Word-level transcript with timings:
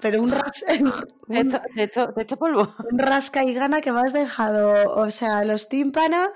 pero 0.00 0.22
un, 0.22 0.30
ras- 0.30 0.64
De 0.66 0.78
un- 0.80 1.46
hecho, 1.46 1.60
de 1.74 1.82
hecho, 1.82 2.06
de 2.08 2.22
hecho 2.22 2.36
polvo. 2.36 2.74
un 2.90 2.98
rasca 2.98 3.44
y 3.44 3.54
gana 3.54 3.80
que 3.80 3.92
me 3.92 4.00
has 4.00 4.12
dejado, 4.12 4.94
o 4.94 5.10
sea, 5.10 5.44
los 5.44 5.68
tímpanos. 5.68 6.28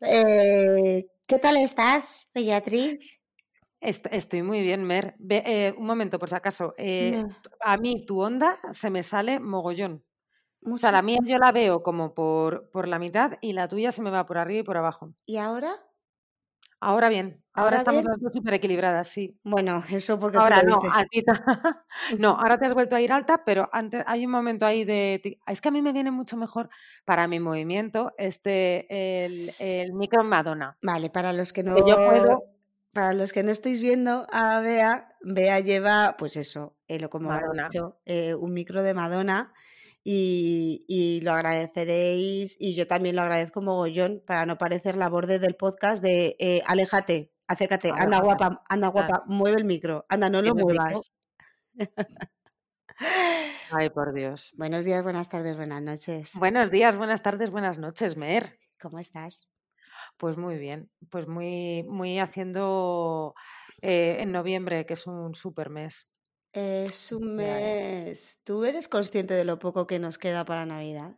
Eh, 0.00 1.06
¿Qué 1.26 1.38
tal 1.38 1.56
estás, 1.56 2.28
Beatriz? 2.34 2.98
Est- 3.80 4.06
estoy 4.12 4.42
muy 4.42 4.60
bien, 4.62 4.84
Mer. 4.84 5.14
Ve- 5.18 5.42
eh, 5.46 5.74
un 5.76 5.86
momento, 5.86 6.18
por 6.18 6.28
si 6.28 6.34
acaso. 6.34 6.74
eh, 6.76 7.22
No, 7.24 7.28
a 7.60 7.76
mí 7.76 8.04
tu 8.06 8.20
onda 8.20 8.56
se 8.72 8.90
me 8.90 9.02
sale 9.02 9.40
mogollón. 9.40 10.04
O 10.62 10.76
sea, 10.76 10.92
la 10.92 11.00
mía 11.00 11.18
yo 11.24 11.38
la 11.38 11.52
veo 11.52 11.82
como 11.82 12.12
por, 12.12 12.70
por 12.70 12.86
la 12.86 12.98
mitad 12.98 13.38
y 13.40 13.54
la 13.54 13.66
tuya 13.68 13.92
se 13.92 14.02
me 14.02 14.10
va 14.10 14.26
por 14.26 14.36
arriba 14.36 14.60
y 14.60 14.64
por 14.64 14.76
abajo. 14.76 15.14
¿Y 15.24 15.38
ahora? 15.38 15.74
Ahora 16.80 17.08
bien, 17.08 17.39
ahora, 17.52 17.76
¿Ahora 17.76 17.76
estamos 17.76 18.02
bien? 18.02 18.12
las 18.12 18.20
dos 18.20 18.32
súper 18.32 18.54
equilibradas, 18.54 19.08
sí. 19.08 19.38
Bueno, 19.44 19.82
eso 19.90 20.18
porque 20.18 20.38
Ahora 20.38 20.62
no, 20.62 20.80
a 20.92 21.04
ti 21.04 21.22
no, 22.18 22.30
ahora 22.30 22.58
te 22.58 22.66
has 22.66 22.74
vuelto 22.74 22.96
a 22.96 23.00
ir 23.00 23.12
alta, 23.12 23.42
pero 23.44 23.68
antes 23.72 24.02
hay 24.06 24.24
un 24.26 24.32
momento 24.32 24.66
ahí 24.66 24.84
de... 24.84 25.38
Es 25.46 25.60
que 25.60 25.68
a 25.68 25.72
mí 25.72 25.82
me 25.82 25.92
viene 25.92 26.10
mucho 26.10 26.36
mejor 26.36 26.68
para 27.04 27.26
mi 27.28 27.40
movimiento 27.40 28.12
este, 28.18 29.24
el, 29.24 29.50
el 29.58 29.92
micro 29.92 30.22
Madonna. 30.24 30.76
Vale, 30.82 31.10
para 31.10 31.32
los 31.32 31.52
que 31.52 31.62
no, 31.62 31.74
Que 31.74 31.82
yo 31.88 31.96
puedo- 31.96 32.44
para 32.92 33.12
los 33.12 33.32
que 33.32 33.42
no 33.44 33.52
estáis 33.52 33.80
viendo 33.80 34.26
a 34.32 34.58
Bea, 34.60 35.14
Bea 35.20 35.60
lleva, 35.60 36.16
pues 36.18 36.36
eso, 36.36 36.74
eh, 36.88 36.98
lo 36.98 37.08
como 37.08 37.30
ha 37.30 37.36
Madonna. 37.40 37.68
dicho, 37.70 38.00
eh, 38.04 38.34
un 38.34 38.52
micro 38.52 38.82
de 38.82 38.94
Madonna 38.94 39.52
y, 40.02 40.84
y 40.88 41.20
lo 41.20 41.32
agradeceréis 41.32 42.56
y 42.58 42.74
yo 42.74 42.86
también 42.88 43.14
lo 43.16 43.22
agradezco 43.22 43.60
mogollón 43.62 44.22
para 44.26 44.44
no 44.46 44.58
parecer 44.58 44.96
la 44.96 45.08
borde 45.08 45.38
del 45.38 45.54
podcast 45.54 46.02
de 46.02 46.34
eh, 46.40 46.62
aléjate, 46.66 47.32
acércate, 47.50 47.90
anda 47.90 48.20
guapa, 48.20 48.62
anda 48.68 48.90
Claro. 48.92 49.08
guapa, 49.08 49.24
mueve 49.26 49.58
el 49.58 49.64
micro, 49.64 50.06
anda, 50.08 50.30
no 50.30 50.40
lo 50.40 50.54
muevas. 50.54 51.12
Ay, 53.72 53.90
por 53.90 54.12
Dios. 54.12 54.52
Buenos 54.56 54.84
días, 54.84 55.02
buenas 55.02 55.28
tardes, 55.28 55.56
buenas 55.56 55.82
noches. 55.82 56.32
Buenos 56.34 56.70
días, 56.70 56.96
buenas 56.96 57.22
tardes, 57.22 57.50
buenas 57.50 57.78
noches, 57.78 58.16
Mer. 58.16 58.58
¿Cómo 58.80 58.98
estás? 58.98 59.48
Pues 60.16 60.36
muy 60.36 60.58
bien, 60.58 60.90
pues 61.10 61.26
muy, 61.26 61.82
muy 61.88 62.20
haciendo 62.20 63.34
eh, 63.82 64.18
en 64.20 64.32
noviembre, 64.32 64.86
que 64.86 64.94
es 64.94 65.06
un 65.06 65.34
super 65.34 65.70
mes. 65.70 66.08
Es 66.52 67.10
un 67.12 67.34
mes. 67.36 68.40
¿Tú 68.44 68.64
eres 68.64 68.86
consciente 68.88 69.34
de 69.34 69.44
lo 69.44 69.58
poco 69.58 69.86
que 69.86 69.98
nos 69.98 70.18
queda 70.18 70.44
para 70.44 70.66
Navidad? 70.66 71.16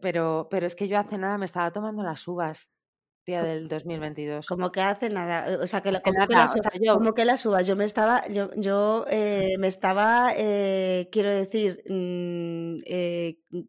Pero, 0.00 0.48
pero 0.50 0.66
es 0.66 0.74
que 0.74 0.88
yo 0.88 0.98
hace 0.98 1.18
nada 1.18 1.38
me 1.38 1.44
estaba 1.44 1.70
tomando 1.70 2.02
las 2.02 2.26
uvas, 2.26 2.70
tía 3.28 3.42
del 3.42 3.68
2022. 3.68 4.46
Como 4.46 4.72
que 4.72 4.80
hace 4.80 5.10
nada, 5.10 5.36
eh, 5.52 5.56
o 5.56 5.66
sea, 5.66 5.82
que 5.82 5.92
la, 5.92 6.00
como 6.00 6.24
que 6.26 6.34
nada, 6.34 6.44
las, 6.44 6.56
o 6.56 6.62
sea, 6.62 6.72
yo- 6.80 6.94
como 6.94 7.12
que 7.14 7.24
las 7.26 7.44
uvas, 7.46 7.66
yo 7.66 7.76
me 7.76 7.84
estaba, 7.84 8.26
yo, 8.28 8.50
yo 8.56 9.04
eh, 9.10 9.56
me 9.58 9.68
estaba, 9.68 10.30
eh, 10.36 11.08
quiero 11.12 11.30
decir, 11.30 11.82
mm, 11.88 12.80
eh, 12.86 13.38
mm, 13.50 13.60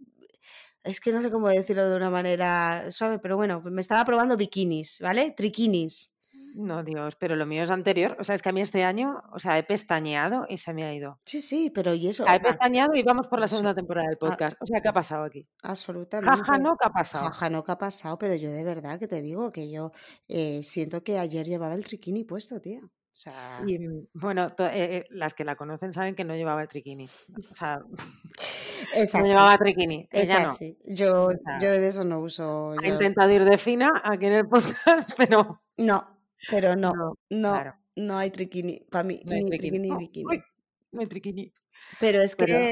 es 0.84 1.02
que 1.02 1.12
no 1.12 1.22
sé 1.22 1.32
cómo 1.32 1.50
decirlo 1.50 1.90
de 1.90 1.96
una 1.98 2.10
manera 2.10 2.90
suave, 2.92 3.20
pero 3.20 3.36
bueno, 3.38 3.62
me 3.66 3.82
estaba 3.82 4.06
probando 4.06 4.38
bikinis, 4.38 5.00
¿vale? 5.02 5.32
Triquinis. 5.36 6.12
No, 6.56 6.84
Dios, 6.84 7.16
pero 7.16 7.36
lo 7.36 7.46
mío 7.46 7.64
es 7.64 7.72
anterior. 7.72 8.18
O 8.20 8.24
sea, 8.24 8.36
es 8.36 8.42
que 8.42 8.50
a 8.50 8.52
mí 8.52 8.62
este 8.62 8.84
año, 8.84 9.22
o 9.32 9.40
sea, 9.40 9.58
he 9.58 9.64
pestañeado 9.64 10.46
y 10.50 10.58
se 10.58 10.74
me 10.74 10.84
ha 10.84 10.94
ido. 10.94 11.20
Sí, 11.26 11.42
sí, 11.42 11.70
pero 11.70 11.94
y 11.94 12.08
eso, 12.08 12.24
O 12.24 12.26
sea, 12.26 12.36
he 12.36 12.40
ah, 12.40 12.42
pestañeado 12.42 12.94
y 12.96 13.04
vamos 13.04 13.28
por 13.28 13.40
la 13.40 13.48
segunda 13.48 13.74
temporada 13.74 14.08
del 14.08 14.18
ah, 14.22 14.26
podcast. 14.28 14.58
O 14.62 14.66
sea, 14.66 14.82
¿qué 14.82 14.88
ha 14.90 14.94
pasado 14.94 15.24
aquí? 15.24 15.48
absolutamente. 15.64 16.38
Jaja, 16.38 16.58
no, 16.58 16.76
¿qué 16.78 16.88
ha 16.88 16.92
pasado? 16.92 17.26
Jaja, 17.26 17.50
no, 17.50 17.64
¿qué 17.64 17.72
ha 17.72 17.78
pasado? 17.78 18.18
Pero 18.18 18.36
yo 18.36 18.50
de 18.52 18.64
verdad 18.64 19.00
que 19.00 19.08
te 19.08 19.22
digo 19.22 19.52
que 19.52 19.70
yo 19.72 19.92
eh, 20.28 20.62
siento 20.64 21.04
que 21.04 21.20
ayer 21.20 21.46
llevaba 21.46 21.76
el 21.76 21.86
triquini 21.86 22.24
puesto, 22.24 22.60
tía. 22.60 22.82
O 22.84 23.22
sea, 23.22 23.62
Y 23.68 23.78
mm, 23.80 24.08
bueno, 24.14 24.48
eh, 24.48 24.56
eh, 24.74 25.06
las 25.10 25.34
que 25.34 25.44
la 25.44 25.56
conocen 25.58 25.92
saben 25.92 26.16
que 26.16 26.24
no 26.24 26.36
llevaba 26.36 26.62
el 26.62 26.68
triquini. 26.70 27.10
O 27.52 27.56
sea, 27.56 27.80
es 28.96 29.14
no 29.14 29.20
así. 29.20 29.30
llevaba 29.30 29.58
triquini. 29.58 30.08
Es 30.12 30.30
Ella 30.30 30.44
no. 30.44 30.50
así. 30.52 30.78
Yo, 30.86 31.26
O 31.26 31.32
sea, 31.32 31.58
yo 31.60 31.70
de 31.72 31.88
eso 31.88 32.04
no 32.06 32.20
uso. 32.22 32.72
ha 32.72 32.88
Yo. 32.88 32.94
intentado 32.94 33.30
ir 33.32 33.44
de 33.44 33.58
fina 33.58 33.92
aquí 34.04 34.26
en 34.28 34.34
el 34.34 34.48
podcast, 34.50 35.12
pero 35.18 35.62
No, 35.78 36.19
pero 36.48 36.76
no, 36.76 36.94
no, 36.94 37.16
no, 37.30 37.62
claro, 37.62 37.80
no 37.96 38.18
hay 38.18 38.32
triquini. 38.32 38.86
Para 38.92 39.04
mí, 39.04 39.22
no 39.26 39.36
hay 39.36 39.44
ni 39.44 39.52
triquini. 39.52 39.78
triquini 39.78 39.92
ni 39.92 39.96
Oh, 39.96 39.98
bikini. 39.98 40.32
uy, 40.32 40.44
no 40.92 41.02
hay 41.02 41.08
triquini. 41.08 41.54
Pero 41.98 42.22
es 42.22 42.36
Pero 42.36 42.58
que 42.60 42.72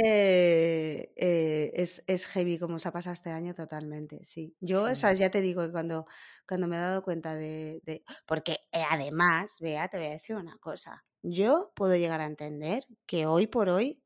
eh, 1.16 1.72
es, 1.75 2.03
es 2.07 2.25
heavy 2.27 2.59
como 2.59 2.79
se 2.79 2.89
ha 2.89 2.91
pasado 2.91 3.13
este 3.13 3.31
año 3.31 3.53
totalmente, 3.53 4.23
sí. 4.25 4.56
Yo, 4.59 4.83
o 4.83 4.95
sí. 4.95 4.95
sea, 4.95 5.13
ya 5.13 5.29
te 5.31 5.41
digo 5.41 5.66
que 5.66 5.72
cuando, 5.72 6.06
cuando 6.47 6.67
me 6.67 6.77
he 6.77 6.79
dado 6.79 7.03
cuenta 7.03 7.35
de, 7.35 7.81
de- 7.83 8.03
Porque 8.25 8.53
eh, 8.72 8.83
además, 8.89 9.57
vea, 9.59 9.88
te 9.89 9.97
voy 9.97 10.07
a 10.07 10.09
decir 10.11 10.35
una 10.35 10.57
cosa. 10.59 11.06
Yo 11.23 11.72
puedo 11.75 11.95
llegar 11.95 12.22
a 12.22 12.25
entender 12.25 12.83
que 13.06 13.25
hoy 13.25 13.47
por 13.47 13.69
hoy, 13.69 14.03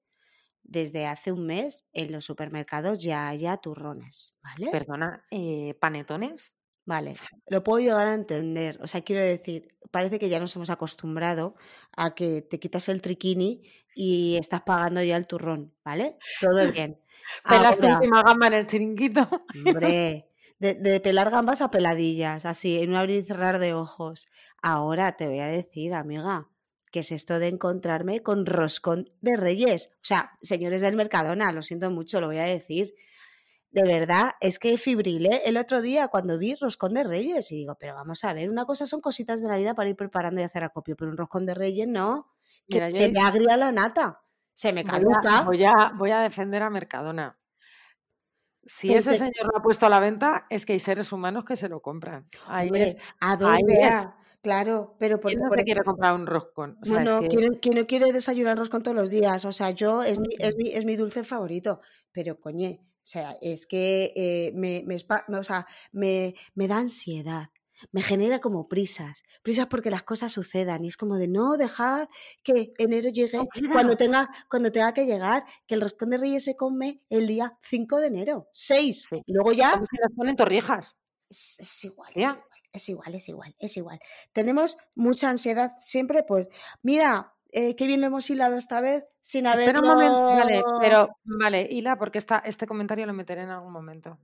desde 0.64 1.08
hace 1.08 1.32
un 1.32 1.48
mes, 1.48 1.86
en 1.94 2.12
los 2.12 2.26
supermercados 2.26 3.00
ya 3.04 3.30
haya 3.30 3.58
turrones, 3.58 4.36
¿vale? 4.44 4.76
Perdona, 4.76 5.26
eh, 5.32 5.76
¿panetones? 5.82 6.58
Vale, 6.92 7.14
lo 7.48 7.64
puedo 7.64 7.80
llegar 7.80 8.06
a 8.06 8.14
entender. 8.14 8.78
O 8.82 8.88
sea, 8.88 9.00
quiero 9.00 9.22
decir, 9.22 9.74
parece 9.92 10.20
que 10.20 10.28
ya 10.28 10.42
nos 10.42 10.54
hemos 10.58 10.70
acostumbrado 10.70 11.56
a 11.96 12.16
que 12.16 12.42
te 12.42 12.60
quitas 12.60 12.90
el 12.90 13.02
triquini 13.02 13.62
y 13.96 14.36
estás 14.42 14.64
pagando 14.64 15.02
ya 15.02 15.16
el 15.16 15.26
turrón, 15.26 15.74
¿vale? 15.86 16.18
Todo 16.42 16.70
bien. 16.70 17.00
Pelas 17.48 17.78
tu 17.78 17.88
última 17.88 18.22
gamba 18.24 18.48
en 18.48 18.54
el 18.56 18.68
chiringuito. 18.68 19.26
hombre, 19.66 20.28
de, 20.60 20.74
de 20.74 21.00
pelar 21.00 21.30
gambas 21.30 21.62
a 21.62 21.72
peladillas, 21.72 22.46
así, 22.46 22.80
en 22.80 22.90
un 22.90 22.98
abrir 22.98 23.24
y 23.24 23.26
cerrar 23.26 23.60
de 23.60 23.74
ojos. 23.74 24.28
Ahora 24.62 25.16
te 25.16 25.30
voy 25.30 25.40
a 25.40 25.48
decir, 25.48 25.94
amiga, 25.94 26.50
que 26.92 27.00
es 27.00 27.14
esto 27.14 27.40
de 27.40 27.48
encontrarme 27.48 28.22
con 28.22 28.46
roscón 28.46 29.10
de 29.22 29.38
reyes. 29.38 29.92
O 29.94 30.04
sea, 30.04 30.32
señores 30.42 30.82
del 30.82 30.98
Mercadona, 30.98 31.54
lo 31.54 31.62
siento 31.62 31.90
mucho, 31.90 32.20
lo 32.20 32.28
voy 32.28 32.40
a 32.40 32.44
decir. 32.44 32.94
De 33.72 33.84
verdad, 33.84 34.34
es 34.42 34.60
que 34.60 34.78
fibrilé 34.78 35.44
el 35.46 35.56
otro 35.58 35.82
día 35.82 36.10
cuando 36.10 36.38
vi 36.38 36.56
roscón 36.56 36.94
de 36.94 37.04
reyes 37.06 37.52
y 37.52 37.56
digo, 37.56 37.78
pero 37.80 37.96
vamos 37.96 38.24
a 38.26 38.34
ver, 38.34 38.50
una 38.50 38.66
cosa 38.66 38.86
son 38.86 39.00
cositas 39.02 39.42
de 39.42 39.48
la 39.48 39.58
vida 39.58 39.74
para 39.76 39.90
ir 39.90 39.96
preparando 39.96 40.42
y 40.42 40.44
hacer 40.44 40.64
acopio, 40.64 40.96
pero 40.98 41.10
un 41.12 41.18
roscón 41.18 41.46
de 41.46 41.54
reyes 41.54 41.88
no, 41.88 42.30
que 42.70 42.82
Mira, 42.82 42.92
se 42.92 43.10
me 43.10 43.20
agria 43.22 43.56
la 43.58 43.72
nata, 43.72 44.22
se 44.54 44.74
me 44.74 44.86
caduca. 44.86 45.42
voy 45.46 45.64
a, 45.64 45.94
voy 45.96 46.12
a 46.12 46.20
defender 46.20 46.64
a 46.64 46.70
Mercadona. 46.70 47.38
Si 48.64 48.88
Pues 48.90 49.08
ese 49.08 49.16
señor 49.16 49.46
lo 49.52 49.58
ha 49.58 49.62
puesto 49.64 49.86
a 49.88 49.90
la 49.90 50.00
venta, 50.00 50.46
es 50.50 50.66
que 50.66 50.74
hay 50.74 50.80
seres 50.80 51.12
humanos 51.12 51.46
que 51.46 51.56
se 51.56 51.68
lo 51.70 51.82
compran. 51.82 52.30
Ahí 52.46 52.70
es, 52.74 52.96
a 53.20 53.36
ver, 53.36 53.50
ahí 53.50 53.62
es. 53.80 54.08
claro, 54.42 54.96
pero 55.00 55.20
porque 55.20 55.36
¿Quién 55.36 55.44
no 55.44 55.50
por 55.50 55.64
quiere 55.64 55.84
comprar 55.84 56.14
un 56.14 56.28
roscón? 56.28 56.78
O 56.82 56.86
sea, 56.86 57.02
es 57.02 57.14
que 57.14 57.28
¿quién, 57.28 57.56
quién 57.62 57.76
no 57.76 57.88
quiere 57.88 58.12
desayunar 58.12 58.58
roscón 58.58 58.84
todos 58.84 58.96
los 58.96 59.10
días? 59.10 59.46
O 59.46 59.52
sea, 59.52 59.72
yo 59.72 60.04
es 60.04 60.20
mi, 60.20 60.36
es 60.38 60.56
mi, 60.58 60.70
es 60.74 60.86
mi 60.86 60.96
dulce 60.96 61.24
favorito. 61.24 61.82
Pero, 62.12 62.40
coñe, 62.40 62.82
o 63.04 63.06
sea, 63.06 63.38
es 63.42 63.66
que 63.68 64.14
eh, 64.16 64.52
me, 64.56 64.84
me, 64.86 64.96
espa- 64.96 65.26
me- 65.28 65.38
o 65.40 65.44
sea, 65.44 65.66
me, 65.92 66.36
me 66.56 66.68
da 66.68 66.78
ansiedad. 66.78 67.50
Me 67.92 68.04
genera 68.04 68.40
como 68.40 68.68
prisas. 68.68 69.24
Prisas 69.42 69.66
porque 69.68 69.90
las 69.90 70.04
cosas 70.04 70.32
sucedan. 70.32 70.86
Y 70.86 70.90
es 70.90 70.98
como 70.98 71.16
de 71.18 71.28
no, 71.28 71.58
dejad 71.58 72.08
que 72.44 72.74
enero 72.78 73.10
llegue 73.10 73.38
no, 73.40 73.48
cuando 73.72 73.98
tenga, 73.98 74.30
cuando 74.50 74.72
tenga 74.72 74.94
que 74.94 75.06
llegar. 75.08 75.46
Que 75.68 75.76
el 75.76 75.82
roscón 75.82 76.12
de 76.12 76.18
Reyes 76.20 76.44
se 76.44 76.56
come 76.56 77.02
el 77.10 77.26
día 77.28 77.58
5 77.64 77.98
de 78.00 78.08
enero. 78.08 78.48
6. 78.54 79.08
sí. 79.10 79.24
Luego 79.28 79.52
ya 79.54 79.82
si 79.90 79.98
las 79.98 80.12
ponen 80.16 80.36
torrijas, 80.36 80.96
es, 81.30 81.60
es 81.60 81.84
igual, 81.86 82.12
es 82.16 82.16
tía. 82.16 82.30
igual, 82.30 82.50
es 82.74 82.90
igual, 82.90 83.16
es 83.16 83.28
igual, 83.30 83.56
es 83.60 83.78
igual. 83.78 84.00
Tenemos 84.32 84.78
mucha 84.96 85.30
ansiedad 85.32 85.72
siempre, 85.84 86.24
pues, 86.24 86.48
mira, 86.84 87.34
eh, 87.52 87.76
qué 87.76 87.88
bien 87.88 88.02
lo 88.02 88.08
hemos 88.08 88.30
hilado 88.30 88.58
esta 88.58 88.82
vez 88.82 89.06
sin 89.22 89.46
Espera 89.46 89.80
un 89.80 89.88
momento, 89.88 90.24
vale, 90.24 90.64
pero 90.80 91.10
vale, 91.24 91.68
hila, 91.70 91.98
porque 91.98 92.18
esta, 92.18 92.40
este 92.40 92.66
comentario 92.66 93.06
lo 93.06 93.14
meteré 93.14 93.44
en 93.44 93.50
algún 93.50 93.72
momento. 93.72 94.18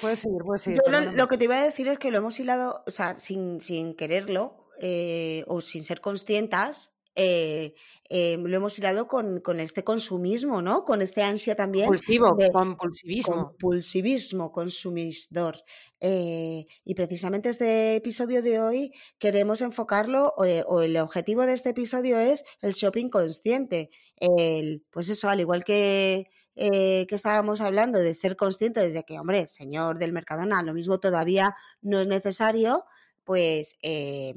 Puedes 0.00 0.20
seguir, 0.20 0.42
puedes 0.44 0.62
seguir, 0.62 0.80
Yo 0.84 1.00
lo, 1.12 1.28
que 1.28 1.38
te 1.38 1.44
iba 1.44 1.56
a 1.56 1.62
decir 1.62 1.88
es 1.88 1.98
que 1.98 2.10
lo 2.10 2.18
hemos 2.18 2.38
hilado, 2.38 2.82
o 2.86 2.90
sea, 2.90 3.14
sin, 3.14 3.60
sin 3.60 3.94
quererlo 3.94 4.68
eh, 4.78 5.44
o 5.46 5.60
sin 5.60 5.84
ser 5.84 6.00
conscientes, 6.00 6.92
eh, 7.14 7.74
eh, 8.08 8.36
lo 8.38 8.56
hemos 8.56 8.78
hilado 8.78 9.06
con, 9.08 9.40
con 9.40 9.60
este 9.60 9.84
consumismo, 9.84 10.62
¿no? 10.62 10.84
Con 10.84 11.02
este 11.02 11.22
ansia 11.22 11.54
también 11.54 11.86
Compulsivo, 11.86 12.34
de 12.36 12.50
compulsivismo. 12.50 13.34
compulsivismo 13.34 14.52
consumidor. 14.52 15.62
Eh, 16.00 16.66
y 16.84 16.94
precisamente 16.94 17.48
este 17.50 17.96
episodio 17.96 18.42
de 18.42 18.60
hoy 18.60 18.92
queremos 19.18 19.60
enfocarlo, 19.60 20.32
o, 20.36 20.44
o 20.44 20.82
el 20.82 20.96
objetivo 20.96 21.46
de 21.46 21.52
este 21.52 21.70
episodio 21.70 22.18
es 22.18 22.44
el 22.60 22.72
shopping 22.72 23.08
consciente. 23.10 23.90
El, 24.16 24.82
pues 24.90 25.08
eso, 25.08 25.28
al 25.28 25.40
igual 25.40 25.64
que 25.64 26.28
eh, 26.56 27.06
que 27.06 27.14
estábamos 27.14 27.60
hablando 27.60 27.98
de 27.98 28.12
ser 28.12 28.36
conscientes 28.36 28.92
de 28.92 29.04
que, 29.04 29.18
hombre, 29.18 29.46
señor 29.46 29.98
del 29.98 30.12
Mercadona, 30.12 30.62
lo 30.62 30.74
mismo 30.74 30.98
todavía 31.00 31.54
no 31.80 32.00
es 32.00 32.06
necesario, 32.06 32.84
pues 33.24 33.76
eh, 33.82 34.34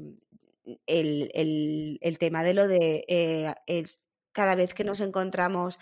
el, 0.86 2.16
tema 2.18 2.42
de 2.42 2.54
lo 2.54 2.68
de 2.68 3.04
eh, 3.08 3.84
cada 4.32 4.54
vez 4.54 4.74
que 4.74 4.84
nos 4.84 5.00
encontramos 5.00 5.78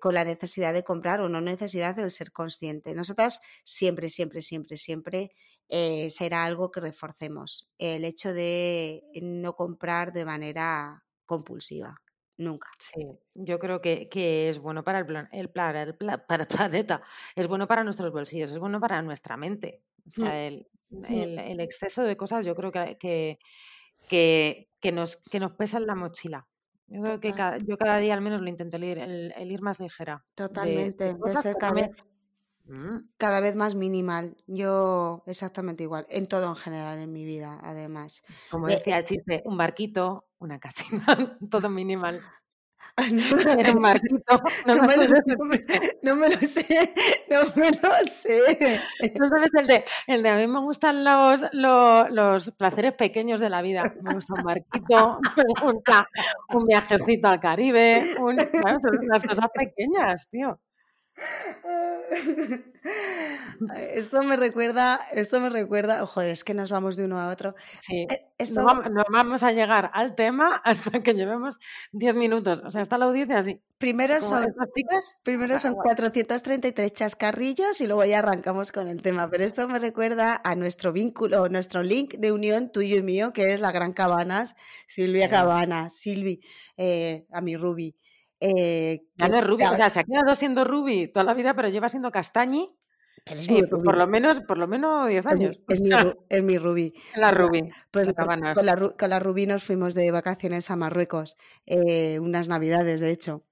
con 0.00 0.14
la 0.14 0.24
necesidad 0.24 0.72
de 0.72 0.84
comprar 0.84 1.20
o 1.20 1.28
no 1.28 1.40
necesidad 1.40 1.96
de 1.96 2.08
ser 2.10 2.32
consciente. 2.32 2.94
Nosotras 2.94 3.40
siempre, 3.64 4.08
siempre, 4.08 4.40
siempre, 4.42 4.76
siempre 4.76 5.32
será 6.10 6.44
algo 6.44 6.70
que 6.70 6.80
reforcemos. 6.80 7.72
El 7.78 8.04
hecho 8.04 8.32
de 8.32 9.02
no 9.20 9.54
comprar 9.56 10.12
de 10.12 10.24
manera 10.24 11.04
compulsiva 11.26 12.00
nunca. 12.42 12.68
Sí, 12.78 13.06
yo 13.34 13.58
creo 13.58 13.80
que, 13.80 14.08
es 14.48 14.58
bueno 14.58 14.84
para 14.84 14.98
el, 14.98 15.06
plan, 15.06 15.28
el, 15.32 15.50
para 16.28 16.42
el 16.42 16.46
planeta, 16.46 17.02
es 17.34 17.48
bueno 17.48 17.66
para 17.66 17.84
nuestros 17.84 18.12
bolsillos, 18.12 18.50
es 18.50 18.58
bueno 18.58 18.80
para 18.80 19.02
nuestra 19.02 19.36
mente. 19.36 19.82
Mm. 20.16 20.22
Mm. 20.90 21.04
el, 21.38 21.60
exceso 21.60 22.02
de 22.02 22.16
cosas 22.16 22.44
yo 22.44 22.54
creo 22.54 22.70
que, 22.70 23.38
que, 24.08 24.68
que, 24.80 24.92
nos, 24.92 25.16
que 25.16 25.40
nos 25.40 25.52
pesa 25.52 25.78
en 25.78 25.86
la 25.86 25.94
mochila. 25.94 26.46
Yo 26.86 27.00
creo 27.02 27.20
que 27.20 27.32
cada, 27.32 27.56
yo 27.58 27.78
cada 27.78 27.98
día 27.98 28.12
al 28.12 28.20
menos 28.20 28.42
lo 28.42 28.48
intento 28.48 28.76
el 28.76 28.84
ir, 28.84 28.98
el, 28.98 29.50
ir 29.50 29.62
más 29.62 29.80
ligera. 29.80 30.24
Totalmente, 30.34 31.14
de, 31.14 31.32
ser 31.32 31.56
cada 31.56 31.72
vez, 31.72 31.90
mm. 32.66 32.96
cada 33.16 33.40
vez 33.40 33.56
más 33.56 33.74
minimal. 33.74 34.36
Yo 34.46 35.22
exactamente 35.26 35.84
igual, 35.84 36.06
en 36.10 36.26
todo 36.26 36.48
en 36.48 36.56
general 36.56 36.98
en 36.98 37.10
mi 37.10 37.24
vida, 37.24 37.58
además. 37.62 38.22
Como 38.50 38.66
decía 38.66 38.98
el 38.98 39.04
chiste, 39.04 39.42
un 39.46 39.56
barquito, 39.56 40.26
una 40.38 40.58
casita, 40.58 41.06
todo 41.50 41.70
minimal. 41.70 42.20
Era 43.58 43.72
un 43.72 43.80
marquito. 43.80 44.40
No, 44.66 44.76
me 44.76 44.96
lo, 44.96 45.04
no, 46.02 46.16
me 46.16 46.28
lo, 46.28 46.36
sé, 46.36 46.94
no 47.30 47.42
me 47.56 47.70
lo 47.70 48.06
sé. 48.06 48.80
No 49.18 49.28
sabes 49.28 49.50
el 49.58 49.66
de, 49.66 49.84
el 50.06 50.22
de 50.22 50.28
a 50.28 50.36
mí 50.36 50.46
me 50.46 50.60
gustan 50.60 51.04
los, 51.04 51.42
los, 51.52 52.10
los 52.10 52.50
placeres 52.52 52.94
pequeños 52.94 53.40
de 53.40 53.48
la 53.50 53.62
vida. 53.62 53.94
Me 54.02 54.14
gusta 54.14 54.34
un 54.34 54.44
marquito, 54.44 55.18
me 55.36 55.72
gusta 55.72 56.08
un 56.54 56.66
viajecito 56.66 57.28
al 57.28 57.40
Caribe, 57.40 58.14
un, 58.20 58.36
son 58.38 59.06
las 59.08 59.24
cosas 59.24 59.46
pequeñas, 59.54 60.28
tío. 60.30 60.58
Esto 63.94 64.22
me 64.22 64.36
recuerda, 64.36 64.98
esto 65.12 65.40
me 65.40 65.48
recuerda, 65.48 66.02
ojo, 66.02 66.20
es 66.20 66.42
que 66.42 66.52
nos 66.54 66.70
vamos 66.70 66.96
de 66.96 67.04
uno 67.04 67.20
a 67.20 67.28
otro. 67.28 67.54
Sí, 67.80 68.06
eh, 68.10 68.26
no, 68.50 68.64
vamos, 69.12 69.42
a 69.42 69.52
llegar 69.52 69.90
al 69.94 70.14
tema 70.14 70.56
hasta 70.64 71.00
que 71.00 71.14
llevemos 71.14 71.60
10 71.92 72.14
minutos. 72.16 72.60
O 72.64 72.70
sea, 72.70 72.82
está 72.82 72.98
la 72.98 73.04
audiencia 73.06 73.38
así. 73.38 73.60
Primero 73.78 74.20
son, 74.20 74.46
primero 75.22 75.58
son 75.58 75.74
433 75.74 76.92
chascarrillos 76.92 77.80
y 77.80 77.86
luego 77.86 78.04
ya 78.04 78.18
arrancamos 78.18 78.72
con 78.72 78.88
el 78.88 79.02
tema. 79.02 79.28
Pero 79.30 79.44
esto 79.44 79.68
me 79.68 79.78
recuerda 79.78 80.40
a 80.42 80.54
nuestro 80.54 80.92
vínculo, 80.92 81.48
nuestro 81.48 81.82
link 81.82 82.14
de 82.14 82.32
unión 82.32 82.70
tuyo 82.70 82.96
y 82.96 83.02
mío, 83.02 83.32
que 83.32 83.52
es 83.52 83.60
la 83.60 83.72
Gran 83.72 83.92
Cabanas, 83.92 84.56
Silvia 84.88 85.28
Cabanas, 85.28 85.96
Silvi, 85.96 86.40
eh, 86.76 87.26
a 87.30 87.40
mi 87.40 87.56
Ruby. 87.56 87.94
Eh, 88.44 89.04
o 89.20 89.76
sea, 89.76 89.88
se 89.88 90.00
ha 90.00 90.04
quedado 90.04 90.34
siendo 90.34 90.64
Ruby 90.64 91.06
toda 91.06 91.22
la 91.22 91.34
vida, 91.34 91.54
pero 91.54 91.68
lleva 91.68 91.88
siendo 91.88 92.10
Castañi. 92.10 92.76
Eh, 93.24 93.68
por 93.68 93.96
lo 93.96 94.06
menos, 94.08 94.40
por 94.40 94.58
lo 94.58 94.66
menos 94.66 95.08
10 95.08 95.26
años. 95.26 95.60
Es 95.68 95.80
mi, 95.80 95.90
es 96.28 96.42
mi 96.42 96.58
Ruby. 96.58 96.92
La 97.14 97.30
Ruby. 97.30 97.70
Pues 97.92 98.12
con, 98.14 98.66
la, 98.66 98.76
con 98.98 99.10
la 99.10 99.18
Ruby 99.20 99.46
nos 99.46 99.62
fuimos 99.62 99.94
de 99.94 100.10
vacaciones 100.10 100.72
a 100.72 100.76
Marruecos, 100.76 101.36
eh, 101.66 102.18
unas 102.18 102.48
navidades, 102.48 103.00
de 103.00 103.10
hecho 103.12 103.44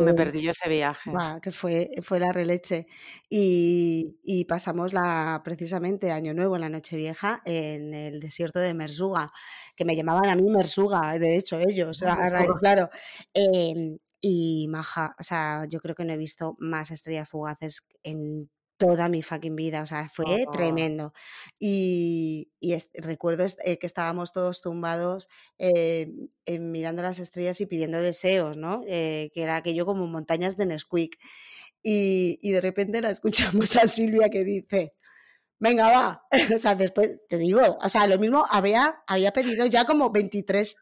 me 0.00 0.14
perdí 0.14 0.42
yo 0.42 0.52
ese 0.52 0.68
viaje. 0.68 1.10
que 1.42 1.52
fue, 1.52 1.90
fue 2.02 2.20
la 2.20 2.32
releche. 2.32 2.86
Y, 3.28 4.18
y, 4.22 4.44
pasamos 4.44 4.92
la, 4.92 5.40
precisamente 5.44 6.12
Año 6.12 6.34
Nuevo, 6.34 6.56
en 6.56 6.62
la 6.62 6.68
Nochevieja, 6.68 7.42
en 7.44 7.94
el 7.94 8.20
desierto 8.20 8.58
de 8.58 8.74
Mersuga, 8.74 9.32
que 9.76 9.84
me 9.84 9.96
llamaban 9.96 10.28
a 10.28 10.34
mí 10.34 10.48
Mersuga, 10.48 11.18
de 11.18 11.36
hecho, 11.36 11.58
ellos, 11.58 12.02
claro. 12.60 12.90
Em, 13.34 13.98
y 14.20 14.66
Maja, 14.68 15.14
o 15.18 15.22
sea, 15.22 15.66
yo 15.68 15.80
creo 15.80 15.94
que 15.94 16.04
no 16.04 16.12
he 16.12 16.18
visto 16.18 16.54
más 16.58 16.90
estrellas 16.90 17.28
fugaces 17.28 17.86
en 18.02 18.50
toda 18.80 19.10
mi 19.10 19.20
fucking 19.20 19.56
vida, 19.56 19.82
o 19.82 19.86
sea, 19.86 20.10
fue 20.12 20.46
tremendo. 20.52 21.12
Y, 21.58 22.48
recuerdo 22.94 23.44
eh, 23.62 23.78
que 23.78 23.86
estábamos 23.86 24.32
todos 24.32 24.62
tumbados 24.62 25.28
eh, 25.58 26.10
mirando 26.58 27.02
las 27.02 27.18
estrellas 27.18 27.60
y 27.60 27.66
pidiendo 27.66 28.00
deseos, 28.00 28.56
¿no? 28.56 28.82
Eh, 28.88 29.30
que 29.34 29.42
era 29.42 29.56
aquello 29.56 29.84
como 29.84 30.06
montañas 30.06 30.56
de 30.56 30.64
Nesquik. 30.64 31.18
Y, 31.82 32.38
y 32.42 32.52
de 32.52 32.60
repente 32.62 33.02
la 33.02 33.10
escuchamos 33.10 33.76
a 33.76 33.86
Silvia 33.86 34.30
que 34.30 34.44
dice, 34.44 34.94
venga, 35.58 35.90
va. 35.90 36.26
o 36.54 36.58
sea, 36.58 36.74
después 36.74 37.10
te 37.28 37.36
digo, 37.36 37.78
o 37.82 37.88
sea, 37.90 38.06
lo 38.06 38.18
mismo 38.18 38.46
había, 38.50 39.02
había 39.06 39.32
pedido 39.32 39.66
ya 39.66 39.84
como 39.84 40.10
23, 40.10 40.76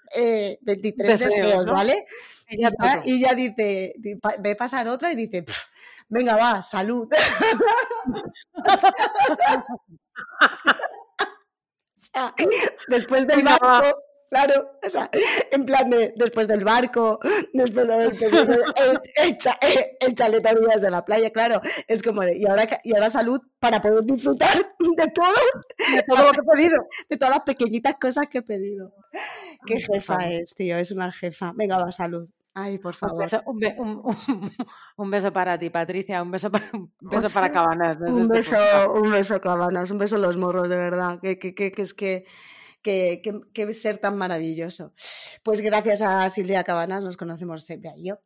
23 0.60 1.18
deseos, 1.18 1.66
¿vale? 1.66 2.06
Y 2.48 2.62
ya, 2.62 2.70
y 3.04 3.20
ya, 3.20 3.34
dice, 3.34 3.94
ve 4.38 4.56
pasar 4.56 4.88
otra 4.88 5.12
y 5.12 5.16
dice, 5.16 5.44
venga, 6.08 6.36
va, 6.36 6.62
salud. 6.62 7.08
después 12.88 13.26
del 13.26 13.42
barco, 13.42 13.98
claro, 14.30 14.78
o 14.84 14.90
sea, 14.90 15.10
en 15.50 15.64
plan 15.64 15.90
de 15.90 16.12
después 16.16 16.48
del 16.48 16.64
barco, 16.64 17.20
después 17.52 17.86
de 17.86 17.94
haber 17.94 18.14
el, 18.14 19.38
el, 20.00 20.80
de 20.80 20.90
la 20.90 21.04
playa, 21.04 21.30
claro, 21.30 21.60
es 21.86 22.02
como 22.02 22.22
de, 22.22 22.38
y 22.38 22.46
ahora, 22.46 22.68
y 22.82 22.94
ahora 22.94 23.10
salud 23.10 23.40
para 23.58 23.80
poder 23.80 24.04
disfrutar 24.04 24.74
de 24.78 25.06
todo, 25.08 25.34
de 25.94 26.02
todo 26.02 26.24
lo 26.24 26.32
que 26.32 26.40
he 26.40 26.56
pedido, 26.56 26.86
de 27.08 27.16
todas 27.16 27.34
las 27.34 27.44
pequeñitas 27.44 27.94
cosas 28.00 28.26
que 28.30 28.38
he 28.38 28.42
pedido. 28.42 28.92
Qué 29.66 29.80
jefa 29.80 30.30
es, 30.30 30.54
tío, 30.54 30.76
es 30.76 30.90
una 30.90 31.12
jefa. 31.12 31.52
Venga, 31.54 31.78
va, 31.78 31.92
salud. 31.92 32.28
Ay, 32.60 32.78
por 32.78 32.94
favor. 32.94 33.24
Un 34.96 35.10
beso, 35.10 35.32
para 35.32 35.58
ti, 35.58 35.70
Patricia. 35.70 36.22
Un 36.22 36.30
beso 36.30 36.50
para, 36.50 36.68
un 36.72 36.90
beso 37.00 37.28
para 37.30 37.52
Cabanas. 37.52 37.98
Un 38.00 38.20
este 38.20 38.32
beso, 38.32 38.56
un 38.94 39.10
beso, 39.10 39.40
Cabanas. 39.40 39.90
Un 39.90 39.98
beso 39.98 40.16
a 40.16 40.18
los 40.18 40.36
morros, 40.36 40.68
de 40.68 40.76
verdad. 40.76 41.20
Que, 41.20 41.38
que, 41.38 41.54
que, 41.54 41.70
que 41.70 41.82
es 41.82 41.94
que. 41.94 42.24
Que, 42.82 43.20
que, 43.52 43.74
ser 43.74 43.98
tan 43.98 44.16
maravilloso. 44.16 44.92
Pues 45.42 45.60
gracias 45.60 46.00
a 46.00 46.28
Silvia 46.30 46.64
Cabanas 46.64 47.02
nos 47.02 47.16
conocemos 47.16 47.64
Silvia 47.64 47.92
y 47.96 48.08
yo. 48.08 48.20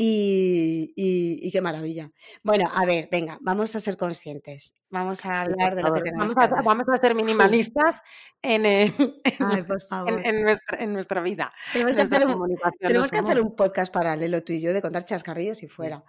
Y, 0.00 1.50
qué 1.50 1.60
maravilla. 1.60 2.12
Bueno, 2.44 2.70
a 2.72 2.84
ver, 2.84 3.08
venga, 3.10 3.36
vamos 3.40 3.74
a 3.74 3.80
ser 3.80 3.96
conscientes. 3.96 4.72
Vamos 4.90 5.24
a 5.26 5.40
hablar 5.40 5.74
de 5.74 5.82
lo 5.82 5.92
que 5.92 6.02
tenemos. 6.02 6.34
Vamos 6.36 6.58
a, 6.58 6.62
vamos 6.62 6.86
a 6.88 6.96
ser 6.98 7.16
minimalistas 7.16 8.02
en, 8.40 8.64
En, 10.24 10.42
nuestra, 10.42 10.78
en 10.78 10.92
nuestra 10.92 11.20
vida. 11.20 11.50
Tenemos, 11.72 11.96
que 11.96 12.02
hacer, 12.02 12.26
un, 12.26 12.56
tenemos 12.78 13.10
que 13.10 13.18
hacer 13.18 13.40
un 13.40 13.56
podcast 13.56 13.92
paralelo 13.92 14.44
tú 14.44 14.52
y 14.52 14.60
yo 14.60 14.72
de 14.72 14.82
contar 14.82 15.04
chascarrillos 15.04 15.64
y 15.64 15.68
fuera. 15.68 16.04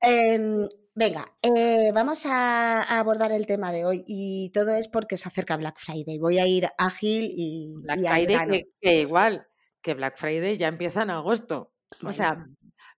Em, 0.00 0.66
venga, 0.94 1.30
eh, 1.42 1.90
vamos 1.92 2.24
a, 2.24 2.80
abordar 2.98 3.32
el 3.32 3.46
tema 3.46 3.72
de 3.72 3.84
hoy 3.84 4.04
y 4.06 4.50
todo 4.54 4.74
es 4.74 4.88
porque 4.88 5.18
se 5.18 5.28
acerca 5.28 5.58
Black 5.58 5.78
Friday. 5.78 6.18
Voy 6.18 6.38
a 6.38 6.46
ir 6.46 6.66
ágil 6.78 7.28
y. 7.30 7.74
Black 7.82 7.98
Friday, 8.06 8.64
que, 8.80 9.00
igual 9.00 9.46
que 9.82 9.92
Black 9.92 10.16
Friday 10.16 10.56
ya 10.56 10.68
empieza 10.68 11.02
en 11.02 11.10
agosto. 11.10 11.74
O 12.04 12.12
sea, 12.12 12.46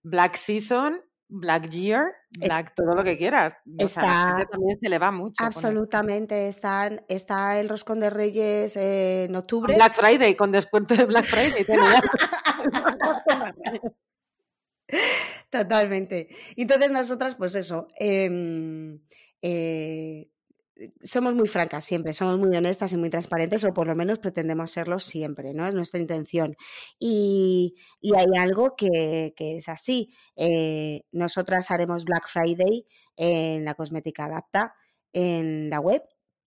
Black 0.03 0.37
Season, 0.37 1.01
Black 1.29 1.71
Year, 1.71 2.13
Black 2.39 2.75
todo 2.75 2.95
lo 2.95 3.05
que 3.05 3.17
quieras. 3.17 3.55
está, 3.79 4.47
también 4.51 4.79
se 4.81 4.89
le 4.89 4.99
va 4.99 5.11
mucho. 5.11 5.45
Absolutamente. 5.45 6.49
Están, 6.49 7.05
está 7.09 7.61
el 7.61 7.69
roscón 7.69 8.01
de 8.01 8.11
Reyes 8.11 8.77
en 8.77 9.35
octubre. 9.37 9.75
Black 9.75 9.95
Friday, 9.95 10.35
con 10.35 10.51
descuento 10.51 10.97
de 10.97 11.05
Black 11.05 11.25
Friday. 11.25 11.65
Totalmente. 15.51 16.29
Entonces 16.57 16.91
nosotras, 16.91 17.37
pues 17.37 17.55
eso, 17.55 17.89
eh, 17.99 18.99
eh, 19.43 20.31
somos 21.03 21.35
muy 21.35 21.49
francas 21.49 21.85
siempre, 21.85 22.13
somos 22.13 22.39
muy 22.39 22.57
honestas 22.57 22.93
y 22.93 22.97
muy 22.97 23.11
transparentes, 23.11 23.65
o 23.65 23.73
por 23.75 23.87
lo 23.87 23.95
menos 23.95 24.19
pretendemos 24.19 24.71
serlo 24.71 24.99
siempre, 24.99 25.53
¿no? 25.53 25.67
Es 25.67 25.75
nuestra 25.75 26.01
intención. 26.01 26.57
Y, 26.99 27.75
hay 28.17 28.27
algo 28.39 28.75
que, 28.77 29.35
es 29.37 29.69
así. 29.69 30.15
Eh, 30.37 31.03
nosotras 31.13 31.71
haremos 31.71 32.05
Black 32.05 32.29
Friday 32.29 32.87
en 33.17 33.65
la 33.65 33.75
cosmética 33.75 34.27
adapta, 34.27 34.75
en 35.13 35.71
la 35.71 35.81
web. 35.81 36.03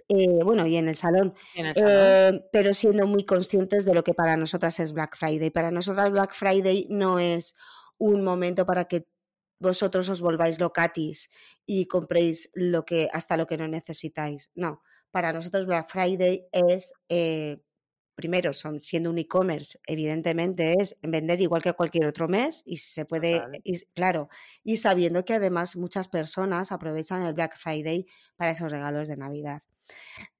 Eh, 0.09 0.43
bueno, 0.43 0.67
y 0.67 0.75
en 0.75 0.89
el 0.89 0.95
salón, 0.95 1.33
eh, 1.55 2.41
pero 2.51 2.73
siendo 2.73 3.07
muy 3.07 3.25
conscientes 3.25 3.85
de 3.85 3.93
lo 3.93 4.03
que 4.03 4.13
para 4.13 4.35
nosotras 4.35 4.79
es 4.79 4.93
Black 4.93 5.17
Friday. 5.17 5.49
Para 5.49 5.71
nosotras 5.71 6.11
Black 6.11 6.33
Friday 6.33 6.87
no 6.89 7.19
es 7.19 7.55
un 7.97 8.23
momento 8.23 8.65
para 8.65 8.85
que 8.85 9.07
vosotros 9.63 10.09
os 10.09 10.21
volváis 10.21 10.59
locatis 10.59 11.31
y 11.65 11.87
compréis 11.87 12.51
lo 12.53 12.83
que, 12.83 13.09
hasta 13.11 13.37
lo 13.37 13.47
que 13.47 13.57
no 13.57 13.67
necesitáis. 13.67 14.51
No, 14.53 14.83
para 15.09 15.33
nosotros 15.33 15.65
Black 15.65 15.89
Friday 15.89 16.45
es 16.51 16.91
eh, 17.09 17.63
primero, 18.15 18.53
son 18.53 18.79
siendo 18.79 19.09
un 19.09 19.17
e-commerce, 19.17 19.79
evidentemente 19.87 20.75
es 20.79 20.95
vender 21.01 21.41
igual 21.41 21.63
que 21.63 21.73
cualquier 21.73 22.05
otro 22.05 22.27
mes 22.27 22.61
y 22.65 22.77
se 22.77 23.05
puede, 23.05 23.41
claro, 23.95 24.29
y 24.63 24.77
sabiendo 24.77 25.25
que 25.25 25.33
además 25.33 25.75
muchas 25.75 26.07
personas 26.07 26.71
aprovechan 26.71 27.23
el 27.23 27.33
Black 27.33 27.57
Friday 27.57 28.05
para 28.35 28.51
esos 28.51 28.71
regalos 28.71 29.07
de 29.07 29.17
Navidad. 29.17 29.63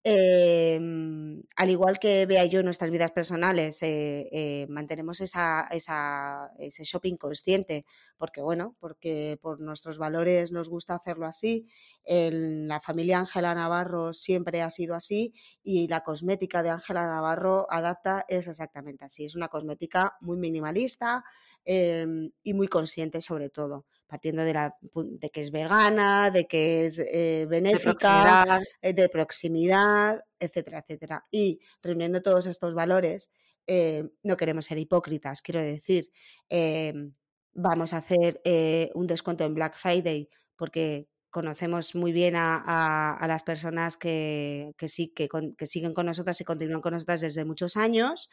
Em, 0.06 1.44
al 1.56 1.70
igual 1.70 1.98
que 1.98 2.26
vea 2.26 2.44
yo 2.46 2.60
en 2.60 2.66
nuestras 2.66 2.92
vidas 2.92 3.12
personales, 3.12 3.82
eh, 3.84 4.28
eh, 4.34 4.68
mantenemos 4.68 5.22
esa, 5.22 5.70
ese 5.72 6.84
shopping 6.84 7.16
consciente, 7.16 7.86
porque 8.18 8.42
bueno, 8.42 8.76
porque 8.82 9.40
por 9.42 9.62
nuestros 9.62 9.98
valores 9.98 10.52
nos 10.52 10.68
gusta 10.68 10.96
hacerlo 10.96 11.26
así. 11.26 11.68
En 12.04 12.68
la 12.68 12.82
familia 12.82 13.20
Ángela 13.20 13.56
Navarro 13.56 14.14
siempre 14.14 14.62
ha 14.62 14.70
sido 14.70 14.94
así 14.94 15.34
y 15.64 15.88
la 15.88 16.02
cosmética 16.02 16.64
de 16.64 16.72
Ángela 16.72 17.08
Navarro 17.08 17.66
adapta 17.70 18.26
es 18.28 18.48
exactamente 18.48 19.06
así. 19.06 19.24
Es 19.24 19.36
una 19.36 19.48
cosmética 19.48 20.18
muy 20.20 20.36
minimalista 20.38 21.24
em, 21.64 22.32
y 22.44 22.54
muy 22.54 22.68
consciente 22.68 23.22
sobre 23.22 23.50
todo 23.50 23.86
partiendo 24.13 24.43
de, 24.43 24.53
la, 24.53 24.77
de 24.93 25.32
que 25.32 25.41
es 25.41 25.50
vegana, 25.50 26.29
de 26.29 26.46
que 26.46 26.86
es 26.86 27.00
eh, 27.00 27.48
benéfica, 27.50 28.62
eh, 28.79 28.93
de 28.93 29.10
proximidad. 29.10 30.24
etcétera, 30.39 30.84
etcétera. 30.86 31.25
Y 31.32 31.60
reuniendo 31.82 32.22
todos 32.22 32.46
estos 32.46 32.75
valores, 32.75 33.32
eh, 33.65 34.08
no 34.22 34.38
queremos 34.38 34.65
ser 34.65 34.77
hipócritas, 34.77 35.41
quiero 35.41 35.62
decir, 35.62 36.12
vamos 37.55 37.93
a 37.93 37.98
hacer 37.98 38.39
un 38.93 39.08
descuento 39.08 39.46
en 39.46 39.55
Black 39.55 39.79
Friday 39.79 40.29
porque 40.55 41.08
conocemos 41.34 41.96
muy 41.96 42.12
bien 42.12 42.36
a, 42.38 43.25
las 43.28 43.42
personas 43.42 43.98
que, 43.98 44.74
siguen 44.80 45.94
con 45.94 46.06
nosotras 46.06 46.40
y 46.40 46.44
continúan 46.44 46.80
con 46.80 46.94
nosotras 46.94 47.22
desde 47.22 47.44
muchos 47.44 47.75
años. 47.75 48.30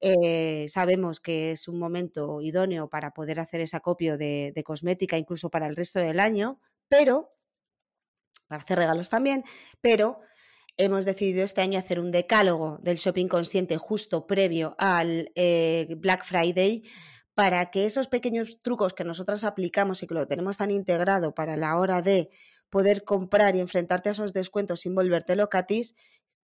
Eh, 0.00 0.66
sabemos 0.70 1.18
que 1.18 1.50
es 1.50 1.66
un 1.66 1.80
momento 1.80 2.40
idóneo 2.40 2.88
para 2.88 3.10
poder 3.10 3.40
hacer 3.40 3.60
ese 3.60 3.76
acopio 3.76 4.16
de, 4.16 4.52
de 4.54 4.62
cosmética, 4.62 5.18
incluso 5.18 5.50
para 5.50 5.66
el 5.66 5.74
resto 5.74 5.98
del 5.98 6.20
año, 6.20 6.60
pero 6.88 7.32
para 8.46 8.62
hacer 8.62 8.78
regalos 8.78 9.10
también, 9.10 9.42
pero 9.80 10.20
hemos 10.76 11.04
decidido 11.04 11.44
este 11.44 11.60
año 11.60 11.78
hacer 11.78 11.98
un 11.98 12.12
decálogo 12.12 12.78
del 12.82 12.98
shopping 12.98 13.26
consciente 13.26 13.76
justo 13.78 14.28
previo 14.28 14.76
al 14.78 15.32
eh, 15.34 15.88
Black 15.98 16.24
Friday 16.24 16.84
para 17.34 17.70
que 17.70 17.84
esos 17.84 18.06
pequeños 18.06 18.58
trucos 18.62 18.94
que 18.94 19.04
nosotras 19.04 19.44
aplicamos 19.44 20.02
y 20.02 20.06
que 20.06 20.14
lo 20.14 20.26
tenemos 20.26 20.56
tan 20.56 20.70
integrado 20.70 21.34
para 21.34 21.56
la 21.56 21.76
hora 21.78 22.02
de 22.02 22.30
poder 22.70 23.04
comprar 23.04 23.56
y 23.56 23.60
enfrentarte 23.60 24.08
a 24.08 24.12
esos 24.12 24.32
descuentos 24.32 24.80
sin 24.80 24.94
volverte 24.94 25.36
locatis, 25.36 25.94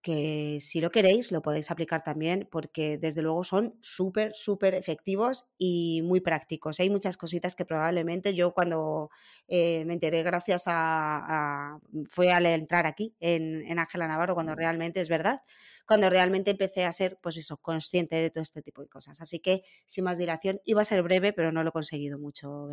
que 0.02 0.58
si 0.60 0.80
lo 0.80 0.90
queréis 0.90 1.32
lo 1.32 1.42
podéis 1.42 1.70
aplicar 1.70 2.02
también 2.02 2.48
porque 2.50 2.98
desde 2.98 3.22
luego 3.22 3.44
son 3.44 3.76
súper, 3.80 4.32
súper 4.34 4.74
efectivos 4.74 5.46
y 5.58 6.02
muy 6.02 6.20
prácticos. 6.20 6.80
Hay 6.80 6.90
muchas 6.90 7.16
cositas 7.16 7.54
que 7.54 7.64
probablemente 7.64 8.34
yo 8.34 8.52
cuando 8.52 9.10
eh, 9.48 9.84
me 9.84 9.94
enteré 9.94 10.22
gracias 10.22 10.64
a, 10.66 11.78
fue 12.08 12.32
al 12.32 12.46
entrar 12.46 12.86
aquí 12.86 13.14
en 13.20 13.78
Ángela 13.78 14.08
Navarro 14.08 14.34
cuando 14.34 14.54
realmente 14.54 15.00
es 15.00 15.08
verdad 15.08 15.42
cuando 15.90 16.08
realmente 16.08 16.52
empecé 16.52 16.84
a 16.84 16.92
ser, 16.92 17.18
pues 17.20 17.36
eso, 17.36 17.56
consciente 17.56 18.14
de 18.14 18.30
todo 18.30 18.44
este 18.44 18.62
tipo 18.62 18.80
de 18.80 18.86
cosas. 18.86 19.20
Así 19.20 19.40
que, 19.40 19.64
sin 19.86 20.04
más 20.04 20.18
dilación, 20.18 20.60
iba 20.64 20.82
a 20.82 20.84
ser 20.84 21.02
breve, 21.02 21.32
pero 21.32 21.50
no 21.50 21.64
lo 21.64 21.70
he 21.70 21.72
conseguido 21.72 22.16
mucho. 22.16 22.68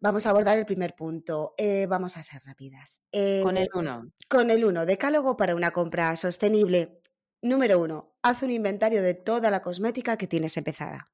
Vamos 0.00 0.24
a 0.24 0.30
abordar 0.30 0.58
el 0.58 0.64
primer 0.64 0.94
punto. 0.94 1.52
Eh, 1.58 1.84
vamos 1.86 2.16
a 2.16 2.22
ser 2.22 2.40
rápidas. 2.46 3.02
con 3.42 3.58
el 3.58 3.68
1. 3.74 4.12
Con 4.26 4.50
el 4.50 4.64
1. 4.64 4.86
Decálogo 4.86 5.36
para 5.36 5.43
una 5.52 5.72
compra 5.72 6.16
sostenible. 6.16 7.02
Número 7.42 7.78
1. 7.80 8.16
Haz 8.22 8.42
un 8.42 8.50
inventario 8.52 9.02
de 9.02 9.12
toda 9.12 9.50
la 9.50 9.60
cosmética 9.60 10.16
que 10.16 10.26
tienes 10.26 10.56
empezada. 10.56 11.10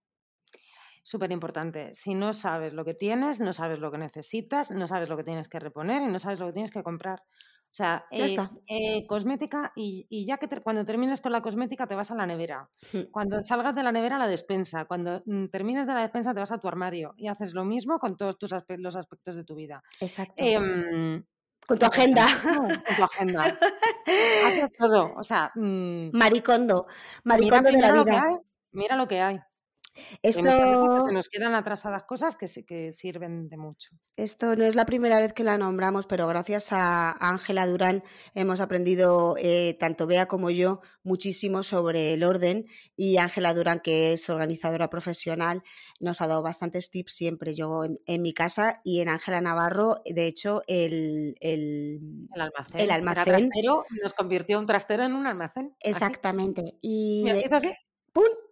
Súper 1.03 1.33
importante. 1.33 1.95
Si 1.95 2.15
no 2.15 2.33
sabes 2.33 2.73
lo 2.73 2.85
que 2.85 2.95
tienes, 2.95 3.41
no 3.41 3.53
sabes 3.53 3.81
lo 3.81 3.91
que 3.91 3.99
necesitas, 3.99 4.71
no 4.71 4.87
sabes 4.87 5.09
lo 5.09 5.17
que 5.17 5.25
tienes 5.25 5.49
que 5.49 5.59
reponer 5.59 6.03
y 6.03 6.13
no 6.13 6.21
sabes 6.21 6.39
lo 6.39 6.47
que 6.47 6.53
tienes 6.53 6.71
que 6.71 6.83
comprar. 6.83 7.23
O 7.73 7.73
sea, 7.73 8.05
eh, 8.11 8.37
eh, 8.67 9.07
cosmética 9.07 9.73
y, 9.77 10.25
ya 10.27 10.39
que 10.39 10.49
cuando 10.61 10.85
termines 10.85 11.21
con 11.21 11.31
la 11.31 11.41
cosmética 11.41 11.87
te 11.87 11.95
vas 11.95 12.11
a 12.11 12.17
la 12.17 12.27
nevera. 12.27 12.69
Cuando 13.13 13.41
salgas 13.43 13.77
de 13.77 13.85
la 13.85 13.93
nevera 13.93 14.17
a 14.17 14.19
la 14.19 14.27
despensa. 14.27 14.87
Cuando 14.87 15.23
mm, 15.25 15.47
termines 15.47 15.87
de 15.87 15.95
la 15.95 16.01
despensa 16.01 16.35
te 16.35 16.41
vas 16.41 16.51
a 16.51 16.59
tu 16.59 16.67
armario 16.67 17.15
y 17.17 17.29
haces 17.29 17.55
lo 17.55 17.65
mismo 17.65 18.01
con 18.01 18.17
todos 18.17 18.39
tus 18.39 18.53
los 18.79 18.97
aspectos 18.97 19.37
de 19.37 19.45
tu 19.45 19.55
vida. 19.55 19.85
Exacto. 20.01 20.35
Em, 20.37 21.25
con 21.71 21.79
tu 21.79 21.87
agenda. 21.87 22.27
Con 22.43 22.69
tu 22.97 23.05
agenda. 23.05 23.45
Haces 24.47 24.73
todo. 24.77 25.15
O 25.15 25.23
sea. 25.23 25.53
Mm, 25.55 26.11
Maricondo. 26.13 26.89
Maricondo 27.23 27.71
de 27.71 27.79
la 27.79 27.93
vida. 27.93 28.25
mira 28.73 28.97
lo 28.97 29.07
que 29.07 29.21
hay. 29.21 29.39
Esto... 30.23 31.01
se 31.05 31.13
nos 31.13 31.29
quedan 31.29 31.55
atrasadas 31.55 32.05
cosas 32.05 32.37
que, 32.37 32.47
que 32.65 32.93
sirven 32.93 33.49
de 33.49 33.57
mucho. 33.57 33.91
Esto 34.17 34.55
no 34.57 34.65
es 34.65 34.75
la 34.75 34.87
primera 34.87 35.17
vez 35.17 35.33
que 35.33 35.45
la 35.45 35.59
nombramos, 35.59 36.07
pero 36.07 36.27
gracias 36.27 36.73
a 36.73 37.17
Ángela 37.21 37.67
Durán 37.67 38.03
hemos 38.35 38.61
aprendido, 38.61 39.37
eh, 39.39 39.77
tanto 39.81 40.07
Bea 40.07 40.27
como 40.27 40.51
yo, 40.51 40.81
muchísimo 41.03 41.63
sobre 41.63 42.13
el 42.13 42.25
orden. 42.25 42.67
Y 42.97 43.17
Ángela 43.17 43.55
Durán, 43.55 43.81
que 43.81 44.13
es 44.13 44.29
organizadora 44.29 44.91
profesional, 44.91 45.63
nos 46.01 46.21
ha 46.21 46.27
dado 46.27 46.43
bastantes 46.43 46.91
tips 46.91 47.15
siempre. 47.15 47.55
Yo 47.55 47.85
en, 47.85 48.23
mi 48.23 48.35
casa 48.35 48.81
y 48.85 49.01
en 49.01 49.09
Ángela 49.09 49.41
Navarro, 49.41 50.03
de 50.05 50.27
hecho, 50.27 50.63
el, 50.67 51.37
el, 51.41 52.29
almacén. 52.33 52.81
El 52.81 52.91
almacén. 52.91 53.51
nos 54.03 54.15
convirtió 54.15 54.59
un 54.59 54.67
trastero 54.67 55.05
en 55.05 55.15
un 55.15 55.27
almacén. 55.27 55.75
Exactamente. 55.81 56.75
Y. 56.83 57.25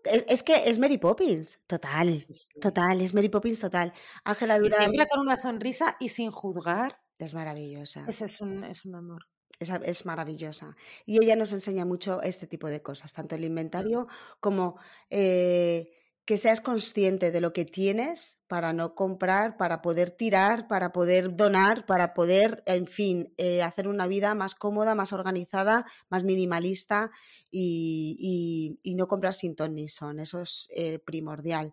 Es, 0.04 0.42
que 0.42 0.68
es 0.68 0.78
Mary 0.78 0.98
Poppins, 0.98 1.58
total, 1.66 2.18
total, 2.60 3.00
es 3.00 3.14
Mary 3.14 3.28
Poppins 3.28 3.60
total. 3.60 3.92
Ángela 4.24 4.58
Durán. 4.58 4.72
Y 4.72 4.84
siempre 4.84 5.06
con 5.08 5.20
una 5.20 5.36
sonrisa 5.36 5.96
y 6.00 6.08
sin 6.08 6.30
juzgar. 6.30 7.00
Es 7.18 7.34
maravillosa. 7.34 8.04
Ese 8.08 8.26
es 8.26 8.40
un, 8.40 8.64
es 8.64 8.84
un 8.84 8.94
amor. 8.94 9.26
Es, 9.58 9.70
es, 9.70 10.06
maravillosa. 10.06 10.76
Y 11.04 11.22
ella 11.22 11.34
nos 11.34 11.52
enseña 11.52 11.84
mucho 11.84 12.22
este 12.22 12.46
tipo 12.46 12.68
de 12.68 12.80
cosas, 12.80 13.12
tanto 13.12 13.34
el 13.34 13.44
inventario 13.44 14.06
como 14.38 14.78
eh, 15.10 15.90
que 16.28 16.36
seas 16.36 16.60
consciente 16.60 17.30
de 17.30 17.40
lo 17.40 17.54
que 17.54 17.64
tienes 17.64 18.38
para 18.48 18.74
no 18.74 18.94
comprar, 18.94 19.56
para 19.56 19.80
poder 19.80 20.10
tirar, 20.10 20.68
para 20.68 20.92
poder 20.92 21.34
donar, 21.36 21.86
para 21.86 22.12
poder, 22.12 22.62
en 22.66 22.86
fin, 22.86 23.32
eh, 23.38 23.62
hacer 23.62 23.88
una 23.88 24.06
vida 24.06 24.34
más 24.34 24.54
cómoda, 24.54 24.94
más 24.94 25.14
organizada, 25.14 25.86
más 26.10 26.24
minimalista 26.24 27.10
y, 27.50 28.78
no 28.84 29.08
comprar 29.08 29.32
sin 29.32 29.56
ton 29.56 29.74
ni 29.74 29.88
son. 29.88 30.20
Eso 30.20 30.42
es 30.42 30.68
eh, 30.76 30.98
primordial. 30.98 31.72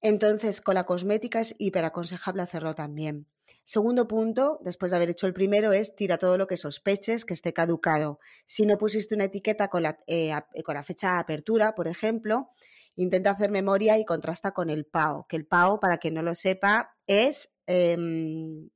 Entonces, 0.00 0.60
con 0.60 0.76
la 0.76 0.86
cosmética 0.86 1.40
es 1.40 1.56
hiperaconsejable 1.58 2.42
hacerlo 2.42 2.76
también. 2.76 3.26
Segundo 3.64 4.06
punto, 4.06 4.60
después 4.62 4.92
de 4.92 4.98
haber 4.98 5.10
hecho 5.10 5.26
el 5.26 5.34
primero, 5.34 5.72
es 5.72 5.96
tira 5.96 6.18
todo 6.18 6.38
lo 6.38 6.46
que 6.46 6.56
sospeches 6.56 7.24
que 7.24 7.34
esté 7.34 7.52
caducado. 7.52 8.20
Si 8.46 8.66
no 8.66 8.78
pusiste 8.78 9.16
una 9.16 9.24
etiqueta 9.24 9.66
con 9.66 9.82
la, 9.82 9.98
eh, 10.06 10.32
con 10.64 10.76
la 10.76 10.84
fecha 10.84 11.14
de 11.14 11.18
apertura, 11.18 11.74
por 11.74 11.88
ejemplo, 11.88 12.50
intenta 12.96 13.30
hacer 13.30 13.50
memoria 13.50 13.98
y 13.98 14.04
contrasta 14.04 14.52
con 14.52 14.70
el 14.70 14.86
PAO, 14.86 15.26
que 15.28 15.36
el 15.36 15.46
PAO, 15.46 15.80
para 15.80 15.98
quien 15.98 16.14
no 16.14 16.22
lo 16.22 16.34
sepa, 16.34 16.94
es... 17.06 17.52
Em, 17.66 18.68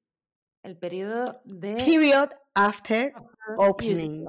el 0.62 0.76
periodo 0.76 1.40
de... 1.44 1.74
Period 1.74 2.30
after 2.54 3.12
opening. 3.56 4.24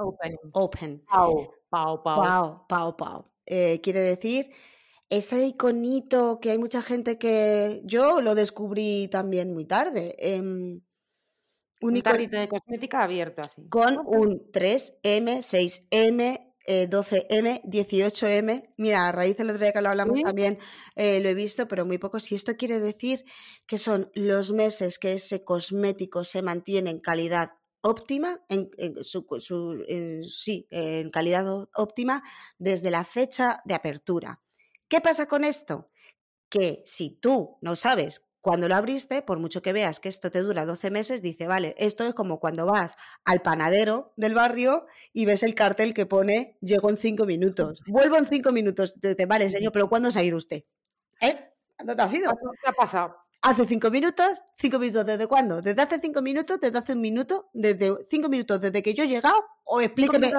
Open. 0.53 1.03
PAO, 1.09 1.53
PAO, 1.69 2.03
PAO. 2.03 2.67
PAO, 2.67 2.97
PAO, 2.97 3.31
eh, 3.45 3.81
quiere 3.81 4.01
decir 4.01 4.51
ese 5.09 5.45
iconito 5.47 6.39
que 6.39 6.51
hay 6.51 6.57
mucha 6.57 6.81
gente 6.81 7.17
que 7.17 7.81
yo 7.83 8.21
lo 8.21 8.35
descubrí 8.35 9.07
también 9.11 9.53
muy 9.53 9.65
tarde. 9.65 10.15
Em, 10.19 10.81
un, 11.81 11.97
iconito 11.97 12.37
de 12.37 12.47
cosmética 12.47 13.03
abierto 13.03 13.41
así. 13.43 13.67
Con 13.69 13.97
un 14.05 14.51
3M, 14.51 15.41
6M, 15.41 16.48
12M, 16.69 17.27
eh, 17.29 17.61
18M. 17.65 18.73
Mira, 18.77 19.07
a 19.07 19.11
raíz 19.11 19.37
del 19.37 19.49
otro 19.49 19.61
día 19.61 19.73
que 19.73 19.81
lo 19.81 19.89
hablamos 19.89 20.21
también 20.21 20.59
eh, 20.95 21.19
lo 21.19 21.29
he 21.29 21.33
visto, 21.33 21.67
pero 21.67 21.85
muy 21.85 21.97
poco. 21.97 22.19
Si 22.19 22.35
esto 22.35 22.55
quiere 22.55 22.79
decir 22.79 23.25
que 23.65 23.79
son 23.79 24.11
los 24.13 24.51
meses 24.51 24.99
que 24.99 25.13
ese 25.13 25.43
cosmético 25.43 26.23
se 26.23 26.41
mantiene 26.41 26.91
en 26.91 26.99
calidad 26.99 27.53
óptima, 27.81 28.41
en, 28.49 28.69
su, 29.03 29.25
sí, 30.29 30.67
en 30.69 31.09
calidad 31.09 31.45
óptima 31.75 32.23
desde 32.57 32.91
la 32.91 33.03
fecha 33.03 33.61
de 33.65 33.73
apertura. 33.73 34.41
¿Qué 34.87 35.01
pasa 35.01 35.27
con 35.27 35.43
esto? 35.43 35.89
Que 36.49 36.83
si 36.85 37.11
tú 37.11 37.57
no 37.61 37.75
sabes 37.75 38.28
cuando 38.41 38.67
lo 38.67 38.75
abriste, 38.75 39.21
por 39.21 39.39
mucho 39.39 39.61
que 39.61 39.73
veas 39.73 39.99
que 39.99 40.09
esto 40.09 40.31
te 40.31 40.41
dura 40.41 40.65
12 40.65 40.91
meses, 40.91 41.21
dice, 41.21 41.47
vale, 41.47 41.75
esto 41.77 42.03
es 42.03 42.13
como 42.13 42.39
cuando 42.39 42.65
vas 42.65 42.95
al 43.25 43.41
panadero 43.41 44.13
del 44.15 44.33
barrio 44.33 44.85
y 45.13 45.25
ves 45.25 45.43
el 45.43 45.55
cartel 45.55 45.93
que 45.93 46.05
pone, 46.05 46.57
llego 46.61 46.89
en 46.89 46.97
5 46.97 47.25
minutos, 47.25 47.81
vuelvo 47.87 48.17
en 48.17 48.27
5 48.27 48.51
minutos, 48.51 48.95
te, 48.99 49.25
vale, 49.25 49.49
señor, 49.49 49.71
pero 49.71 49.89
¿cuándo 49.89 50.11
se 50.11 50.19
ha 50.19 50.23
ido 50.23 50.37
usted? 50.37 50.63
¿Eh? 51.21 51.51
¿Dónde 51.83 52.03
ha 52.03 52.15
ido? 52.15 52.31
¿Qué 52.61 52.69
ha 52.69 52.73
pasado? 52.73 53.15
hace 53.41 53.65
cinco 53.65 53.89
minutos, 53.89 54.41
cinco 54.57 54.79
minutos 54.79 55.05
desde 55.05 55.27
cuándo, 55.27 55.61
desde 55.61 55.81
hace 55.81 55.99
cinco 55.99 56.21
minutos, 56.21 56.59
desde 56.59 56.77
hace 56.77 56.93
un 56.93 57.01
minuto, 57.01 57.49
desde 57.53 57.95
cinco 58.09 58.29
minutos 58.29 58.59
desde 58.59 58.83
que 58.83 58.93
yo 58.93 59.03
he 59.03 59.07
llegado, 59.07 59.43
o 59.63 59.81
explíqueme. 59.81 60.31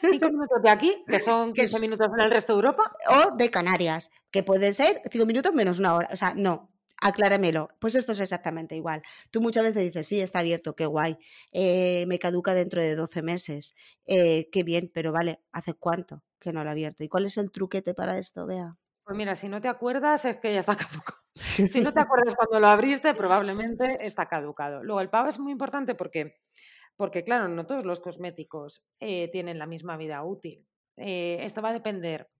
Cinco 0.00 0.28
minutos, 0.28 0.62
de 0.62 0.70
aquí, 0.70 1.04
que 1.06 1.18
son 1.18 1.52
15 1.54 1.80
minutos 1.80 2.08
en 2.14 2.20
el 2.20 2.30
resto 2.30 2.54
de 2.54 2.56
Europa. 2.58 2.90
O 3.08 3.36
de 3.36 3.50
Canarias, 3.50 4.10
que 4.30 4.42
puede 4.42 4.72
ser 4.72 5.02
cinco 5.10 5.26
minutos 5.26 5.52
menos 5.52 5.78
una 5.78 5.94
hora. 5.94 6.08
O 6.12 6.16
sea, 6.16 6.34
no, 6.34 6.70
acláramelo. 7.00 7.68
Pues 7.78 7.94
esto 7.94 8.12
es 8.12 8.20
exactamente 8.20 8.76
igual. 8.76 9.02
Tú 9.30 9.40
muchas 9.40 9.64
veces 9.64 9.82
dices, 9.84 10.06
sí, 10.06 10.20
está 10.20 10.40
abierto, 10.40 10.74
qué 10.74 10.86
guay. 10.86 11.18
Eh, 11.52 12.04
me 12.06 12.18
caduca 12.18 12.54
dentro 12.54 12.80
de 12.80 12.94
12 12.94 13.22
meses. 13.22 13.74
Eh, 14.06 14.48
qué 14.50 14.62
bien, 14.62 14.90
pero 14.92 15.12
vale, 15.12 15.40
¿hace 15.52 15.74
cuánto 15.74 16.22
que 16.38 16.52
no 16.52 16.62
lo 16.62 16.70
ha 16.70 16.72
abierto? 16.72 17.04
¿Y 17.04 17.08
cuál 17.08 17.26
es 17.26 17.36
el 17.36 17.50
truquete 17.50 17.94
para 17.94 18.18
esto, 18.18 18.46
Vea? 18.46 18.76
Pues 19.04 19.16
mira, 19.16 19.36
si 19.36 19.48
no 19.48 19.60
te 19.60 19.68
acuerdas 19.68 20.24
es 20.24 20.38
que 20.38 20.52
ya 20.52 20.60
está 20.60 20.76
caducado. 20.76 21.20
Si 21.68 21.82
no 21.82 21.92
te 21.92 22.00
acuerdas 22.00 22.34
cuando 22.34 22.60
lo 22.60 22.68
abriste, 22.68 23.12
probablemente 23.14 23.98
está 24.06 24.26
caducado. 24.26 24.82
Luego, 24.82 25.02
el 25.02 25.10
pago 25.10 25.28
es 25.28 25.38
muy 25.38 25.52
importante 25.52 25.94
porque, 25.94 26.38
porque 26.96 27.24
claro, 27.24 27.46
no 27.48 27.66
todos 27.66 27.84
los 27.84 28.00
cosméticos 28.00 28.82
eh, 29.00 29.28
tienen 29.30 29.58
la 29.58 29.66
misma 29.66 29.98
vida 29.98 30.24
útil. 30.24 30.66
esto 30.96 31.60
va 31.60 31.68
a 31.68 31.74
depender 31.74 32.30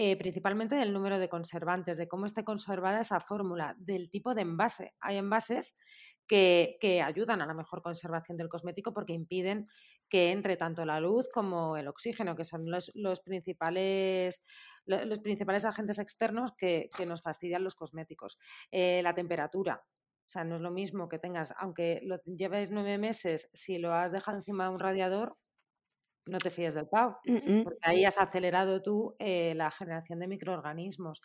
eh, 0.00 0.16
principalmente 0.16 0.76
del 0.76 0.92
número 0.92 1.18
de 1.18 1.28
conservantes, 1.28 1.96
de 1.96 2.06
cómo 2.06 2.24
esté 2.24 2.44
conservada 2.44 3.00
esa 3.00 3.18
fórmula, 3.18 3.74
del 3.78 4.10
tipo 4.10 4.32
de 4.32 4.42
envase. 4.42 4.94
Hay 5.00 5.16
envases 5.16 5.76
que, 6.28 7.02
ayudan 7.04 7.42
a 7.42 7.46
la 7.46 7.54
mejor 7.54 7.82
conservación 7.82 8.36
del 8.36 8.48
cosmético 8.48 8.94
porque 8.94 9.12
impiden 9.12 9.66
que 10.08 10.30
entre 10.30 10.56
tanto 10.56 10.84
la 10.84 11.00
luz 11.00 11.28
como 11.28 11.76
el 11.76 11.88
oxígeno, 11.88 12.36
que 12.36 12.44
son 12.44 12.70
los, 12.70 12.92
principales, 13.24 14.44
los 14.86 15.18
principales 15.18 15.64
agentes 15.64 15.98
externos 15.98 16.52
que, 16.56 16.88
nos 17.04 17.20
fastidian 17.20 17.64
los 17.64 17.74
cosméticos. 17.74 18.38
Eh, 18.70 19.00
la 19.02 19.16
temperatura, 19.16 19.82
o 19.84 20.28
sea, 20.28 20.44
no 20.44 20.54
es 20.54 20.62
lo 20.62 20.70
mismo 20.70 21.08
que 21.08 21.18
tengas, 21.18 21.52
aunque 21.58 21.98
lo 22.04 22.22
lleves 22.22 22.70
nueve 22.70 22.98
meses, 22.98 23.50
si 23.52 23.78
lo 23.78 23.92
has 23.92 24.12
dejado 24.12 24.36
encima 24.36 24.68
de 24.68 24.70
un 24.70 24.78
radiador, 24.78 25.36
no 26.28 26.38
te 26.38 26.50
fíes 26.50 26.74
del 26.74 26.88
PAU, 26.88 27.16
porque 27.64 27.78
ahí 27.82 28.04
has 28.04 28.18
acelerado 28.18 28.82
tú 28.82 29.14
eh, 29.18 29.54
la 29.54 29.70
generación 29.70 30.18
de 30.20 30.28
microorganismos. 30.28 31.20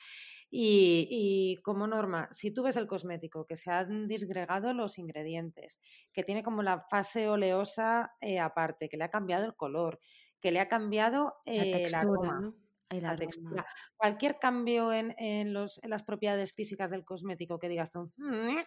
Y, 0.55 1.59
como 1.63 1.87
norma, 1.87 2.27
si 2.31 2.53
tú 2.53 2.63
ves 2.63 2.77
el 2.77 2.87
cosmético 2.87 3.45
que 3.45 3.55
se 3.55 3.71
han 3.71 4.07
disgregado 4.07 4.73
los 4.73 4.99
ingredientes, 4.99 5.79
que 6.13 6.23
tiene 6.23 6.43
como 6.43 6.61
la 6.61 6.85
fase 6.89 7.27
oleosa 7.27 8.13
eh, 8.21 8.39
aparte, 8.39 8.87
que 8.87 8.97
le 8.97 9.05
ha 9.05 9.09
cambiado 9.09 9.45
el 9.45 9.55
color, 9.55 9.99
que 10.39 10.51
le 10.51 10.59
ha 10.59 10.67
cambiado 10.67 11.35
eh, 11.45 11.87
la 11.89 11.99
aroma, 12.01 12.53
la 12.89 13.15
textura. 13.15 13.65
Cualquier 13.97 14.37
cambio 14.37 14.93
en, 14.93 15.15
en, 15.17 15.53
los, 15.53 15.81
en, 15.83 15.89
las 15.89 16.03
propiedades 16.03 16.53
físicas 16.53 16.91
del 16.91 17.03
cosmético 17.03 17.57
que 17.57 17.69
digas 17.69 17.89
tú, 17.89 18.11
mm, 18.17 18.59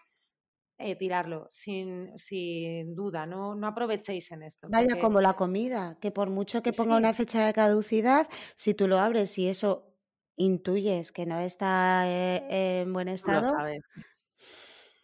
eh, 0.79 0.97
tirarlo, 0.97 1.49
sin, 1.51 2.17
sin, 2.19 2.95
duda, 2.95 3.27
no, 3.27 3.55
no 3.55 3.67
aprovechéis 3.67 4.31
en 4.33 4.43
esto. 4.43 4.69
Vaya 4.71 4.99
como 5.01 5.21
la 5.21 5.35
comida, 5.35 5.99
que 6.01 6.11
por 6.11 6.31
mucho 6.31 6.63
que 6.63 6.73
ponga 6.73 6.97
una 6.97 7.15
fecha 7.15 7.47
de 7.47 7.55
caducidad, 7.55 8.29
si 8.57 8.75
tú 8.75 8.87
lo 8.87 8.99
abres 8.99 9.39
y 9.39 9.49
eso 9.49 9.95
intuyes 10.37 11.13
que 11.13 11.25
no 11.25 11.39
está 11.39 12.05
eh, 12.07 12.81
en 12.81 12.93
buen 12.93 13.09
estado. 13.09 13.49
Tú 13.49 13.55
lo 13.55 13.59
sabes. 13.59 13.83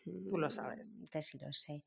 Tú 0.04 0.38
lo 0.38 0.50
sabes. 0.50 0.90
Mm, 0.90 1.04
que 1.06 1.22
sí 1.22 1.38
lo 1.38 1.52
sé. 1.52 1.84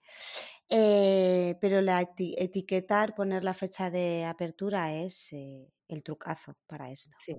Eh, 0.69 1.55
pero 1.61 1.81
la 1.81 2.01
etiquetar, 2.17 3.13
poner 3.13 3.43
la 3.43 3.53
fecha 3.53 3.91
de 3.91 4.25
apertura 4.25 4.93
es 4.93 5.31
el 5.31 6.03
trucazo 6.03 6.55
para 6.65 6.89
esto. 6.91 7.15
Sí, 7.19 7.35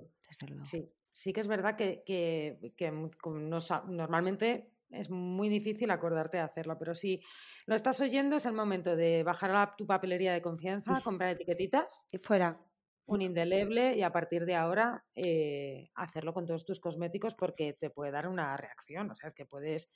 sí. 0.63 0.89
Sí 1.11 1.33
que 1.33 1.39
es 1.39 1.47
verdad 1.47 1.75
que, 1.75 2.03
que, 2.05 2.73
que 2.77 2.91
normalmente 2.91 4.76
es 4.89 5.09
muy 5.09 5.49
difícil 5.49 5.91
acordarte 5.91 6.37
de 6.37 6.43
hacerlo, 6.43 6.77
pero 6.77 6.93
si 6.93 7.21
lo 7.65 7.75
estás 7.75 7.99
oyendo 8.01 8.37
es 8.37 8.45
el 8.45 8.53
momento 8.53 8.95
de 8.95 9.23
bajar 9.23 9.55
a 9.55 9.75
tu 9.75 9.85
papelería 9.85 10.33
de 10.33 10.41
confianza, 10.41 11.01
comprar 11.01 11.31
etiquetitas. 11.31 12.05
Y 12.11 12.17
fuera. 12.17 12.59
Un 13.05 13.21
indeleble 13.21 13.95
y 13.95 14.03
a 14.03 14.11
partir 14.11 14.45
de 14.45 14.55
ahora 14.55 15.05
eh, 15.15 15.89
hacerlo 15.95 16.33
con 16.33 16.45
todos 16.45 16.65
tus 16.65 16.81
cosméticos 16.81 17.35
porque 17.35 17.71
te 17.71 17.89
puede 17.89 18.11
dar 18.11 18.27
una 18.27 18.57
reacción. 18.57 19.09
O 19.09 19.15
sea, 19.15 19.27
es 19.27 19.33
que 19.33 19.45
puedes, 19.45 19.89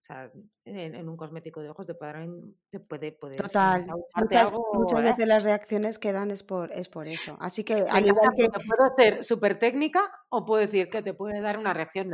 o 0.00 0.04
sea, 0.04 0.30
en, 0.66 1.08
un 1.08 1.16
cosmético 1.16 1.62
de 1.62 1.70
ojos 1.70 1.86
te 1.86 1.94
puede, 1.94 2.28
te 2.70 3.12
puede, 3.12 3.36
Total. 3.36 3.86
Muchas, 4.16 4.52
muchas 4.74 5.00
¿eh? 5.00 5.02
veces 5.02 5.28
las 5.28 5.44
reacciones 5.44 5.98
que 5.98 6.12
dan 6.12 6.30
es 6.30 6.42
por, 6.42 6.70
es 6.72 6.90
por 6.90 7.08
eso. 7.08 7.38
Así 7.40 7.64
que 7.64 7.72
al 7.72 8.06
igual 8.06 8.30
que... 8.36 8.48
Puedo 8.50 8.94
ser 8.96 9.24
súper 9.24 9.56
técnica 9.56 10.00
o 10.28 10.44
puedo 10.44 10.60
decir 10.60 10.90
que 10.90 11.02
te 11.02 11.14
puede 11.14 11.40
dar 11.40 11.56
una 11.56 11.72
reacción. 11.72 12.10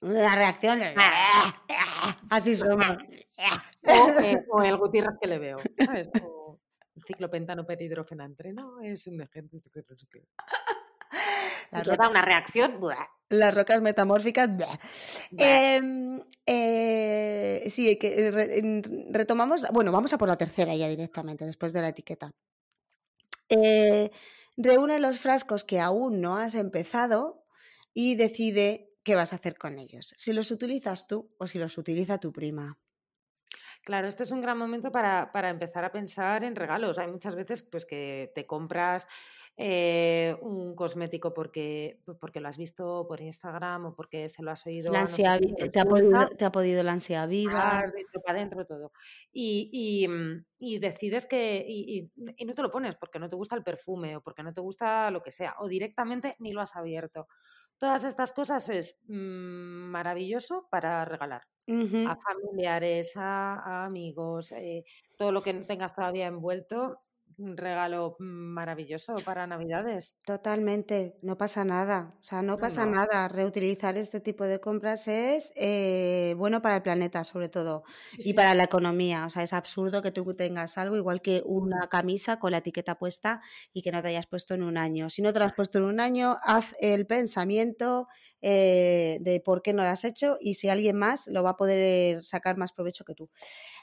La 0.00 0.34
reacción. 0.34 0.80
Así 2.30 2.56
somos. 2.56 2.98
Eh, 3.82 4.44
o, 4.50 4.62
el 4.62 4.76
Gutiérrez 4.76 5.16
que 5.20 5.26
le 5.26 5.38
veo. 5.38 5.58
¿sabes? 5.84 6.10
O 6.22 6.58
el 6.94 7.02
ciclopentano 7.02 7.64
perhidrofenantre. 7.64 8.52
No, 8.52 8.80
es 8.80 9.06
un 9.06 9.20
ejemplo. 9.20 9.60
La 11.72 11.82
roca, 11.82 12.08
una 12.08 12.22
reacción. 12.22 12.78
Las 13.28 13.54
rocas 13.54 13.82
metamórficas. 13.82 14.48
Em, 15.36 16.22
eh, 16.46 17.66
sí, 17.68 17.98
que 17.98 18.82
retomamos. 19.10 19.66
Bueno, 19.72 19.90
vamos 19.90 20.12
a 20.12 20.18
por 20.18 20.28
la 20.28 20.38
tercera 20.38 20.74
ya 20.76 20.88
directamente, 20.88 21.44
después 21.44 21.72
de 21.72 21.80
la 21.80 21.88
etiqueta. 21.88 22.32
Eh, 23.48 24.10
reúne 24.56 25.00
los 25.00 25.18
frascos 25.20 25.64
que 25.64 25.80
aún 25.80 26.20
no 26.20 26.36
has 26.36 26.54
empezado 26.54 27.44
y 27.92 28.14
decide 28.14 28.85
qué 29.06 29.14
vas 29.14 29.32
a 29.32 29.36
hacer 29.36 29.56
con 29.56 29.78
ellos, 29.78 30.12
si 30.16 30.32
los 30.32 30.50
utilizas 30.50 31.06
tú 31.06 31.30
o 31.38 31.46
si 31.46 31.60
los 31.60 31.78
utiliza 31.78 32.18
tu 32.18 32.32
prima. 32.32 32.76
Claro, 33.84 34.08
este 34.08 34.24
es 34.24 34.32
un 34.32 34.40
gran 34.40 34.58
momento 34.58 34.90
para, 34.90 35.30
empezar 35.48 35.84
a 35.84 35.92
pensar 35.92 36.42
en 36.42 36.56
regalos. 36.56 36.98
Hay 36.98 37.06
muchas 37.06 37.36
veces 37.36 37.62
pues, 37.62 37.86
que 37.86 38.32
te 38.34 38.46
compras 38.46 39.06
eh, 39.56 40.36
un 40.40 40.74
cosmético 40.74 41.32
porque, 41.32 42.00
porque 42.20 42.40
lo 42.40 42.48
has 42.48 42.58
visto 42.58 43.06
por 43.06 43.20
Instagram 43.20 43.86
o 43.86 43.94
porque 43.94 44.28
se 44.28 44.42
lo 44.42 44.50
has 44.50 44.66
oído. 44.66 44.92
La 44.92 45.02
ansia, 45.02 45.38
te, 45.38 45.78
ha 45.78 45.84
podido, 45.84 46.28
te, 46.36 46.44
ha 46.44 46.50
podido, 46.50 46.82
la 46.82 46.90
ansia 46.90 47.26
viva. 47.26 47.78
Has 47.78 47.94
para 48.24 48.38
adentro 48.38 48.66
todo. 48.66 48.90
Y, 49.32 50.08
y, 50.58 50.78
decides 50.80 51.26
que. 51.26 51.64
Y, 51.64 52.10
y, 52.16 52.44
no 52.44 52.54
te 52.54 52.62
lo 52.62 52.72
pones 52.72 52.96
porque 52.96 53.20
no 53.20 53.28
te 53.28 53.36
gusta 53.36 53.54
el 53.54 53.62
perfume 53.62 54.16
o 54.16 54.20
porque 54.20 54.42
no 54.42 54.52
te 54.52 54.60
gusta 54.60 55.12
lo 55.12 55.22
que 55.22 55.30
sea. 55.30 55.54
O 55.60 55.68
directamente 55.68 56.34
ni 56.40 56.50
lo 56.50 56.60
has 56.60 56.74
abierto. 56.74 57.28
Todas 57.78 58.04
estas 58.04 58.32
cosas 58.32 58.68
es 58.68 58.98
mm, 59.08 59.90
maravilloso 59.90 60.66
para 60.70 61.04
regalar 61.04 61.42
a 61.68 62.16
familiares, 62.16 63.16
a, 63.16 63.84
amigos, 63.84 64.52
eh, 64.52 64.84
todo 65.16 65.32
lo 65.32 65.42
que 65.42 65.52
tengas 65.52 65.94
todavía 65.94 66.26
envuelto 66.26 67.00
un 67.38 67.56
regalo 67.56 68.16
maravilloso 68.18 69.14
para 69.24 69.46
Navidades. 69.46 70.16
Totalmente, 70.24 71.16
no 71.22 71.36
pasa 71.36 71.64
nada. 71.64 72.14
O 72.18 72.22
sea, 72.22 72.42
no 72.42 72.56
pasa 72.56 72.86
nada. 72.86 73.28
Reutilizar 73.28 73.96
este 73.96 74.20
tipo 74.20 74.44
de 74.44 74.60
compras 74.60 75.06
es 75.06 75.52
eh, 75.54 76.34
bueno 76.38 76.62
para 76.62 76.76
el 76.76 76.82
planeta, 76.82 77.24
sobre 77.24 77.48
todo, 77.48 77.84
y 78.18 78.32
para 78.34 78.54
la 78.54 78.64
economía. 78.64 79.26
O 79.26 79.30
sea, 79.30 79.42
es 79.42 79.52
absurdo 79.52 80.02
que 80.02 80.12
tú 80.12 80.34
tengas 80.34 80.78
algo 80.78 80.96
igual 80.96 81.20
que 81.20 81.42
una 81.44 81.88
camisa 81.88 82.38
con 82.38 82.52
la 82.52 82.58
etiqueta 82.58 82.96
puesta 82.96 83.40
y 83.72 83.82
que 83.82 83.92
no 83.92 84.00
te 84.02 84.08
hayas 84.08 84.26
puesto 84.26 84.54
en 84.54 84.62
un 84.62 84.78
año. 84.78 85.10
Si 85.10 85.20
no 85.20 85.32
te 85.32 85.38
lo 85.38 85.44
has 85.44 85.54
puesto 85.54 85.78
en 85.78 85.84
un 85.84 86.00
año, 86.00 86.38
haz 86.42 86.74
el 86.80 87.06
pensamiento 87.06 88.08
eh, 88.40 89.18
de 89.20 89.40
por 89.40 89.62
qué 89.62 89.72
no 89.72 89.82
lo 89.82 89.88
has 89.88 90.04
hecho 90.04 90.38
y 90.40 90.54
si 90.54 90.68
alguien 90.68 90.96
más 90.96 91.26
lo 91.26 91.42
va 91.42 91.50
a 91.50 91.56
poder 91.56 92.22
sacar 92.24 92.56
más 92.56 92.72
provecho 92.72 93.04
que 93.04 93.14
tú. 93.14 93.30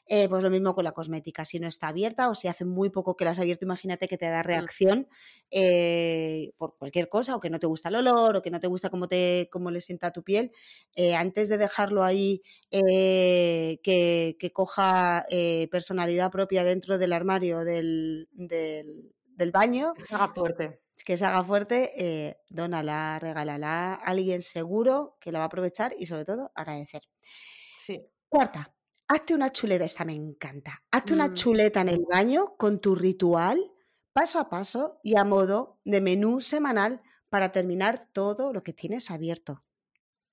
Eh, 0.07 0.27
pues 0.27 0.43
lo 0.43 0.49
mismo 0.49 0.75
con 0.75 0.83
la 0.83 0.91
cosmética, 0.91 1.45
si 1.45 1.59
no 1.59 1.67
está 1.67 1.87
abierta 1.87 2.29
o 2.29 2.35
si 2.35 2.49
hace 2.49 2.65
muy 2.65 2.89
poco 2.89 3.15
que 3.15 3.23
la 3.23 3.31
has 3.31 3.39
abierto, 3.39 3.63
imagínate 3.65 4.09
que 4.09 4.17
te 4.17 4.27
da 4.27 4.41
mm. 4.41 4.45
reacción 4.45 5.07
eh, 5.49 6.51
por 6.57 6.77
cualquier 6.77 7.07
cosa, 7.07 7.35
o 7.35 7.39
que 7.39 7.49
no 7.49 7.59
te 7.59 7.67
gusta 7.67 7.87
el 7.89 7.95
olor, 7.95 8.35
o 8.35 8.41
que 8.41 8.51
no 8.51 8.59
te 8.59 8.67
gusta 8.67 8.89
cómo, 8.89 9.07
te, 9.07 9.47
cómo 9.51 9.71
le 9.71 9.79
sienta 9.79 10.07
a 10.07 10.11
tu 10.11 10.23
piel, 10.23 10.51
eh, 10.95 11.15
antes 11.15 11.47
de 11.47 11.57
dejarlo 11.57 12.03
ahí 12.03 12.41
que, 12.69 14.51
coja 14.53 15.25
personalidad 15.71 16.31
propia 16.31 16.63
dentro 16.63 16.97
del 16.97 17.13
armario 17.13 17.59
del, 17.63 18.27
del, 18.33 19.51
baño. 19.51 19.93
Que 19.93 20.05
se 20.05 20.15
haga 20.15 20.33
fuerte. 20.33 20.79
Que 21.05 21.17
se 21.17 21.25
haga 21.25 21.43
fuerte, 21.43 22.37
dónala, 22.49 23.19
regálala 23.19 23.93
a 23.93 23.95
alguien 23.95 24.41
seguro 24.41 25.17
que 25.19 25.31
la 25.31 25.39
va 25.39 25.45
a 25.45 25.47
aprovechar 25.47 25.93
y 25.97 26.05
sobre 26.05 26.25
todo 26.25 26.51
agradecer. 26.55 27.03
Sí. 27.79 28.05
Cuarta, 28.29 28.73
Hazte 29.13 29.35
una 29.35 29.51
chuleta, 29.51 29.85
esta 29.85 30.05
me 30.05 30.15
encanta. 30.15 30.81
Hazte 30.89 31.13
una 31.13 31.27
mm. 31.27 31.33
chuleta 31.35 31.81
en 31.81 31.89
el 31.89 32.03
baño 32.11 32.55
con 32.57 32.79
tu 32.79 32.95
ritual, 32.95 33.59
paso 34.11 34.39
a 34.39 34.49
paso 34.49 34.99
y 35.03 35.19
a 35.19 35.23
modo 35.23 35.77
de 35.85 36.01
menú 36.01 36.41
semanal 36.41 36.99
para 37.29 37.51
terminar 37.51 38.07
todo 38.11 38.51
lo 38.51 38.63
que 38.63 38.73
tienes 38.73 39.11
abierto. 39.11 39.63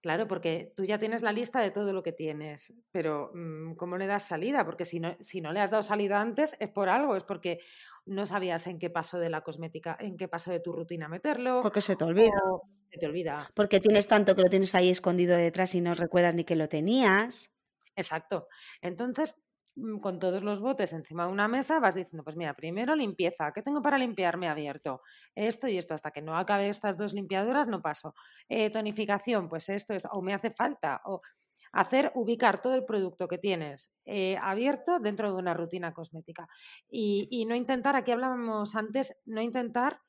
Claro, 0.01 0.27
porque 0.27 0.73
tú 0.79 0.85
ya 0.85 0.99
tienes 0.99 1.21
la 1.21 1.31
lista 1.31 1.61
de 1.61 1.71
todo 1.71 1.93
lo 1.93 2.03
que 2.03 2.13
tienes, 2.13 2.73
pero 2.91 3.33
mm, 3.35 3.75
¿cómo 3.75 3.99
le 3.99 4.07
das 4.07 4.23
salida? 4.23 4.65
Porque 4.65 4.87
si 4.87 4.99
no, 4.99 5.15
si 5.21 5.43
no 5.43 5.53
le 5.53 5.61
has 5.61 5.71
dado 5.71 5.83
salida 5.83 6.19
antes 6.19 6.57
es 6.59 6.71
por 6.71 6.89
algo, 6.89 7.17
es 7.17 7.25
porque 7.25 7.61
no 8.07 8.25
sabías 8.25 8.67
en 8.67 8.79
qué 8.79 8.89
paso 8.89 9.19
de 9.19 9.29
la 9.29 9.43
cosmética, 9.43 9.95
en 10.01 10.17
qué 10.17 10.27
paso 10.27 10.53
de 10.53 10.61
tu 10.61 10.73
rutina 10.73 11.07
meterlo. 11.07 11.61
Porque 11.61 11.83
se 11.83 11.97
te 11.97 12.05
olvida. 12.05 12.33
Se 12.91 12.99
te 12.99 13.05
olvida. 13.05 13.51
Porque 13.55 13.79
tienes 13.79 14.07
tanto 14.07 14.35
que 14.35 14.41
lo 14.41 14.49
tienes 14.49 14.75
ahí 14.75 14.89
escondido 14.89 15.37
detrás 15.37 15.75
y 15.75 15.83
no 15.83 15.93
recuerdas 15.93 16.35
ni 16.35 16.45
que 16.45 16.57
lo 16.57 16.71
tenías. 16.71 17.51
Exacto. 17.97 18.49
Entonces, 18.81 19.35
mm, 19.77 19.99
con 19.99 20.19
todos 20.19 20.43
los 20.43 20.61
botes 20.61 20.93
encima 20.93 21.27
de 21.27 21.33
una 21.33 21.49
mesa, 21.49 21.81
vas 21.81 21.95
diciendo, 21.95 22.25
pues 22.25 22.37
mira, 22.37 22.55
primero 22.55 22.95
limpieza, 22.95 23.53
¿qué 23.53 23.63
tengo 23.63 23.83
para 23.83 23.99
limpiarme 23.99 24.49
abierto? 24.49 25.03
Esto 25.35 25.69
y 25.69 25.79
esto, 25.79 25.95
hasta 25.95 26.11
que 26.11 26.23
no 26.23 26.37
acabe 26.37 26.69
estas 26.69 26.97
dos 26.97 27.13
limpiadoras 27.15 27.69
no 27.69 27.83
paso. 27.83 28.15
Eh, 28.49 28.71
tonificación, 28.71 29.49
pues 29.49 29.69
esto, 29.69 29.95
esto, 29.95 30.09
o 30.13 30.23
me 30.23 30.35
hace 30.35 30.51
falta, 30.51 31.01
o 31.05 31.21
hacer, 31.73 32.11
ubicar 32.17 32.61
todo 32.63 32.75
el 32.75 32.85
producto 32.85 33.29
que 33.29 33.39
tienes 33.39 33.93
eh, 34.07 34.37
abierto 34.43 34.99
dentro 34.99 35.33
de 35.33 35.39
una 35.39 35.55
rutina 35.55 35.93
cosmética. 35.95 36.49
Y, 36.91 37.45
no 37.47 37.55
intentar, 37.55 37.95
aquí 37.97 38.11
hablábamos 38.13 38.75
antes, 38.75 39.17
no 39.25 39.41
intentar, 39.41 40.01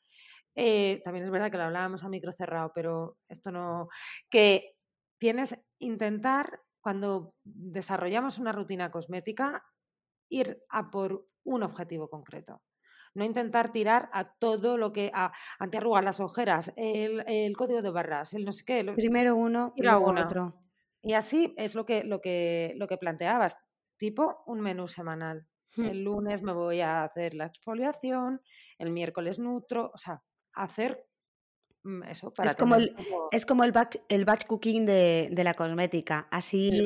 eh, 0.56 1.02
también 1.06 1.26
es 1.26 1.32
verdad 1.32 1.52
que 1.52 1.58
lo 1.58 1.64
hablábamos 1.66 2.04
a 2.04 2.10
micro 2.10 2.34
cerrado, 2.34 2.72
pero 2.76 3.18
esto 3.30 3.52
no, 3.52 3.90
que 4.30 4.76
tienes 5.20 5.60
intentar, 5.80 6.62
cuando 6.82 7.36
desarrollamos 7.44 8.40
una 8.40 8.52
rutina 8.52 8.92
cosmética, 8.92 9.64
ir 10.30 10.64
a 10.70 10.90
por 10.90 11.28
un 11.44 11.64
objetivo 11.64 12.10
concreto. 12.10 12.62
No 13.14 13.26
intentar 13.26 13.72
tirar 13.72 14.10
a 14.14 14.34
todo 14.36 14.78
lo 14.78 14.94
que. 14.94 15.12
a 15.14 15.34
antiarrugar 15.60 16.04
las 16.04 16.20
ojeras, 16.20 16.74
el, 16.78 17.56
código 17.58 17.82
de 17.82 17.90
barras, 17.90 18.34
el 18.34 18.46
no 18.46 18.54
sé 18.54 18.64
qué. 18.66 18.84
Primero 18.96 19.36
uno 19.36 19.74
y 19.76 19.84
luego 19.84 20.12
otro. 20.12 20.62
Y 21.02 21.14
así 21.14 21.54
es 21.58 21.76
lo 21.76 21.86
que, 21.86 22.04
lo 22.04 22.22
que, 22.22 22.74
lo 22.78 22.88
que 22.88 22.98
planteabas, 22.98 23.58
tipo 23.98 24.44
un 24.46 24.62
menú 24.62 24.88
semanal. 24.88 25.48
Hmm. 25.76 25.86
El 25.86 26.04
lunes 26.04 26.42
me 26.42 26.54
voy 26.54 26.82
a 26.82 27.04
hacer 27.04 27.34
la 27.34 27.48
exfoliación, 27.48 28.42
el 28.78 28.92
miércoles 28.92 29.40
nutro, 29.40 29.92
o 29.94 29.98
sea, 29.98 30.22
hacer 30.54 31.06
eso 32.08 32.32
para 32.32 32.52
es 32.52 32.56
como 32.56 32.76
el 32.76 32.96
es 33.32 33.46
como 33.46 33.64
el 33.64 33.72
batch, 33.72 33.98
el 34.08 34.26
batch 34.26 34.46
cooking 34.46 34.86
de, 34.86 35.30
de 35.32 35.44
la 35.44 35.54
cosmética 35.54 36.28
así 36.30 36.70
el 36.70 36.86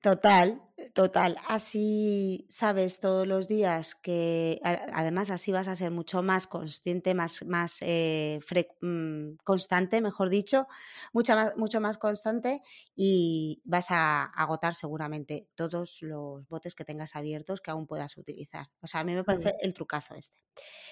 total 0.00 0.62
Total, 0.92 1.36
así 1.46 2.46
sabes 2.50 3.00
todos 3.00 3.26
los 3.26 3.48
días 3.48 3.94
que 3.96 4.60
además 4.62 5.30
así 5.30 5.52
vas 5.52 5.68
a 5.68 5.74
ser 5.74 5.90
mucho 5.90 6.22
más 6.22 6.46
consciente, 6.46 7.14
más, 7.14 7.44
más 7.44 7.78
eh, 7.82 8.40
mm, 8.80 9.34
constante, 9.44 10.00
mejor 10.00 10.28
dicho, 10.28 10.66
mucho 11.12 11.34
más, 11.34 11.56
mucho 11.56 11.80
más 11.80 11.98
constante 11.98 12.62
y 12.94 13.60
vas 13.64 13.90
a 13.90 14.24
agotar 14.24 14.74
seguramente 14.74 15.48
todos 15.56 15.98
los 16.02 16.48
botes 16.48 16.74
que 16.74 16.84
tengas 16.84 17.16
abiertos 17.16 17.60
que 17.60 17.70
aún 17.70 17.86
puedas 17.86 18.16
utilizar. 18.16 18.68
O 18.80 18.86
sea, 18.86 19.00
a 19.00 19.04
mí 19.04 19.14
me 19.14 19.24
parece 19.24 19.54
el 19.60 19.74
trucazo 19.74 20.14
este. 20.14 20.40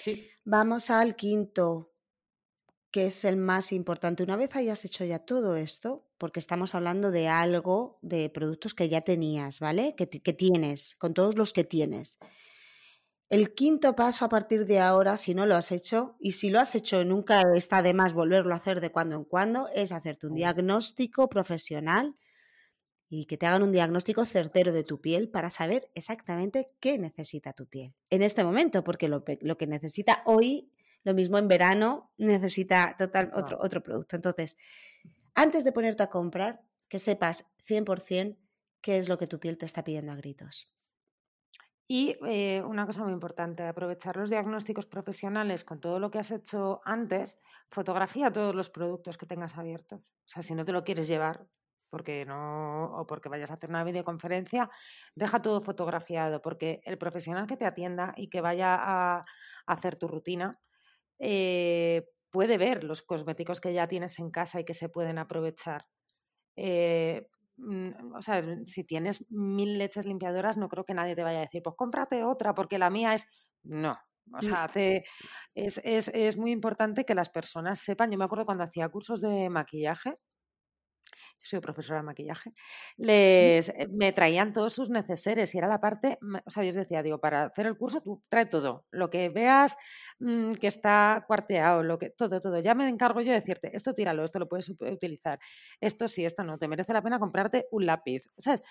Sí. 0.00 0.28
Vamos 0.44 0.90
al 0.90 1.16
quinto 1.16 1.95
que 2.96 3.04
es 3.04 3.26
el 3.26 3.36
más 3.36 3.72
importante. 3.72 4.22
Una 4.22 4.36
vez 4.36 4.56
hayas 4.56 4.86
hecho 4.86 5.04
ya 5.04 5.18
todo 5.18 5.56
esto, 5.56 6.06
porque 6.16 6.40
estamos 6.40 6.74
hablando 6.74 7.10
de 7.10 7.28
algo, 7.28 7.98
de 8.00 8.30
productos 8.30 8.72
que 8.72 8.88
ya 8.88 9.02
tenías, 9.02 9.60
¿vale? 9.60 9.94
Que, 9.94 10.06
tienes, 10.06 10.94
con 10.94 11.12
todos 11.12 11.36
los 11.36 11.52
que 11.52 11.62
tienes. 11.62 12.16
El 13.28 13.52
quinto 13.52 13.94
paso 13.94 14.24
a 14.24 14.30
partir 14.30 14.64
de 14.64 14.80
ahora, 14.80 15.18
si 15.18 15.34
no 15.34 15.44
lo 15.44 15.56
has 15.56 15.72
hecho, 15.72 16.16
y 16.20 16.30
si 16.30 16.48
lo 16.48 16.58
has 16.58 16.74
hecho 16.74 17.04
nunca 17.04 17.42
está 17.54 17.82
de 17.82 17.92
más 17.92 18.14
volverlo 18.14 18.54
a 18.54 18.56
hacer 18.56 18.80
de 18.80 18.90
cuando 18.90 19.14
en 19.16 19.24
cuando, 19.24 19.68
es 19.74 19.92
hacerte 19.92 20.26
un 20.26 20.34
diagnóstico 20.34 21.28
profesional 21.28 22.16
y 23.10 23.26
que 23.26 23.36
te 23.36 23.44
hagan 23.44 23.62
un 23.62 23.72
diagnóstico 23.72 24.24
certero 24.24 24.72
de 24.72 24.84
tu 24.84 25.02
piel 25.02 25.28
para 25.28 25.50
saber 25.50 25.90
exactamente 25.94 26.70
qué 26.80 26.96
necesita 26.96 27.52
tu 27.52 27.66
piel 27.66 27.92
en 28.08 28.22
este 28.22 28.42
momento, 28.42 28.82
porque 28.82 29.08
lo, 29.08 29.22
lo 29.42 29.58
que 29.58 29.66
necesita 29.66 30.22
hoy 30.24 30.70
lo 31.06 31.14
mismo 31.14 31.38
en 31.38 31.46
verano 31.46 32.10
necesita 32.18 32.96
total 32.98 33.30
otro, 33.32 33.58
otro 33.62 33.80
producto. 33.80 34.16
Entonces, 34.16 34.56
antes 35.36 35.62
de 35.62 35.70
ponerte 35.70 36.02
a 36.02 36.10
comprar, 36.10 36.64
que 36.88 36.98
sepas 36.98 37.46
100% 37.64 38.36
qué 38.80 38.98
es 38.98 39.08
lo 39.08 39.16
que 39.16 39.28
tu 39.28 39.38
piel 39.38 39.56
te 39.56 39.66
está 39.66 39.84
pidiendo 39.84 40.10
a 40.10 40.16
gritos. 40.16 40.68
Y 41.86 42.16
eh, 42.26 42.60
una 42.66 42.86
cosa 42.86 43.04
muy 43.04 43.12
importante, 43.12 43.62
aprovechar 43.62 44.16
los 44.16 44.30
diagnósticos 44.30 44.86
profesionales 44.86 45.62
con 45.62 45.78
todo 45.78 46.00
lo 46.00 46.10
que 46.10 46.18
has 46.18 46.32
hecho 46.32 46.80
antes, 46.84 47.38
fotografía 47.70 48.32
todos 48.32 48.56
los 48.56 48.68
productos 48.68 49.16
que 49.16 49.26
tengas 49.26 49.56
abiertos. 49.56 50.00
O 50.00 50.28
sea, 50.28 50.42
si 50.42 50.56
no 50.56 50.64
te 50.64 50.72
lo 50.72 50.82
quieres 50.82 51.06
llevar, 51.06 51.46
porque 51.88 52.24
no, 52.26 52.98
o 52.98 53.06
porque 53.06 53.28
vayas 53.28 53.52
a 53.52 53.54
hacer 53.54 53.70
una 53.70 53.84
videoconferencia, 53.84 54.68
deja 55.14 55.40
todo 55.40 55.60
fotografiado, 55.60 56.42
porque 56.42 56.80
el 56.84 56.98
profesional 56.98 57.46
que 57.46 57.56
te 57.56 57.64
atienda 57.64 58.12
y 58.16 58.28
que 58.28 58.40
vaya 58.40 58.74
a 58.76 59.24
hacer 59.66 59.94
tu 59.94 60.08
rutina, 60.08 60.58
eh, 61.18 62.06
puede 62.30 62.58
ver 62.58 62.84
los 62.84 63.02
cosméticos 63.02 63.60
que 63.60 63.72
ya 63.72 63.86
tienes 63.86 64.18
en 64.18 64.30
casa 64.30 64.60
y 64.60 64.64
que 64.64 64.74
se 64.74 64.88
pueden 64.88 65.18
aprovechar. 65.18 65.86
Eh, 66.56 67.28
mm, 67.56 68.14
o 68.14 68.22
sea, 68.22 68.42
si 68.66 68.84
tienes 68.84 69.24
mil 69.30 69.78
leches 69.78 70.06
limpiadoras, 70.06 70.56
no 70.56 70.68
creo 70.68 70.84
que 70.84 70.94
nadie 70.94 71.16
te 71.16 71.22
vaya 71.22 71.38
a 71.38 71.42
decir, 71.42 71.62
pues 71.62 71.76
cómprate 71.76 72.24
otra, 72.24 72.54
porque 72.54 72.78
la 72.78 72.90
mía 72.90 73.14
es. 73.14 73.26
No. 73.62 73.98
O 74.32 74.38
mm. 74.38 74.42
sea, 74.42 74.64
hace, 74.64 75.04
es, 75.54 75.80
es, 75.84 76.08
es 76.08 76.36
muy 76.36 76.50
importante 76.50 77.04
que 77.04 77.14
las 77.14 77.28
personas 77.28 77.78
sepan. 77.78 78.10
Yo 78.10 78.18
me 78.18 78.24
acuerdo 78.24 78.44
cuando 78.46 78.64
hacía 78.64 78.88
cursos 78.88 79.20
de 79.20 79.48
maquillaje, 79.48 80.18
soy 81.38 81.60
profesora 81.60 82.00
de 82.00 82.06
maquillaje, 82.06 82.52
les, 82.96 83.68
eh, 83.68 83.88
me 83.90 84.12
traían 84.12 84.52
todos 84.52 84.72
sus 84.72 84.90
neceseres 84.90 85.54
y 85.54 85.58
era 85.58 85.68
la 85.68 85.80
parte, 85.80 86.18
o 86.44 86.50
sea, 86.50 86.62
yo 86.62 86.68
les 86.68 86.74
decía, 86.74 87.02
digo, 87.02 87.18
para 87.20 87.44
hacer 87.44 87.66
el 87.66 87.76
curso 87.76 88.00
tú 88.00 88.22
trae 88.28 88.46
todo, 88.46 88.86
lo 88.90 89.10
que 89.10 89.28
veas 89.28 89.76
mm, 90.18 90.52
que 90.52 90.66
está 90.66 91.24
cuarteado, 91.26 91.82
lo 91.82 91.98
que, 91.98 92.10
todo, 92.10 92.40
todo, 92.40 92.58
ya 92.60 92.74
me 92.74 92.88
encargo 92.88 93.20
yo 93.20 93.32
de 93.32 93.40
decirte, 93.40 93.70
esto 93.74 93.94
tíralo, 93.94 94.24
esto 94.24 94.38
lo 94.38 94.48
puedes 94.48 94.68
utilizar, 94.68 95.38
esto 95.80 96.08
sí, 96.08 96.24
esto 96.24 96.42
no, 96.44 96.58
te 96.58 96.68
merece 96.68 96.92
la 96.92 97.02
pena 97.02 97.18
comprarte 97.18 97.66
un 97.70 97.86
lápiz, 97.86 98.26
¿sabes? 98.38 98.62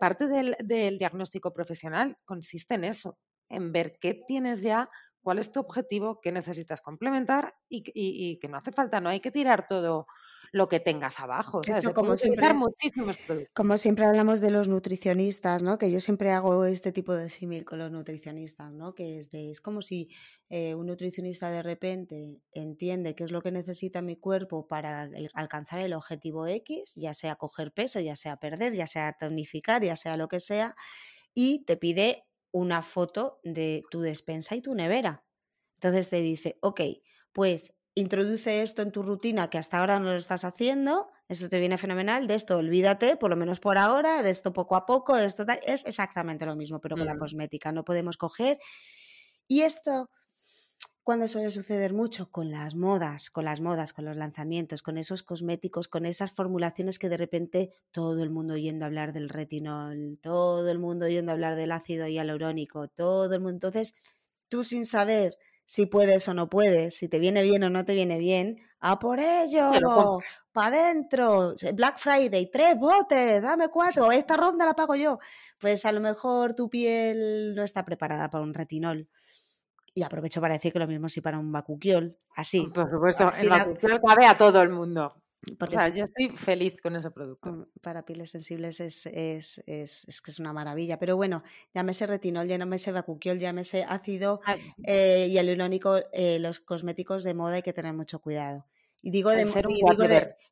Parte 0.00 0.26
del, 0.26 0.56
del 0.60 0.98
diagnóstico 0.98 1.52
profesional 1.52 2.16
consiste 2.24 2.74
en 2.74 2.84
eso, 2.84 3.18
en 3.48 3.72
ver 3.72 3.98
qué 4.00 4.14
tienes 4.26 4.62
ya 4.62 4.90
cuál 5.28 5.38
es 5.38 5.52
tu 5.52 5.60
objetivo, 5.60 6.20
qué 6.20 6.32
necesitas 6.32 6.80
complementar 6.80 7.54
y, 7.68 7.82
y, 7.94 8.38
que 8.38 8.48
no 8.48 8.56
hace 8.56 8.72
falta, 8.72 9.00
no 9.00 9.10
hay 9.10 9.20
que 9.20 9.30
tirar 9.30 9.66
todo 9.68 10.06
lo 10.52 10.68
que 10.68 10.80
tengas 10.80 11.20
abajo. 11.20 11.60
como, 11.94 12.16
siempre, 12.16 12.52
muchísimos 12.54 13.16
productos. 13.18 13.54
como 13.54 13.78
siempre 13.78 14.04
hablamos 14.04 14.40
de 14.40 14.50
los 14.50 14.68
nutricionistas, 14.68 15.62
¿no? 15.62 15.78
que 15.78 15.90
yo 15.90 16.00
siempre 16.00 16.30
hago 16.30 16.64
este 16.64 16.92
tipo 16.92 17.14
de 17.14 17.28
símil 17.28 17.64
con 17.64 17.78
los 17.78 17.90
nutricionistas, 17.90 18.72
¿no? 18.72 18.94
que 18.94 19.18
es, 19.18 19.30
de, 19.30 19.50
es 19.50 19.60
como 19.60 19.82
si 19.82 20.10
eh, 20.48 20.74
un 20.74 20.86
nutricionista 20.86 21.50
de 21.50 21.62
repente 21.62 22.38
entiende 22.52 23.14
qué 23.14 23.24
es 23.24 23.32
lo 23.32 23.42
que 23.42 23.50
necesita 23.50 24.02
mi 24.02 24.16
cuerpo 24.16 24.66
para 24.66 25.10
alcanzar 25.34 25.80
el 25.80 25.92
objetivo 25.92 26.46
X, 26.46 26.94
ya 26.96 27.14
sea 27.14 27.36
coger 27.36 27.72
peso, 27.72 28.00
ya 28.00 28.16
sea 28.16 28.36
perder, 28.36 28.74
ya 28.74 28.86
sea 28.86 29.14
tonificar, 29.18 29.82
ya 29.84 29.96
sea 29.96 30.16
lo 30.16 30.28
que 30.28 30.40
sea, 30.40 30.74
y 31.34 31.64
te 31.64 31.76
pide 31.76 32.24
una 32.50 32.82
foto 32.82 33.40
de 33.44 33.82
tu 33.90 34.00
despensa 34.00 34.56
y 34.56 34.62
tu 34.62 34.74
nevera. 34.74 35.24
Entonces 35.74 36.08
te 36.08 36.20
dice, 36.20 36.58
ok, 36.60 36.80
pues 37.32 37.72
introduce 37.98 38.62
esto 38.62 38.82
en 38.82 38.92
tu 38.92 39.02
rutina 39.02 39.50
que 39.50 39.58
hasta 39.58 39.78
ahora 39.78 39.98
no 39.98 40.10
lo 40.10 40.16
estás 40.16 40.44
haciendo, 40.44 41.08
esto 41.28 41.48
te 41.48 41.58
viene 41.58 41.78
fenomenal, 41.78 42.26
de 42.26 42.34
esto 42.34 42.56
olvídate, 42.56 43.16
por 43.16 43.30
lo 43.30 43.36
menos 43.36 43.60
por 43.60 43.76
ahora, 43.78 44.22
de 44.22 44.30
esto 44.30 44.52
poco 44.52 44.76
a 44.76 44.86
poco, 44.86 45.16
de 45.16 45.26
esto 45.26 45.44
tal, 45.44 45.60
es 45.66 45.84
exactamente 45.84 46.46
lo 46.46 46.56
mismo, 46.56 46.80
pero 46.80 46.96
con 46.96 47.06
la 47.06 47.18
cosmética, 47.18 47.72
no 47.72 47.84
podemos 47.84 48.16
coger. 48.16 48.58
Y 49.46 49.62
esto, 49.62 50.10
cuando 51.02 51.26
suele 51.26 51.50
suceder 51.50 51.92
mucho 51.92 52.30
con 52.30 52.50
las 52.50 52.74
modas, 52.74 53.30
con 53.30 53.44
las 53.44 53.60
modas, 53.60 53.92
con 53.92 54.04
los 54.04 54.16
lanzamientos, 54.16 54.82
con 54.82 54.96
esos 54.96 55.22
cosméticos, 55.22 55.88
con 55.88 56.06
esas 56.06 56.32
formulaciones 56.32 56.98
que 56.98 57.08
de 57.08 57.16
repente 57.16 57.70
todo 57.90 58.22
el 58.22 58.30
mundo 58.30 58.54
oyendo 58.54 58.84
hablar 58.84 59.12
del 59.12 59.28
retinol, 59.28 60.18
todo 60.22 60.70
el 60.70 60.78
mundo 60.78 61.06
oyendo 61.06 61.32
hablar 61.32 61.56
del 61.56 61.72
ácido 61.72 62.06
hialurónico, 62.06 62.88
todo 62.88 63.34
el 63.34 63.40
mundo, 63.40 63.54
entonces 63.68 63.94
tú 64.48 64.64
sin 64.64 64.86
saber 64.86 65.36
si 65.68 65.84
puedes 65.84 66.26
o 66.28 66.32
no 66.32 66.48
puedes, 66.48 66.94
si 66.94 67.08
te 67.08 67.18
viene 67.18 67.42
bien 67.42 67.62
o 67.62 67.68
no 67.68 67.84
te 67.84 67.92
viene 67.92 68.16
bien, 68.16 68.58
a 68.80 68.98
por 68.98 69.20
ello, 69.20 69.70
para 70.50 70.68
adentro, 70.68 71.52
Black 71.74 71.98
Friday, 71.98 72.50
tres 72.50 72.74
botes, 72.78 73.42
dame 73.42 73.68
cuatro, 73.68 74.10
esta 74.10 74.38
ronda 74.38 74.64
la 74.64 74.72
pago 74.72 74.94
yo. 74.94 75.18
Pues 75.60 75.84
a 75.84 75.92
lo 75.92 76.00
mejor 76.00 76.54
tu 76.54 76.70
piel 76.70 77.54
no 77.54 77.64
está 77.64 77.84
preparada 77.84 78.30
para 78.30 78.42
un 78.42 78.54
retinol. 78.54 79.08
Y 79.92 80.02
aprovecho 80.02 80.40
para 80.40 80.54
decir 80.54 80.72
que 80.72 80.78
lo 80.78 80.86
mismo 80.86 81.10
si 81.10 81.20
para 81.20 81.38
un 81.38 81.52
bacuquiol, 81.52 82.16
así. 82.34 82.66
Por 82.72 82.90
supuesto, 82.90 83.28
el 83.38 83.50
bacuquiol 83.50 84.00
cabe 84.00 84.24
a 84.24 84.38
todo 84.38 84.62
el 84.62 84.70
mundo. 84.70 85.16
Porque 85.58 85.76
yo 85.94 86.04
estoy 86.04 86.30
feliz 86.36 86.80
con 86.80 86.96
ese 86.96 87.10
producto. 87.10 87.68
Para 87.80 88.04
pieles 88.04 88.30
sensibles 88.30 88.80
es, 88.80 89.06
es, 89.06 89.62
es, 89.66 90.04
es, 90.06 90.20
que 90.20 90.30
es 90.30 90.38
una 90.38 90.52
maravilla. 90.52 90.98
Pero 90.98 91.16
bueno, 91.16 91.42
llámese 91.74 92.06
retinol, 92.06 92.48
llámese 92.48 92.92
bacuquiol, 92.92 93.38
llámese 93.38 93.84
ácido 93.84 94.40
eh, 94.84 95.26
y 95.28 95.32
hialurónico, 95.32 95.98
eh, 96.12 96.38
los 96.40 96.60
cosméticos 96.60 97.24
de 97.24 97.34
moda 97.34 97.54
hay 97.54 97.62
que 97.62 97.72
tener 97.72 97.94
mucho 97.94 98.20
cuidado. 98.20 98.66
Y 99.00 99.10
digo, 99.12 99.30
de, 99.30 99.42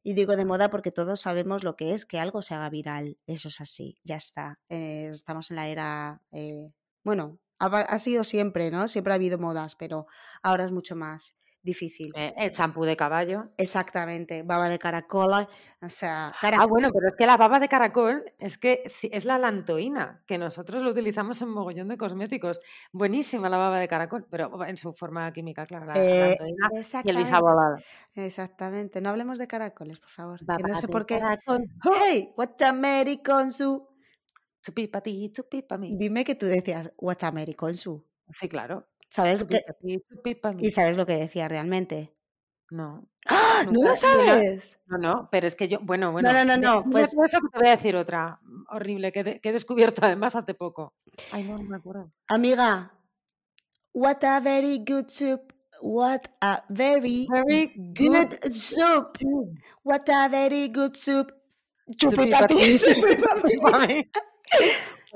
y, 0.04 0.14
digo 0.14 0.36
de, 0.36 0.44
moda 0.44 0.70
porque 0.70 0.92
todos 0.92 1.20
sabemos 1.20 1.64
lo 1.64 1.74
que 1.74 1.94
es 1.94 2.06
que 2.06 2.20
algo 2.20 2.42
se 2.42 2.54
haga 2.54 2.70
viral. 2.70 3.18
Eso 3.26 3.48
es 3.48 3.60
así, 3.60 3.98
ya 4.04 4.16
está. 4.16 4.60
Eh, 4.68 5.08
estamos 5.10 5.50
en 5.50 5.56
la 5.56 5.66
era, 5.66 6.22
bueno, 7.02 7.40
ha, 7.58 7.66
ha 7.66 7.98
sido 7.98 8.22
siempre, 8.22 8.70
¿no? 8.70 8.86
Siempre 8.86 9.12
ha 9.12 9.16
habido 9.16 9.38
modas, 9.38 9.74
pero 9.74 10.06
ahora 10.42 10.64
es 10.64 10.70
mucho 10.70 10.94
más 10.94 11.34
difícil. 11.66 12.10
Eh, 12.16 12.32
el 12.38 12.52
champú 12.52 12.84
de 12.84 12.96
caballo. 12.96 13.50
Exactamente, 13.58 14.42
baba 14.42 14.70
de 14.70 14.78
caracol, 14.78 15.46
o 15.82 15.88
sea, 15.90 16.32
Ah, 16.42 16.66
bueno, 16.66 16.88
pero 16.94 17.08
es 17.08 17.14
que 17.18 17.26
la 17.26 17.36
baba 17.36 17.60
de 17.60 17.68
caracol 17.68 18.24
es 18.38 18.56
que 18.56 18.84
es 18.86 19.24
la 19.26 19.36
lantoína, 19.38 20.22
que 20.26 20.38
nosotros 20.38 20.82
lo 20.82 20.90
utilizamos 20.92 21.42
en 21.42 21.50
mogollón 21.50 21.88
de 21.88 21.98
cosméticos. 21.98 22.60
Buenísima 22.92 23.50
la 23.50 23.58
baba 23.58 23.78
de 23.78 23.88
caracol, 23.88 24.26
pero 24.30 24.64
en 24.64 24.76
su 24.78 24.94
forma 24.94 25.30
química, 25.32 25.66
claro, 25.66 25.86
la 25.86 25.92
Eh, 25.96 26.36
lantoína 26.38 26.68
y 27.04 27.10
el 27.10 27.16
bisabolado. 27.18 27.76
exactamente. 28.14 29.00
No 29.00 29.10
hablemos 29.10 29.38
de 29.38 29.46
caracoles, 29.46 29.98
por 30.00 30.10
favor. 30.10 30.38
Que 30.40 30.62
no 30.62 30.74
sé 30.74 30.88
por 30.88 31.04
qué. 31.04 31.18
caracol. 31.18 31.64
Hey, 31.82 32.30
what 32.36 32.60
American 32.62 33.52
su. 33.52 33.86
Chupi 34.62 34.88
pa 34.88 35.00
ti, 35.00 35.30
chupi 35.32 35.62
pa 35.62 35.76
mí. 35.78 35.92
Dime 35.94 36.24
que 36.24 36.34
tú 36.34 36.46
decías 36.46 36.92
what 36.96 37.22
American 37.22 37.74
su. 37.74 38.04
Sí, 38.30 38.48
claro. 38.48 38.86
¿Sabes. 39.16 39.44
Y 40.60 40.70
sabes 40.70 40.96
lo 40.96 41.06
que 41.06 41.16
decía 41.16 41.48
realmente. 41.48 42.12
No, 42.70 43.08
¡Ah! 43.28 43.64
¿No 43.70 43.82
lo 43.84 43.94
sabes? 43.94 44.76
no, 44.86 44.98
no, 44.98 45.28
pero 45.30 45.46
es 45.46 45.54
que 45.54 45.68
yo, 45.68 45.78
bueno, 45.82 46.06
No, 46.06 46.12
bueno, 46.12 46.32
no, 46.32 46.44
no, 46.44 46.56
no. 46.56 46.80
dime 46.82 46.92
Pues 46.92 47.12
eso 47.24 47.38
que 47.40 47.48
te 47.52 47.58
voy 47.58 47.68
a 47.68 47.76
decir 47.76 47.94
otra 47.94 48.40
horrible 48.70 49.12
que, 49.12 49.22
de- 49.22 49.40
que 49.40 49.50
he 49.50 49.52
descubierto 49.52 50.00
además 50.04 50.34
hace 50.34 50.52
poco. 50.52 50.92
Ay, 51.30 51.44
no, 51.44 51.56
no 51.58 51.62
me 51.62 51.76
acuerdo. 51.76 52.10
Amiga, 52.28 52.92
what 53.94 54.22
a 54.24 54.40
very 54.40 54.78
good 54.84 55.06
soup. 55.08 55.52
What 55.80 56.22
a 56.40 56.64
very 56.68 57.28
Very 57.30 57.72
good 57.76 58.30
good 58.40 58.50
soup. 58.50 59.18
What 59.84 60.08
a 60.08 60.28
very 60.28 60.68
good 60.68 60.94
soup. 60.96 61.30
Chupi 61.96 62.28
Chupi 62.32 64.10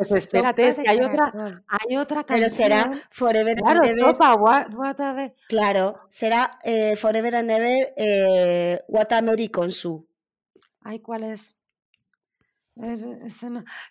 Pues 0.08 0.24
espérate, 0.24 0.62
es 0.66 0.78
que 0.78 0.88
hay 0.88 1.00
otra, 1.00 1.32
hay 1.68 1.96
otra 1.96 2.24
Pero 2.24 2.48
será 2.48 2.82
canción. 2.84 3.02
Forever 3.10 3.52
and 3.52 3.62
Claro, 3.62 3.84
Ever. 3.84 4.00
sopa, 4.00 4.34
what, 4.34 4.74
what 4.74 5.00
a 5.00 5.12
ve- 5.12 5.34
Claro, 5.48 6.00
será 6.08 6.58
eh, 6.64 6.96
Forever 6.96 7.34
and 7.36 7.50
Ever 7.50 7.92
eh, 7.96 8.80
Mary 9.22 9.48
Consu. 9.48 10.06
Ay, 10.82 11.00
¿cuál 11.00 11.24
es? 11.24 11.56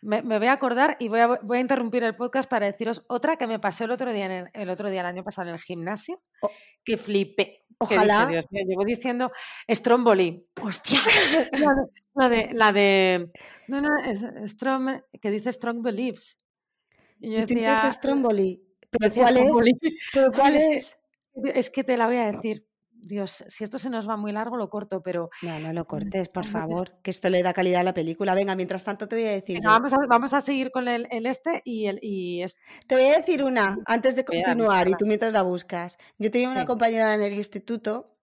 Me, 0.01 0.23
me 0.23 0.39
voy 0.39 0.47
a 0.47 0.53
acordar 0.53 0.97
y 0.99 1.09
voy 1.09 1.19
a, 1.19 1.27
voy 1.27 1.57
a 1.59 1.61
interrumpir 1.61 2.03
el 2.03 2.15
podcast 2.15 2.49
para 2.49 2.65
deciros 2.65 3.03
otra 3.07 3.35
que 3.35 3.45
me 3.45 3.59
pasó 3.59 3.83
el 3.85 3.91
otro 3.91 4.11
día, 4.11 4.25
en 4.25 4.31
el, 4.31 4.49
el 4.53 4.69
otro 4.69 4.89
día, 4.89 5.01
el 5.01 5.05
año 5.07 5.23
pasado 5.23 5.47
en 5.49 5.53
el 5.55 5.61
gimnasio, 5.61 6.21
O- 6.41 6.49
que 6.83 6.97
flipé. 6.97 7.65
Ojalá. 7.79 8.25
Dios 8.27 8.45
mío, 8.51 8.63
llevo 8.67 8.83
diciendo 8.85 9.31
Stromboli. 9.69 10.45
Hostia, 10.61 10.99
la 11.53 11.73
de, 11.75 11.89
la 12.13 12.29
de, 12.29 12.53
la 12.53 12.71
de- 12.73 13.31
no, 13.67 13.81
no, 13.81 13.89
es 14.05 14.25
Strom, 14.51 15.01
que 15.21 15.31
dice 15.31 15.51
Strong 15.51 15.81
Beliefs. 15.81 16.37
Y 17.19 17.31
yo 17.31 17.39
Y 17.39 17.45
tú 17.45 17.53
dices 17.53 17.93
Stromboli. 17.95 18.61
¿Pero 18.89 19.09
cuál 19.13 19.37
es? 19.37 19.81
¿Pero 20.13 20.31
cuál 20.31 20.55
es? 20.55 20.97
Es 21.53 21.69
que 21.69 21.83
te 21.83 21.95
la 21.97 22.07
voy 22.07 22.17
a 22.17 22.31
decir. 22.31 22.65
Dios, 23.01 23.43
si 23.47 23.63
esto 23.63 23.77
se 23.79 23.89
nos 23.89 24.07
va 24.09 24.17
muy 24.17 24.31
largo, 24.31 24.57
lo 24.57 24.69
corto, 24.69 25.01
pero 25.03 25.29
No, 25.41 25.57
no 25.59 25.71
lo 25.73 25.85
cortes, 25.87 26.27
por 26.29 26.45
favor, 26.45 26.99
que 27.01 27.11
esto 27.11 27.29
le 27.29 27.41
da 27.43 27.53
calidad 27.53 27.81
a 27.81 27.83
la 27.83 27.93
película. 27.93 28.35
Venga, 28.35 28.55
mientras 28.55 28.83
tanto 28.83 29.07
te 29.07 29.15
voy 29.15 29.25
a 29.25 29.31
decir 29.31 29.61
Venga, 29.61 29.71
vamos 29.71 29.93
a, 29.93 29.97
vamos 30.07 30.33
a 30.33 30.41
seguir 30.41 30.71
con 30.71 30.87
el, 30.87 31.07
el 31.11 31.25
este 31.25 31.61
y 31.65 31.87
el 31.87 31.99
y 32.01 32.41
este. 32.43 32.61
Te 32.87 32.95
voy 32.95 33.05
a 33.05 33.17
decir 33.17 33.43
una 33.43 33.81
antes 33.85 34.15
de 34.15 34.25
continuar 34.25 34.87
y 34.87 34.95
tú 34.95 35.05
mientras 35.05 35.33
la 35.33 35.41
buscas. 35.43 35.97
Yo 36.17 36.31
tenía 36.31 36.49
una 36.49 36.65
Sí. 36.65 36.65
compañera 36.65 37.15
en 37.15 37.21
el 37.21 37.33
instituto 37.33 38.17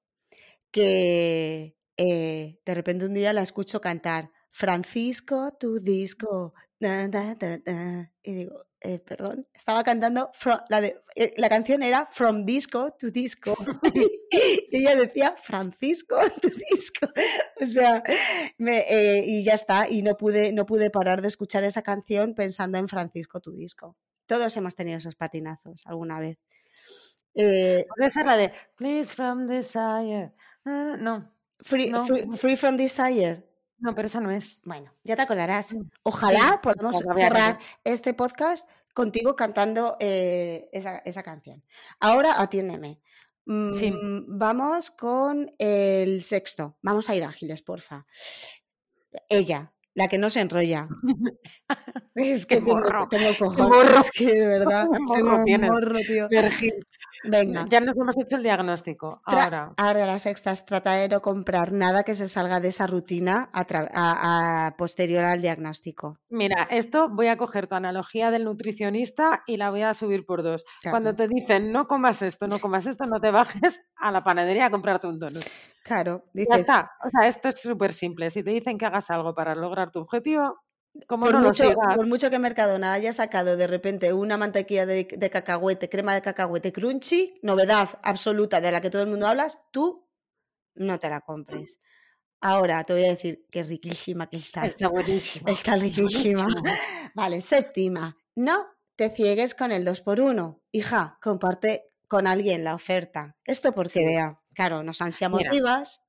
que 0.73 1.77
eh, 1.99 2.61
de 2.67 2.75
repente 2.75 3.07
un 3.07 3.15
día 3.15 3.33
la 3.35 3.43
escucho 3.43 3.81
cantar 3.81 4.33
Francisco, 4.53 5.53
tu 5.61 5.81
disco. 5.81 6.55
da, 6.81 7.09
da, 7.09 7.35
da, 7.37 7.59
da", 7.59 8.13
Y 8.23 8.35
digo, 8.35 8.67
eh, 8.87 8.99
perdón, 9.01 9.47
estaba 9.55 9.83
cantando 9.83 10.31
la, 10.69 10.81
de, 10.81 11.03
eh, 11.17 11.35
la 11.37 11.49
canción 11.49 11.83
era 11.83 12.07
From 12.07 12.45
Disco 12.45 12.93
to 12.99 13.09
Disco. 13.09 13.55
y 14.71 14.77
ella 14.77 14.95
decía 14.95 15.35
Francisco, 15.37 16.17
tu 16.41 16.49
disco. 16.49 17.09
O 17.61 17.67
sea, 17.67 18.03
me, 18.59 18.79
eh, 18.89 19.25
y 19.27 19.45
ya 19.45 19.55
está. 19.55 19.89
Y 19.91 20.03
no 20.03 20.17
pude, 20.17 20.53
no 20.53 20.67
pude 20.67 20.91
parar 20.91 21.21
de 21.23 21.29
escuchar 21.29 21.65
esa 21.65 21.83
canción 21.83 22.35
pensando 22.35 22.79
en 22.79 22.89
Francisco, 22.89 23.41
tu 23.41 23.53
disco. 23.53 23.97
Todos 24.27 24.57
hemos 24.57 24.75
tenido 24.75 24.99
esos 24.99 25.17
patinazos 25.17 25.83
alguna 25.87 26.19
vez. 26.21 26.39
Puede 27.35 28.11
ser 28.11 28.27
la 28.27 28.37
de 28.37 28.53
Please 28.77 29.13
from 29.13 29.47
Desire. 29.47 30.33
No, 30.65 31.31
free, 31.61 31.91
No, 31.91 32.07
free- 32.07 32.27
free 32.37 32.57
from 32.57 32.77
Desire. 32.77 33.45
No, 33.79 33.95
pero 33.95 34.07
esa 34.07 34.21
no 34.21 34.31
es. 34.31 34.61
Bueno, 34.65 34.93
ya 35.05 35.17
te 35.17 35.23
acordarás. 35.23 35.67
Sí, 35.67 35.79
Ojalá 36.03 36.53
sí, 36.53 36.59
podamos 36.63 36.99
cerrar 37.17 37.59
este 37.85 38.15
podcast 38.15 38.69
contigo 38.95 39.37
cantando 39.37 39.97
eh, 40.01 40.69
esa, 40.73 40.99
esa 40.99 41.23
canción. 41.23 41.63
Ahora 42.01 42.41
atiéndeme. 42.41 43.01
Sí. 43.47 43.93
Mm, 43.93 44.39
Vamos 44.39 44.91
con 44.91 45.53
el 45.59 46.23
sexto. 46.23 46.77
Vamos 46.83 47.09
a 47.09 47.15
ir 47.15 47.23
ágiles, 47.25 47.63
porfa. 47.63 48.07
Ella, 49.29 49.73
la 49.95 50.09
que 50.09 50.19
no 50.19 50.31
se 50.31 50.41
enrolla. 50.41 50.89
Es 52.15 52.47
que 52.47 52.57
tengo, 52.57 52.81
tengo 53.11 53.37
cojones, 53.39 53.59
morro. 53.59 54.01
es 54.01 54.11
que 54.11 54.33
de 54.33 54.47
verdad 54.47 54.87
morro 55.01 55.45
tengo 55.45 55.67
morro, 55.67 55.99
tío. 56.01 56.29
Virgil. 56.31 56.87
Venga. 57.29 57.65
Ya 57.69 57.81
nos 57.81 57.95
hemos 57.97 58.17
hecho 58.19 58.37
el 58.37 58.43
diagnóstico. 58.43 59.21
Ahora, 59.25 59.73
Ahora 59.77 60.07
la 60.07 60.19
sexta 60.19 60.53
es 60.53 60.65
trata 60.65 60.93
de 60.93 61.09
no 61.09 61.21
comprar 61.23 61.73
nada 61.73 62.03
que 62.05 62.15
se 62.15 62.29
salga 62.29 62.61
de 62.61 62.69
esa 62.69 62.87
rutina 62.87 63.51
a 63.53 63.67
tra- 63.67 63.91
a- 63.95 64.67
a 64.67 64.77
posterior 64.77 65.25
al 65.25 65.43
diagnóstico. 65.43 66.19
mira, 66.29 66.67
esto 66.71 67.09
voy 67.09 67.29
a 67.29 67.37
coger 67.37 67.67
tu 67.67 67.75
analogía 67.75 68.31
del 68.31 68.45
nutricionista 68.45 69.43
y 69.47 69.57
la 69.57 69.71
voy 69.71 69.83
a 69.83 69.95
subir 69.95 70.25
por 70.27 70.43
dos. 70.43 70.65
Cuando 70.91 71.15
te 71.15 71.29
dicen 71.29 71.73
no 71.73 71.87
comas 71.89 72.23
esto, 72.23 72.47
no 72.47 72.59
comas 72.59 72.87
esto, 72.87 73.07
no 73.07 73.21
te 73.21 73.31
bajes 73.31 73.83
a 73.97 74.11
la 74.11 74.23
panadería 74.25 74.67
a 74.67 74.71
comprarte 74.71 75.07
un 75.07 75.19
donut. 75.19 75.45
claro, 75.83 76.25
Ya 76.35 76.41
dices, 76.45 76.61
está. 76.61 76.91
O 77.05 77.11
sea, 77.11 77.29
esto 77.29 77.49
es 77.49 77.61
súper 77.61 77.93
simple. 77.93 78.29
Si 78.31 78.43
te 78.43 78.51
dicen 78.51 78.77
que 78.79 78.87
hagas 78.87 79.11
algo 79.11 79.35
para 79.35 79.55
lograr 79.55 79.91
tu 79.91 80.01
objetivo, 80.01 80.59
como 81.07 81.27
por 81.27 81.35
no 81.35 81.41
mucho, 81.41 81.69
sigas, 81.69 81.97
por 81.97 82.07
mucho 82.07 82.31
que 82.31 82.39
Mercadona 82.39 82.93
haya 82.93 83.13
sacado 83.13 83.57
de 83.57 83.67
repente 83.67 84.13
una 84.13 84.37
mantequilla 84.37 84.87
de, 84.87 85.05
de 85.11 85.31
cacahuete, 85.31 85.89
crema 85.89 86.15
de 86.15 86.23
cacahuete 86.23 86.73
crunchy, 86.73 87.39
novedad 87.43 87.91
absoluta 88.03 88.61
de 88.61 88.73
la 88.73 88.81
que 88.81 88.91
todo 88.91 89.03
el 89.03 89.09
mundo 89.09 89.27
hablas, 89.27 89.59
tú 89.73 90.09
no 90.75 90.99
te 90.99 91.09
la 91.09 91.21
compres. 91.21 91.79
Ahora 92.41 92.85
te 92.85 92.93
voy 92.93 93.05
a 93.05 93.09
decir 93.09 93.47
que 93.51 93.63
riquísima 93.63 94.29
que 94.29 94.37
está. 94.37 94.67
está 94.67 94.89
buenísimo. 94.89 95.49
Está 95.49 95.75
riquísima. 95.77 96.47
Vale, 97.15 97.41
séptima. 97.41 98.17
No 98.35 98.67
te 98.95 99.09
ciegues 99.11 99.55
con 99.55 99.73
el 99.73 99.87
2x1. 99.87 100.61
Hija, 100.73 101.19
comparte 101.23 101.91
con 102.09 102.27
alguien 102.27 102.63
la 102.63 102.75
oferta. 102.75 103.37
Esto 103.45 103.73
porque 103.73 103.89
Sí. 103.91 104.05
vea. 104.05 104.39
Claro, 104.55 104.83
nos 104.83 105.01
ansiamos 105.01 105.39
Mira. 105.39 105.51
vivas. 105.51 106.03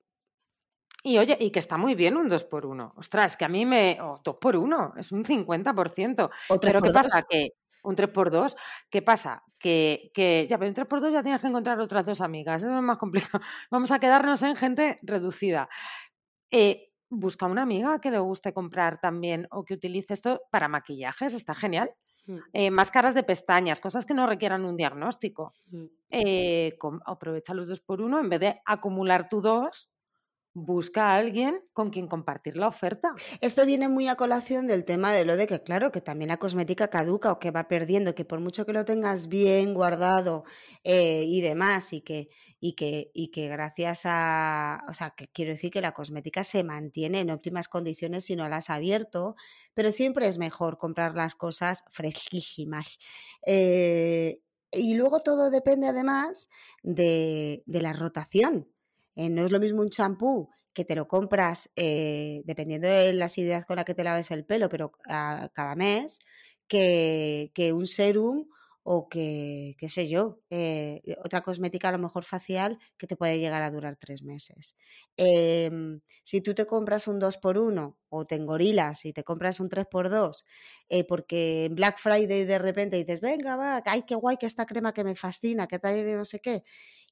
Y 1.08 1.18
oye, 1.20 1.38
y 1.40 1.52
que 1.52 1.60
está 1.60 1.78
muy 1.78 1.96
bien 1.96 2.18
un 2.18 2.28
2 2.28 2.44
por 2.44 2.66
1 2.66 2.94
Ostras, 2.98 3.38
que 3.38 3.46
a 3.46 3.50
mí 3.50 3.66
me. 3.66 3.98
O 4.02 4.20
2 4.24 4.36
por 4.42 4.56
1 4.58 4.94
es 4.98 5.12
un 5.12 5.24
50%. 5.24 6.30
O 6.50 6.60
Pero 6.60 6.82
¿qué 6.82 6.90
3x2. 6.90 6.94
pasa? 6.94 7.24
Que 7.30 7.54
un 7.84 7.96
3 7.96 8.10
por 8.10 8.30
2 8.32 8.56
¿qué 8.90 9.02
pasa? 9.02 9.44
Que, 9.58 10.12
que 10.14 10.46
ya, 10.50 10.58
pero 10.58 10.68
un 10.70 10.74
3 10.76 10.88
por 10.88 11.00
2 11.02 11.14
ya 11.14 11.24
tienes 11.24 11.40
que 11.42 11.48
encontrar 11.48 11.80
otras 11.80 12.06
dos 12.06 12.20
amigas. 12.22 12.62
Eso 12.64 12.76
es 12.76 12.82
más 12.84 12.98
complicado. 12.98 13.42
Vamos 13.72 13.92
a 13.92 14.00
quedarnos 14.00 14.44
en 14.44 14.56
gente 14.58 14.98
reducida. 15.02 15.70
Eh, 16.52 16.92
busca 17.10 17.46
una 17.46 17.62
amiga 17.62 18.00
que 18.00 18.12
le 18.12 18.20
guste 18.20 18.54
comprar 18.54 19.00
también 19.00 19.48
o 19.52 19.64
que 19.64 19.76
utilice 19.76 20.14
esto 20.14 20.42
para 20.52 20.68
maquillajes, 20.68 21.34
está 21.34 21.54
genial. 21.54 21.90
Mm, 22.26 22.38
Eh, 22.52 22.72
máscaras 22.72 23.14
de 23.14 23.24
pestañas, 23.24 23.80
cosas 23.80 24.06
que 24.06 24.14
no 24.14 24.28
requieran 24.28 24.66
un 24.66 24.76
diagnóstico. 24.76 25.54
mm. 25.72 25.86
Eh, 26.10 26.78
aprovecha 27.06 27.54
los 27.54 27.68
dos 27.68 27.80
por 27.80 28.02
uno 28.02 28.20
en 28.20 28.30
vez 28.30 28.40
de 28.42 28.62
acumular 28.66 29.30
tu 29.30 29.40
dos. 29.42 29.90
Busca 30.60 31.12
a 31.12 31.18
alguien 31.18 31.62
con 31.72 31.92
quien 31.92 32.08
compartir 32.08 32.58
la 32.58 32.68
oferta. 32.68 33.14
Esto 33.42 33.64
viene 33.64 33.90
muy 33.90 34.08
a 34.08 34.16
colación 34.16 34.66
del 34.66 34.86
tema 34.86 35.14
de 35.14 35.24
lo 35.24 35.38
de 35.38 35.46
que, 35.46 35.62
claro, 35.62 35.92
que 35.92 36.02
también 36.02 36.30
la 36.30 36.38
cosmética 36.38 36.88
caduca 36.88 37.32
o 37.32 37.38
que 37.38 37.52
va 37.52 37.68
perdiendo, 37.68 38.16
que 38.16 38.26
por 38.26 38.40
mucho 38.40 38.66
que 38.66 38.74
lo 38.74 38.84
tengas 38.84 39.28
bien 39.28 39.76
guardado 39.76 40.46
eh, 40.84 41.26
y 41.28 41.42
demás, 41.42 41.94
y 41.94 42.02
que, 42.02 42.30
y, 42.60 42.74
que, 42.74 43.12
y 43.14 43.28
que 43.30 43.50
gracias 43.50 44.02
a, 44.06 44.84
o 44.90 44.94
sea, 44.94 45.12
que 45.12 45.28
quiero 45.28 45.52
decir 45.52 45.70
que 45.70 45.80
la 45.80 45.92
cosmética 45.92 46.44
se 46.44 46.64
mantiene 46.64 47.20
en 47.20 47.30
óptimas 47.30 47.68
condiciones 47.68 48.26
si 48.26 48.36
no 48.36 48.50
la 48.50 48.56
has 48.56 48.72
abierto, 48.72 49.36
pero 49.76 49.92
siempre 49.92 50.28
es 50.28 50.40
mejor 50.40 50.80
comprar 50.80 51.14
las 51.14 51.36
cosas 51.36 51.84
fresquísimas. 51.92 52.98
Eh, 53.46 54.40
y 54.72 54.96
luego 54.96 55.20
todo 55.20 55.52
depende 55.52 55.88
además 55.88 56.50
de, 56.82 57.62
de 57.68 57.82
la 57.84 57.94
rotación. 57.94 58.68
Eh, 59.18 59.30
no 59.30 59.44
es 59.44 59.52
lo 59.52 59.60
mismo 59.60 59.82
un 59.82 59.90
champú 59.90 60.50
que 60.74 60.86
te 60.86 60.96
lo 60.96 61.08
compras 61.08 61.72
eh, 61.76 62.44
dependiendo 62.46 62.88
de 62.88 63.12
la 63.14 63.26
asiduidad 63.26 63.66
con 63.66 63.78
la 63.78 63.84
que 63.84 63.96
te 63.96 64.04
laves 64.04 64.30
el 64.30 64.46
pelo, 64.46 64.70
pero 64.70 64.92
cada 64.92 65.76
mes, 65.76 66.20
que, 66.68 67.72
un 67.74 67.88
serum 67.88 68.46
o 68.84 69.10
que, 69.10 69.76
qué 69.80 69.90
sé 69.90 70.08
yo, 70.08 70.40
eh, 70.52 71.02
otra 71.26 71.42
cosmética 71.42 71.90
a 71.90 71.94
lo 71.94 71.98
mejor 71.98 72.24
facial 72.26 72.78
que 72.98 73.08
te 73.08 73.18
puede 73.18 73.40
llegar 73.40 73.64
a 73.64 73.72
durar 73.72 73.98
tres 73.98 74.22
meses. 74.22 74.76
Em, 75.18 76.00
si 76.24 76.42
tú 76.42 76.54
te 76.54 76.68
compras 76.68 77.08
un 77.08 77.20
2x1 77.20 77.98
o 78.10 78.26
te 78.26 78.36
engorilas 78.36 79.04
y 79.06 79.14
te 79.14 79.24
compras 79.24 79.60
un 79.60 79.70
3x2 79.70 80.46
eh, 80.90 81.04
porque 81.06 81.66
en 81.66 81.76
Black 81.76 81.98
Friday 82.00 82.46
de 82.46 82.60
repente 82.60 82.98
dices, 82.98 83.20
venga, 83.22 83.56
va, 83.56 83.82
ay, 83.86 84.04
qué 84.08 84.16
guay 84.16 84.38
que 84.38 84.46
esta 84.46 84.66
crema 84.68 84.94
que 84.94 85.04
me 85.04 85.16
fascina, 85.16 85.68
que 85.68 85.80
tal 85.80 86.06
no 86.16 86.26
sé 86.26 86.40
qué, 86.40 86.64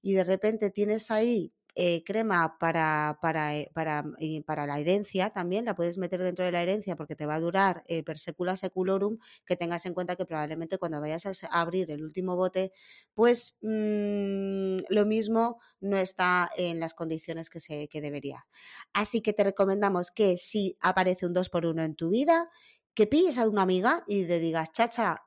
y 0.04 0.14
de 0.14 0.24
repente 0.24 0.70
tienes 0.70 1.10
ahí 1.12 1.52
eh, 1.78 2.06
crema 2.06 2.58
para, 2.58 3.20
para, 3.22 3.58
eh, 3.58 3.70
para, 3.74 4.06
para, 4.46 4.66
la 4.66 4.80
herencia 4.80 5.32
también, 5.32 5.66
la 5.66 5.76
puedes 5.76 5.98
meter 5.98 6.22
dentro 6.22 6.46
de 6.46 6.54
la 6.54 6.62
herencia 6.64 6.96
porque 6.96 7.18
te 7.18 7.26
va 7.26 7.36
a 7.36 7.42
durar 7.42 7.84
eh, 7.88 8.02
per 8.02 8.18
secula 8.18 8.56
seculorum, 8.56 9.18
que 9.46 9.58
tengas 9.58 9.86
en 9.86 9.94
cuenta 9.94 10.16
que 10.16 10.26
probablemente 10.26 10.78
cuando 10.78 11.02
vayas 11.02 11.26
a 11.26 11.48
abrir 11.48 11.92
el 11.92 12.06
último 12.06 12.38
bote, 12.38 12.72
pues 13.14 13.58
mm, 13.62 14.86
lo 14.88 15.06
mismo 15.06 15.60
no 15.82 15.98
está 15.98 16.50
en 16.56 16.80
las 16.80 16.94
condiciones 16.94 17.50
que, 17.50 17.60
se, 17.60 17.90
que 17.90 18.00
debería. 18.00 18.48
Así 18.94 19.22
que 19.22 19.34
te 19.34 19.44
recomendamos 19.44 20.12
que 20.12 20.38
si 20.38 20.78
aparece 20.80 21.26
un 21.26 21.36
2x1 21.36 21.84
en 21.84 21.96
tu 21.96 22.10
vida, 22.10 22.50
que 22.94 23.06
pilles 23.06 23.38
a 23.38 23.50
una 23.50 23.64
amiga 23.64 24.06
y 24.08 24.26
le 24.26 24.40
digas, 24.40 24.72
chacha, 24.72 25.26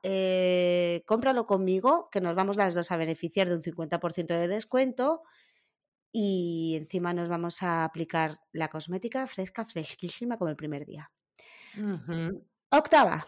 cómpralo 1.05 1.45
conmigo, 1.45 2.09
que 2.11 2.21
nos 2.21 2.33
vamos 2.33 2.57
las 2.57 2.73
dos 2.73 2.91
a 2.91 2.97
beneficiar 2.97 3.47
de 3.47 3.53
un 3.53 3.61
50% 3.61 4.25
de 4.25 4.47
descuento 4.47 5.21
y 6.11 6.75
encima 6.75 7.13
nos 7.13 7.29
vamos 7.29 7.61
a 7.63 7.83
aplicar 7.83 8.39
la 8.51 8.69
cosmética 8.69 9.27
fresca, 9.27 9.65
fresquísima 9.65 10.37
como 10.37 10.49
el 10.49 10.55
primer 10.55 10.85
día. 10.85 11.11
Octava. 12.69 13.27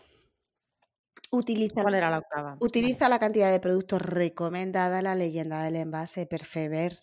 Utiliza, 1.31 1.81
¿Cuál 1.81 1.95
era 1.95 2.09
la 2.09 2.19
octava? 2.19 2.57
Utiliza 2.59 3.07
la 3.07 3.19
cantidad 3.19 3.51
de 3.51 3.59
productos 3.59 4.01
recomendada 4.01 5.01
la 5.01 5.15
leyenda 5.15 5.63
del 5.63 5.77
envase 5.77 6.25
Perfever. 6.25 6.99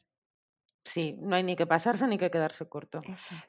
Sí, 0.85 1.17
no 1.21 1.37
hay 1.37 1.43
ni 1.43 1.57
que 1.57 1.67
pasarse 1.67 2.07
ni 2.07 2.19
que 2.19 2.31
quedarse 2.31 2.69
corto. 2.69 3.01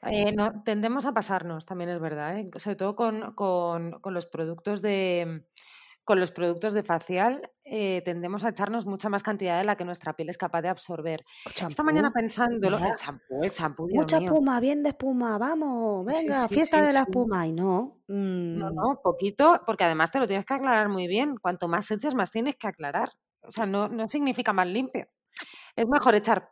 Eh, 0.02 0.32
no, 0.32 0.62
tendemos 0.62 1.06
a 1.06 1.14
pasarnos, 1.14 1.64
también 1.64 1.90
es 1.90 2.00
verdad, 2.00 2.38
¿eh? 2.38 2.50
sobre 2.56 2.76
todo 2.76 2.96
con, 2.96 3.34
con, 3.34 3.92
con 4.00 4.14
los 4.14 4.26
productos 4.26 4.82
de 4.82 5.46
con 6.04 6.18
los 6.18 6.32
productos 6.32 6.72
de 6.72 6.82
facial 6.82 7.50
eh, 7.64 8.02
tendemos 8.04 8.44
a 8.44 8.48
echarnos 8.48 8.86
mucha 8.86 9.08
más 9.08 9.22
cantidad 9.22 9.58
de 9.58 9.64
la 9.64 9.76
que 9.76 9.84
nuestra 9.84 10.14
piel 10.14 10.28
es 10.28 10.38
capaz 10.38 10.62
de 10.62 10.68
absorber. 10.68 11.24
Esta 11.54 11.82
mañana 11.82 12.10
pensándolo, 12.10 12.78
el 12.78 12.94
champú, 12.96 13.42
el 13.42 13.52
champú. 13.52 13.88
Mucha 13.92 14.18
espuma, 14.18 14.58
bien 14.60 14.82
de 14.82 14.90
espuma, 14.90 15.38
vamos, 15.38 16.04
venga, 16.04 16.48
fiesta 16.48 16.82
de 16.82 16.92
la 16.92 17.00
espuma. 17.00 17.46
Y 17.46 17.52
no. 17.52 18.00
No, 18.08 18.70
mm. 18.70 18.74
no, 18.74 19.00
poquito, 19.02 19.62
porque 19.66 19.84
además 19.84 20.10
te 20.10 20.18
lo 20.18 20.26
tienes 20.26 20.44
que 20.44 20.54
aclarar 20.54 20.88
muy 20.88 21.06
bien. 21.06 21.36
Cuanto 21.36 21.68
más 21.68 21.90
eches, 21.90 22.14
más 22.14 22.30
tienes 22.30 22.56
que 22.56 22.66
aclarar. 22.66 23.10
O 23.42 23.52
sea, 23.52 23.66
no, 23.66 23.88
no 23.88 24.08
significa 24.08 24.52
más 24.52 24.66
limpio. 24.66 25.06
Es 25.76 25.86
mejor 25.86 26.14
echar 26.14 26.50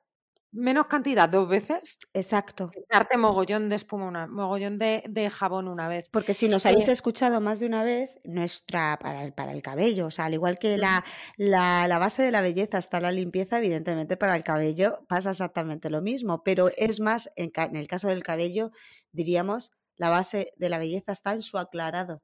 menos 0.53 0.87
cantidad 0.87 1.29
dos 1.29 1.49
veces. 1.49 1.99
Exacto. 2.15 2.71
Darte 2.91 3.17
mogollón 3.19 3.69
de 3.69 3.77
espuma, 3.77 4.07
una, 4.07 4.27
mogollón 4.27 4.79
de, 4.79 5.03
de, 5.09 5.31
jabón 5.31 5.69
una 5.69 5.89
vez. 5.89 6.09
Porque 6.11 6.35
si 6.35 6.49
nos 6.49 6.67
habéis 6.67 6.89
eh 6.89 6.93
escuchado 6.93 7.41
más 7.41 7.61
de 7.61 7.67
una 7.67 7.85
vez, 7.85 8.11
nuestra 8.25 8.99
para 8.99 9.25
el, 9.25 9.33
para 9.33 9.53
el 9.53 9.63
cabello, 9.63 10.07
o 10.07 10.11
sea, 10.11 10.27
al 10.27 10.35
igual 10.35 10.59
que 10.59 10.77
la, 10.79 11.05
la, 11.37 11.87
la, 11.87 11.99
base 11.99 12.23
de 12.23 12.31
la 12.31 12.41
belleza 12.41 12.79
está 12.79 13.01
la 13.01 13.13
limpieza, 13.13 13.59
evidentemente 13.59 14.17
para 14.17 14.37
el 14.37 14.45
cabello 14.45 15.01
pasa 15.09 15.31
exactamente 15.31 15.91
lo 15.91 16.03
mismo, 16.03 16.43
pero 16.43 16.69
es 16.77 17.01
más, 17.01 17.31
en, 17.37 17.51
en 17.55 17.77
el 17.77 17.89
caso 17.89 18.09
del 18.09 18.23
cabello, 18.23 18.71
diríamos, 19.13 19.71
la 19.97 20.11
base 20.11 20.53
de 20.57 20.69
la 20.69 20.79
belleza 20.79 21.13
está 21.13 21.33
en 21.33 21.43
su 21.43 21.59
aclarado. 21.59 22.23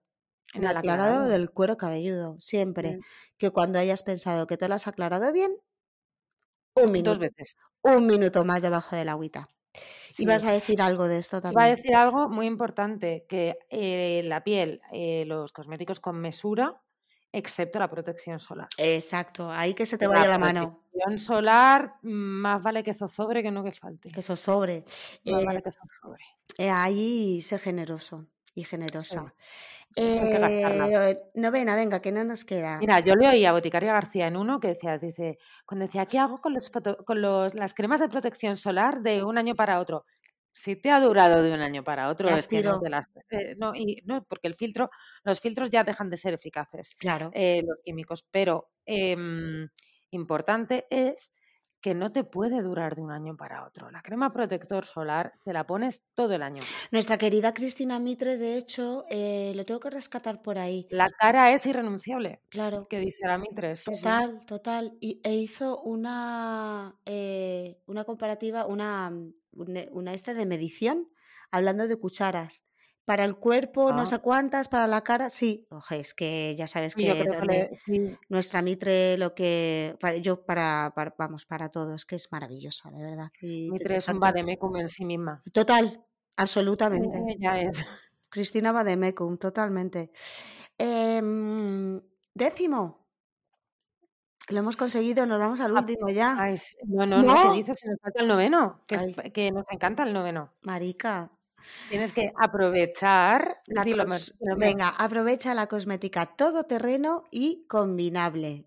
En 0.52 0.64
el 0.64 0.76
aclarado, 0.76 1.26
del 1.26 1.50
cuero 1.50 1.76
cabelludo, 1.76 2.37
siempre. 2.38 3.00
Que 3.38 3.50
cuando 3.50 3.78
hayas 3.78 4.02
pensado 4.02 4.46
que 4.46 4.56
te 4.56 4.68
lo 4.68 4.74
has 4.74 4.87
aclarado 4.87 5.32
bien, 5.32 5.52
un 6.74 6.92
minuto. 6.92 7.10
Dos 7.10 7.18
veces. 7.18 7.56
Un 7.82 8.06
minuto 8.06 8.44
más 8.44 8.62
debajo 8.62 8.96
del 8.96 9.08
agüita. 9.08 9.48
Y 10.18 10.26
vas 10.26 10.44
a 10.44 10.52
decir 10.52 10.80
algo 10.80 11.08
de 11.08 11.18
esto 11.18 11.40
también. 11.40 11.58
Va 11.58 11.64
a 11.64 11.76
decir 11.76 11.94
algo 11.94 12.28
muy 12.28 12.46
importante, 12.46 13.26
que 13.28 13.58
eh, 13.70 14.22
la 14.24 14.44
piel, 14.44 14.80
eh, 14.92 15.24
los 15.26 15.52
cosméticos 15.52 15.98
con 15.98 16.20
mesura, 16.20 16.80
excepto 17.32 17.80
la 17.80 17.90
protección 17.90 18.38
solar. 18.38 18.68
Exacto, 18.78 19.50
ahí 19.50 19.74
que 19.74 19.87
se 19.87 19.98
te 19.98 20.06
vaya 20.06 20.28
la, 20.28 20.38
mano. 20.38 20.80
Protección 20.92 21.18
solar, 21.18 21.94
más 22.02 22.62
vale 22.62 22.84
que 22.84 22.94
zozobre 22.94 23.42
que 23.42 23.50
no 23.50 23.64
que 23.64 23.72
falte. 23.72 24.10
Que 24.10 24.22
zozobre. 24.22 24.84
Más 25.24 25.44
vale 25.44 25.62
que 25.62 25.70
zozobre. 25.72 26.24
Eh, 26.58 26.70
ahí 26.70 27.42
sé 27.42 27.58
generoso 27.58 28.28
y 28.54 28.62
generosa. 28.62 29.34
Eh, 29.96 31.16
novena, 31.35 31.76
venga, 31.76 32.00
que 32.00 32.11
no 32.11 32.24
nos 32.24 32.44
queda. 32.44 32.78
Mira, 32.78 33.00
yo 33.00 33.14
le 33.14 33.28
oí 33.28 33.44
a 33.44 33.52
Boticaria 33.52 33.92
García 33.92 34.26
en 34.26 34.37
uno 34.37 34.59
que 34.59 34.68
decía, 34.68 34.98
dice, 34.98 35.38
cuando 35.66 35.87
decía, 35.87 36.07
¿qué 36.07 36.18
hago 36.18 36.40
con, 36.40 36.54
los 36.54 36.70
con 36.70 37.22
los, 37.22 37.54
las 37.54 37.74
cremas 37.74 38.00
de 38.00 38.09
protección 38.09 38.57
solar 38.57 39.02
de 39.02 39.22
un 39.22 39.38
año 39.38 39.54
para 39.54 39.78
otro? 39.78 40.04
Si 40.50 40.76
te 40.76 40.90
ha 40.90 41.00
durado 41.00 41.42
de 41.42 41.52
un 41.52 41.61
año 41.61 41.83
para 41.83 42.09
otro, 42.09 42.28
es 42.28 42.46
que 42.46 42.62
no, 42.62 42.80
las, 42.88 43.07
eh, 43.30 43.54
no, 43.57 43.74
y, 43.74 44.02
no, 44.04 44.24
porque 44.24 44.46
el 44.46 44.54
filtro, 44.54 44.90
los 45.24 45.40
filtros 45.40 45.70
ya 45.70 45.83
dejan 45.83 46.11
de 46.11 46.16
ser 46.16 46.35
eficaces, 46.35 46.90
claro. 46.96 47.30
Eh, 47.35 47.62
los 47.66 47.78
químicos, 47.83 48.24
pero 48.30 48.70
em, 48.87 49.68
importante 50.11 50.87
es 50.90 51.33
que 51.85 51.94
no 51.94 52.11
te 52.12 52.25
puede 52.25 52.62
durar 52.62 52.94
de 52.97 53.03
un 53.03 53.11
año 53.11 53.37
para 53.37 53.66
otro. 53.66 53.90
La 53.90 54.01
crema 54.01 54.33
protector 54.33 54.87
solar 54.87 55.33
te 55.42 55.53
la 55.53 55.66
pones 55.66 56.03
todo 56.14 56.33
el 56.33 56.42
año. 56.42 56.62
Nuestra 56.90 57.18
querida 57.18 57.53
Cristina 57.53 57.99
Mitre, 57.99 58.38
de 58.38 58.57
hecho, 58.57 59.05
eh, 59.11 59.53
lo 59.55 59.66
tengo 59.66 59.81
que 59.81 59.90
rescatar 59.90 60.40
por 60.40 60.57
ahí. 60.57 60.87
La 60.88 61.11
cara 61.11 61.53
es 61.53 61.66
irrenunciable. 61.66 62.40
Claro. 62.49 62.87
Que 62.88 63.01
dice 63.01 63.27
la 63.27 63.37
Mitre. 63.37 63.75
total, 63.75 64.47
total. 64.47 64.97
Y, 64.99 65.20
e 65.23 65.35
hizo 65.35 65.83
una, 65.83 66.97
eh, 67.05 67.77
una 67.85 68.05
comparativa, 68.05 68.64
una, 68.64 69.12
una 69.53 70.14
esta 70.14 70.33
de 70.33 70.47
medición, 70.47 71.11
hablando 71.51 71.87
de 71.87 71.97
cucharas. 71.99 72.64
Para 73.05 73.25
el 73.27 73.37
cuerpo, 73.37 73.93
no 73.93 74.03
ah. 74.03 74.07
sé 74.07 74.19
cuántas, 74.21 74.69
para 74.69 74.87
la 74.87 75.03
cara, 75.03 75.29
sí. 75.29 75.67
Oje, 75.71 76.01
es 76.01 76.14
que 76.14 76.55
ya 76.57 76.67
sabes 76.67 76.95
que, 76.95 77.29
nuestra 78.31 78.62
Mitre, 78.62 79.19
lo 79.19 79.35
que. 79.35 79.97
Para, 80.01 80.17
yo, 80.17 80.45
para, 80.45 80.93
Vamos, 81.19 81.45
para 81.45 81.69
todos, 81.69 82.07
que 82.07 82.17
es 82.17 82.33
maravillosa, 82.33 82.90
de 82.90 83.03
verdad. 83.03 83.31
mitre 83.43 83.97
es 83.97 84.09
un 84.09 84.21
vademecum 84.21 84.77
en 84.77 84.88
sí 84.88 85.05
misma. 85.05 85.43
Total, 85.53 86.03
absolutamente. 86.37 87.37
ya 87.38 87.61
es. 87.61 87.85
Cristina 88.35 88.73
Vademecum, 88.73 89.38
totalmente. 89.38 90.11
Em, 90.77 92.01
décimo. 92.35 93.07
Lo 94.49 94.59
hemos 94.59 94.77
conseguido, 94.77 95.25
nos 95.25 95.38
vamos 95.38 95.61
al 95.61 95.75
ah, 95.75 95.81
último 95.81 96.09
ya. 96.11 96.35
no, 96.87 97.07
no, 97.07 97.23
no, 97.23 97.51
¿qué 97.51 97.57
dices? 97.59 97.77
Nos 97.87 98.01
falta 98.01 98.23
el 98.23 98.29
noveno, 98.29 98.83
que, 98.88 99.31
que 99.33 99.53
nos 99.53 99.64
encanta 99.71 100.03
el 100.03 100.12
noveno. 100.12 100.53
Marica, 100.62 101.31
Tienes 101.88 102.12
que 102.12 102.31
aprovechar. 102.37 103.62
La 103.66 103.85
venga, 104.57 104.88
aprovecha 104.88 105.55
la 105.55 105.66
cosmética 105.66 106.27
todoterreno 106.27 107.24
y 107.31 107.66
combinable. 107.66 108.66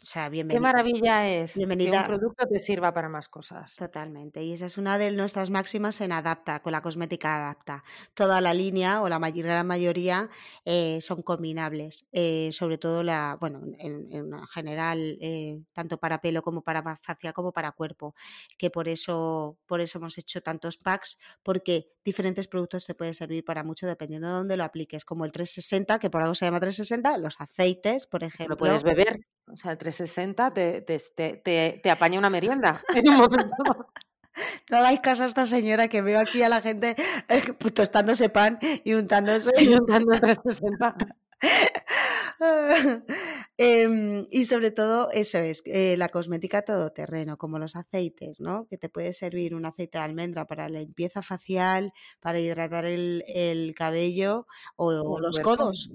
O 0.00 0.06
sea, 0.06 0.28
bienvenida. 0.28 0.58
Qué 0.58 0.60
maravilla 0.60 1.28
es 1.28 1.56
Bienvenida. 1.56 1.90
que 1.90 1.98
un 2.12 2.18
producto 2.18 2.46
te 2.46 2.58
sirva 2.58 2.92
para 2.92 3.08
más 3.08 3.28
cosas. 3.28 3.74
Totalmente. 3.76 4.42
Y 4.42 4.52
esa 4.52 4.66
es 4.66 4.76
una 4.76 4.98
de 4.98 5.10
nuestras 5.12 5.48
máximas 5.48 5.98
en 6.02 6.12
Adapta, 6.12 6.60
con 6.60 6.72
la 6.72 6.82
cosmética 6.82 7.36
Adapta. 7.36 7.84
Toda 8.12 8.42
la 8.42 8.52
línea 8.52 9.00
o 9.00 9.08
la 9.08 9.18
gran 9.18 9.66
mayoría 9.66 10.28
eh, 10.66 10.98
son 11.00 11.22
combinables. 11.22 12.06
Eh, 12.12 12.50
sobre 12.52 12.76
todo 12.76 13.02
la, 13.02 13.38
bueno, 13.40 13.62
en, 13.78 14.30
general, 14.52 15.16
eh, 15.22 15.62
tanto 15.72 15.96
para 15.96 16.20
pelo 16.20 16.42
como 16.42 16.60
para 16.60 16.98
facial 17.02 17.32
como 17.32 17.52
para 17.52 17.72
cuerpo. 17.72 18.14
Que 18.58 18.70
por 18.70 18.88
eso, 18.88 19.56
por 19.66 19.80
eso 19.80 19.98
hemos 19.98 20.18
hecho 20.18 20.42
tantos 20.42 20.76
packs, 20.76 21.18
porque 21.42 21.88
diferentes 22.04 22.46
productos 22.46 22.84
te 22.84 22.94
pueden 22.94 23.14
servir 23.14 23.42
para 23.42 23.64
mucho 23.64 23.86
dependiendo 23.86 24.28
de 24.28 24.34
dónde 24.34 24.56
lo 24.58 24.64
apliques. 24.64 25.04
Como 25.06 25.24
el 25.24 25.32
360, 25.32 25.98
que 25.98 26.10
por 26.10 26.20
algo 26.20 26.34
se 26.34 26.44
llama 26.44 26.60
360, 26.60 27.16
los 27.16 27.40
aceites, 27.40 28.06
por 28.06 28.22
ejemplo. 28.22 28.54
Lo 28.54 28.58
puedes 28.58 28.82
beber. 28.82 29.20
O 29.46 29.56
sea, 29.56 29.72
el 29.72 29.78
360 29.78 30.52
te, 30.52 30.80
te, 30.80 30.98
te, 30.98 31.80
te 31.82 31.90
apaña 31.90 32.18
una 32.18 32.30
merienda 32.30 32.82
en 32.94 33.08
un 33.08 33.16
momento. 33.16 33.88
No 34.70 34.78
hagáis 34.78 35.00
caso 35.00 35.22
a 35.22 35.26
esta 35.26 35.46
señora 35.46 35.88
que 35.88 36.02
veo 36.02 36.20
aquí 36.20 36.42
a 36.42 36.48
la 36.48 36.60
gente 36.60 36.96
eh, 37.28 37.42
tostándose 37.72 38.28
pan 38.28 38.58
y 38.84 38.94
untándose. 38.94 39.50
Y 39.60 39.68
untando 39.74 40.12
el 40.12 40.20
360. 40.20 40.96
Em, 43.56 44.26
y 44.32 44.46
sobre 44.46 44.72
todo, 44.72 45.10
eso 45.12 45.38
es, 45.38 45.62
eh, 45.66 45.96
la 45.96 46.08
cosmética 46.08 46.62
todoterreno, 46.62 47.38
como 47.38 47.60
los 47.60 47.76
aceites, 47.76 48.40
¿no? 48.40 48.66
Que 48.68 48.78
te 48.78 48.88
puede 48.88 49.12
servir 49.12 49.54
un 49.54 49.64
aceite 49.64 49.98
de 49.98 50.04
almendra 50.04 50.44
para 50.44 50.68
la 50.68 50.80
limpieza 50.80 51.22
facial, 51.22 51.92
para 52.20 52.40
hidratar 52.40 52.84
el, 52.84 53.74
cabello 53.76 54.46
o, 54.76 55.20
los 55.20 55.38
codos. 55.38 55.90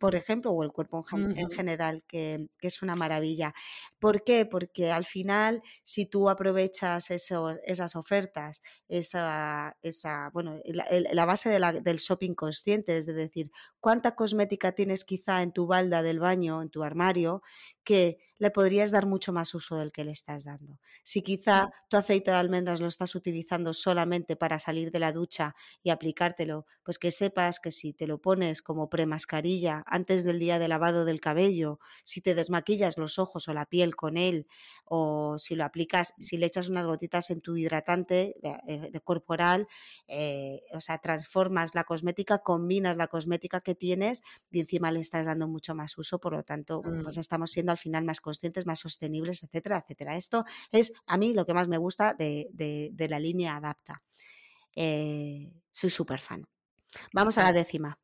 por 0.00 0.14
ejemplo, 0.16 0.50
o 0.50 0.62
el 0.62 0.72
cuerpo 0.72 1.04
en, 1.12 1.50
general, 1.50 2.02
que, 2.08 2.48
es 2.60 2.82
una 2.82 2.94
maravilla. 2.94 3.54
¿Por 3.98 4.24
qué? 4.24 4.44
Porque 4.44 4.90
al 4.90 5.04
final, 5.04 5.62
si 5.84 6.06
tú 6.06 6.28
aprovechas 6.28 7.10
esas 7.10 7.96
ofertas, 7.96 8.60
esa, 8.88 9.76
esa 9.82 10.30
bueno, 10.32 10.58
la, 10.64 11.24
base 11.24 11.48
del 11.50 11.96
shopping 11.98 12.34
consciente, 12.34 12.98
es 12.98 13.06
decir, 13.06 13.50
cuánta 13.80 14.14
cosmética 14.14 14.72
tienes 14.72 15.04
quizá 15.04 15.42
en 15.42 15.52
tu 15.52 15.66
balda 15.66 16.02
del 16.02 16.18
baño, 16.18 16.60
en 16.60 16.70
tu 16.70 16.82
armario, 16.82 16.97
que 17.84 18.18
le 18.38 18.50
podrías 18.50 18.90
dar 18.90 19.06
mucho 19.06 19.32
más 19.32 19.54
uso 19.54 19.76
del 19.76 19.92
que 19.92 20.04
le 20.04 20.12
estás 20.12 20.44
dando. 20.44 20.78
Si 21.04 21.22
quizá 21.22 21.70
tu 21.88 21.96
aceite 21.96 22.30
de 22.30 22.36
almendras 22.36 22.80
lo 22.80 22.86
estás 22.86 23.14
utilizando 23.14 23.74
solamente 23.74 24.36
para 24.36 24.58
salir 24.58 24.90
de 24.90 24.98
la 24.98 25.12
ducha 25.12 25.54
y 25.82 25.90
aplicártelo, 25.90 26.66
pues 26.84 26.98
que 26.98 27.10
sepas 27.10 27.60
que 27.60 27.70
si 27.70 27.92
te 27.92 28.06
lo 28.06 28.18
pones 28.18 28.62
como 28.62 28.88
premascarilla 28.88 29.82
antes 29.86 30.24
del 30.24 30.38
día 30.38 30.58
de 30.58 30.68
lavado 30.68 31.04
del 31.04 31.20
cabello, 31.20 31.80
si 32.04 32.20
te 32.20 32.34
desmaquillas 32.34 32.96
los 32.96 33.18
ojos 33.18 33.48
o 33.48 33.52
la 33.52 33.66
piel 33.66 33.96
con 33.96 34.16
él, 34.16 34.46
o 34.84 35.38
si 35.38 35.54
lo 35.54 35.64
aplicas, 35.64 36.14
si 36.18 36.36
le 36.36 36.46
echas 36.46 36.68
unas 36.68 36.86
gotitas 36.86 37.30
en 37.30 37.40
tu 37.40 37.56
hidratante 37.56 38.36
de, 38.40 38.58
eh, 38.66 39.00
corporal, 39.04 39.68
eh, 40.06 40.62
o 40.72 40.80
sea, 40.80 40.98
transformas 40.98 41.74
la 41.74 41.84
cosmética, 41.84 42.38
combinas 42.38 42.96
la 42.96 43.08
cosmética 43.08 43.60
que 43.60 43.74
tienes 43.74 44.22
y 44.50 44.60
encima 44.60 44.92
le 44.92 45.00
estás 45.00 45.26
dando 45.26 45.48
mucho 45.48 45.74
más 45.74 45.96
uso, 45.98 46.18
por 46.18 46.32
lo 46.32 46.42
tanto, 46.42 46.82
pues 46.82 47.16
mm. 47.16 47.20
estamos 47.20 47.50
siendo 47.50 47.72
al 47.72 47.78
final 47.78 48.04
más 48.04 48.20
conscientes, 48.28 48.66
más 48.66 48.80
sostenibles, 48.80 49.42
etcétera, 49.42 49.78
etcétera. 49.78 50.16
Esto 50.16 50.44
es 50.70 50.92
a 51.06 51.16
mí 51.16 51.32
lo 51.32 51.46
que 51.46 51.54
más 51.54 51.68
me 51.68 51.78
gusta 51.78 52.14
de, 52.14 52.92
la 53.08 53.18
línea 53.18 53.56
Adapta. 53.56 54.02
Eh, 54.76 55.50
soy 55.72 55.90
súper 55.90 56.20
fan. 56.20 56.46
Vamos 57.12 57.38
a 57.38 57.44
la 57.44 57.52
décima. 57.52 57.98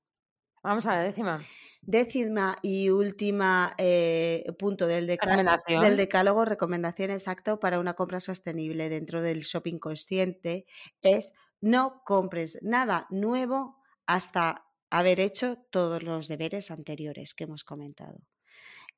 Vamos 0.63 0.87
a 0.87 0.95
la 0.95 1.03
décima. 1.03 1.45
Décima 1.83 2.57
y 2.63 2.89
última 2.89 3.75
eh, 3.77 4.47
punto 4.59 4.87
del, 4.87 5.07
del 5.07 5.97
decálogo, 5.97 6.47
recomendación 6.47 7.11
exacto 7.11 7.61
para 7.61 7.79
una 7.79 7.93
compra 7.93 8.19
sostenible 8.19 8.89
dentro 8.89 9.23
del 9.23 9.43
shopping 9.43 9.79
consciente 9.79 10.65
es 11.03 11.33
no 11.61 12.03
compres 12.05 12.59
nada 12.63 13.07
nuevo 13.11 13.77
hasta 14.07 14.65
haber 14.91 15.21
hecho 15.21 15.59
todos 15.71 16.03
los 16.03 16.29
deberes 16.29 16.71
anteriores 16.71 17.35
que 17.35 17.45
hemos 17.45 17.65
comentado. 17.65 18.21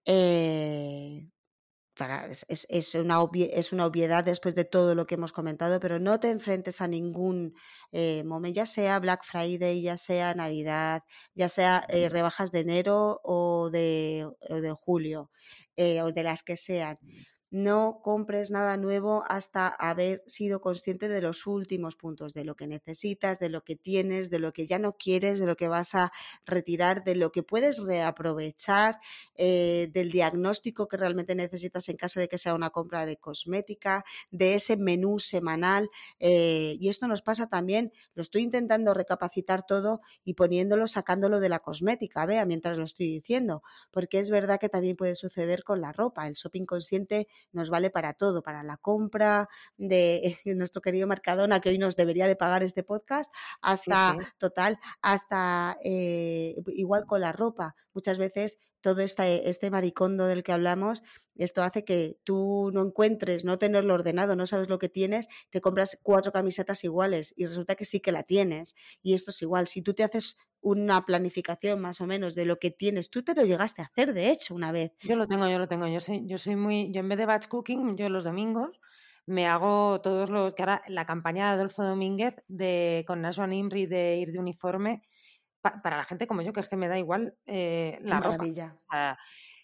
Eh, 0.07 1.29
es, 2.49 2.95
una 2.95 3.25
es, 3.35 3.73
una 3.73 3.87
obviedad 3.87 4.23
después 4.25 4.55
de 4.55 4.65
todo 4.65 4.95
lo 4.95 5.07
que 5.07 5.15
hemos 5.15 5.33
comentado, 5.33 5.81
pero 5.81 5.99
no 5.99 6.21
te 6.21 6.31
enfrentes 6.31 6.81
a 6.81 6.89
ningún 6.89 7.55
eh, 7.93 8.23
momento, 8.25 8.57
ya 8.57 8.67
sea 8.67 8.99
Black 8.99 9.25
Friday, 9.25 9.83
ya 9.83 9.97
sea 9.97 10.35
Navidad, 10.35 11.03
ya 11.35 11.49
sea 11.49 11.87
eh, 11.89 12.09
rebajas 12.11 12.53
de 12.53 12.61
enero 12.61 13.21
o 13.25 13.71
de, 13.71 14.29
o 14.51 14.61
de 14.61 14.73
julio, 14.73 15.31
o 15.77 16.13
de 16.13 16.23
las 16.23 16.43
que 16.43 16.57
sean 16.57 16.99
no 17.57 18.01
compres 18.03 18.51
nada 18.51 18.77
nuevo 18.77 19.25
hasta 19.29 19.69
haber 19.69 20.23
sido 20.27 20.61
consciente 20.61 21.09
de 21.09 21.23
los 21.23 21.47
últimos 21.47 21.97
puntos, 21.97 22.35
de 22.35 22.45
lo 22.45 22.55
que 22.55 22.67
necesitas, 22.67 23.39
de 23.39 23.49
lo 23.49 23.65
que 23.65 23.77
tienes, 23.77 24.31
de 24.31 24.39
lo 24.39 24.53
que 24.53 24.67
ya 24.67 24.79
no 24.79 24.97
quieres, 24.97 25.39
de 25.39 25.47
lo 25.47 25.57
que 25.57 25.69
vas 25.69 25.95
a 25.95 26.13
retirar, 26.45 27.03
de 27.05 27.17
lo 27.17 27.33
que 27.33 27.43
puedes 27.43 27.83
reaprovechar, 27.83 28.99
eh, 29.37 29.89
del 29.93 30.11
diagnóstico 30.11 30.87
que 30.87 30.97
realmente 30.97 31.35
necesitas 31.35 31.89
en 31.89 31.97
caso 31.97 32.21
de 32.21 32.29
que 32.29 32.39
sea 32.39 32.55
una 32.55 32.71
compra 32.71 33.07
de 33.07 33.17
cosmética, 33.17 34.05
de 34.31 34.55
ese 34.55 34.77
menú 34.77 35.19
semanal. 35.19 35.89
Eh, 36.21 36.77
y 36.79 36.89
esto 36.89 37.09
nos 37.09 37.23
pasa 37.23 37.49
también, 37.49 37.93
lo 38.15 38.23
estoy 38.23 38.43
intentando 38.43 38.93
recapacitar 38.95 39.65
todo 39.67 40.01
y 40.25 40.35
poniéndolo, 40.35 40.87
sacándolo 40.87 41.41
de 41.41 41.49
la 41.49 41.61
cosmética, 41.61 42.27
vea, 42.27 42.45
mientras 42.45 42.77
lo 42.77 42.85
estoy 42.85 43.07
diciendo, 43.07 43.63
porque 43.91 44.19
es 44.19 44.31
verdad 44.31 44.61
que 44.61 44.69
también 44.69 44.97
puede 44.97 45.15
suceder 45.15 45.65
con 45.65 45.81
la 45.81 45.93
ropa. 45.93 46.27
El 46.27 46.35
shopping 46.35 46.67
consciente 46.67 47.29
nos 47.53 47.71
vale 47.71 47.91
para 47.91 48.15
todo, 48.15 48.43
para 48.43 48.63
la 48.63 48.77
compra 48.77 49.49
de 49.77 50.39
nuestro 50.45 50.83
querido 50.83 51.07
Mercadona, 51.07 51.61
que 51.61 51.71
hoy 51.71 51.79
nos 51.79 51.97
debería 51.97 52.27
de 52.27 52.37
pagar 52.37 52.63
este 52.63 52.83
podcast, 52.83 53.33
hasta, 53.61 54.17
total, 54.39 54.79
hasta 55.03 55.77
eh, 55.83 56.57
igual 56.69 57.07
con 57.07 57.21
la 57.21 57.33
ropa. 57.33 57.75
Muchas 57.95 58.19
veces 58.19 58.59
todo 58.81 59.01
este, 59.01 59.49
este 59.49 59.71
maricondo 59.71 60.27
del 60.27 60.43
que 60.43 60.53
hablamos, 60.53 61.03
esto 61.39 61.63
hace 61.63 61.85
que 61.85 62.19
tú 62.25 62.71
no 62.73 62.83
encuentres, 62.85 63.45
no 63.45 63.59
tenerlo 63.59 63.95
ordenado, 63.95 64.37
no 64.37 64.47
sabes 64.47 64.69
lo 64.69 64.79
que 64.79 64.89
tienes, 64.89 65.29
te 65.51 65.61
compras 65.61 65.99
cuatro 66.03 66.33
camisetas 66.33 66.85
iguales 66.85 67.35
y 67.37 67.47
resulta 67.47 67.75
que 67.75 67.85
sí 67.85 68.01
que 68.01 68.13
la 68.13 68.23
tienes. 68.23 68.75
Y 69.03 69.15
esto 69.15 69.31
es 69.31 69.43
igual, 69.43 69.67
si 69.67 69.83
tú 69.83 69.95
te 69.95 70.05
haces 70.05 70.39
una 70.61 71.05
planificación 71.07 71.81
más 71.81 72.01
o 72.01 72.07
menos 72.07 72.35
de 72.35 72.45
lo 72.45 72.59
que 72.59 72.73
tienes. 72.73 73.09
Tú 73.11 73.23
te 73.23 73.35
lo 73.35 73.45
llegaste 73.45 73.83
a 73.83 73.85
hacer, 73.85 74.13
de 74.15 74.31
hecho, 74.31 74.53
una 74.53 74.73
vez. 74.73 74.93
Yo 75.01 75.15
lo 75.15 75.29
tengo, 75.29 75.49
yo 75.49 75.59
lo 75.61 75.69
tengo. 75.69 75.87
Yo 75.87 76.01
soy, 76.01 76.27
yo 76.27 76.39
soy 76.39 76.57
muy, 76.57 76.91
yo 76.93 77.01
en 77.01 77.09
vez 77.09 77.19
de 77.19 77.27
batch 77.27 77.47
cooking, 77.47 77.97
yo 77.97 78.09
los 78.09 78.25
domingos 78.25 78.81
me 79.27 79.47
hago 79.47 80.01
todos 80.01 80.31
los, 80.31 80.55
que 80.55 80.63
ahora 80.63 80.83
la 80.87 81.05
campaña 81.05 81.47
de 81.47 81.55
Adolfo 81.55 81.83
Domínguez 81.83 82.37
de, 82.47 83.05
con 83.07 83.21
Nashwan 83.21 83.53
Imri 83.53 83.87
de 83.87 84.17
ir 84.17 84.33
de 84.33 84.39
uniforme, 84.39 85.03
para 85.61 85.97
la 85.97 86.05
gente 86.05 86.29
como 86.29 86.43
yo, 86.43 86.53
que 86.53 86.61
es 86.61 86.69
que 86.69 86.77
me 86.77 86.87
da 86.87 86.97
igual 86.97 87.37
eh, 87.45 87.99
la 88.03 88.21
Maravilla. 88.21 88.77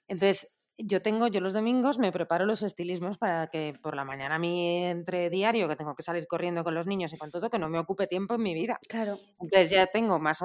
entonces, 0.08 0.50
yo 0.84 1.02
tengo, 1.02 1.28
yo 1.28 1.40
los 1.40 1.52
domingos 1.52 1.98
me 1.98 2.12
preparo 2.12 2.46
los 2.46 2.62
estilismos 2.62 3.18
para 3.18 3.48
que 3.48 3.74
por 3.82 3.94
la 3.94 4.04
mañana 4.04 4.36
a 4.36 4.38
mí 4.38 4.84
entre 4.84 5.30
diario, 5.30 5.68
que 5.68 5.76
tengo 5.76 5.94
que 5.94 6.02
salir 6.02 6.26
corriendo 6.26 6.64
con 6.64 6.74
los 6.74 6.86
niños 6.86 7.12
y 7.12 7.18
con 7.18 7.30
todo, 7.30 7.50
que 7.50 7.58
no 7.58 7.68
me 7.68 7.78
ocupe 7.78 8.06
tiempo 8.06 8.34
en 8.34 8.42
mi 8.42 8.54
vida. 8.54 8.78
Claro. 8.88 9.18
Entonces 9.40 9.70
ya 9.70 9.86
tengo 9.86 10.18
más... 10.18 10.40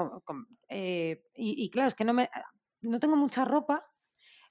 Eh, 0.68 1.22
y, 1.34 1.68
claro, 1.70 1.88
es 1.88 1.94
que 1.94 2.04
no, 2.04 2.12
me, 2.12 2.30
no 2.82 3.00
tengo 3.00 3.16
mucha 3.16 3.44
ropa, 3.44 3.82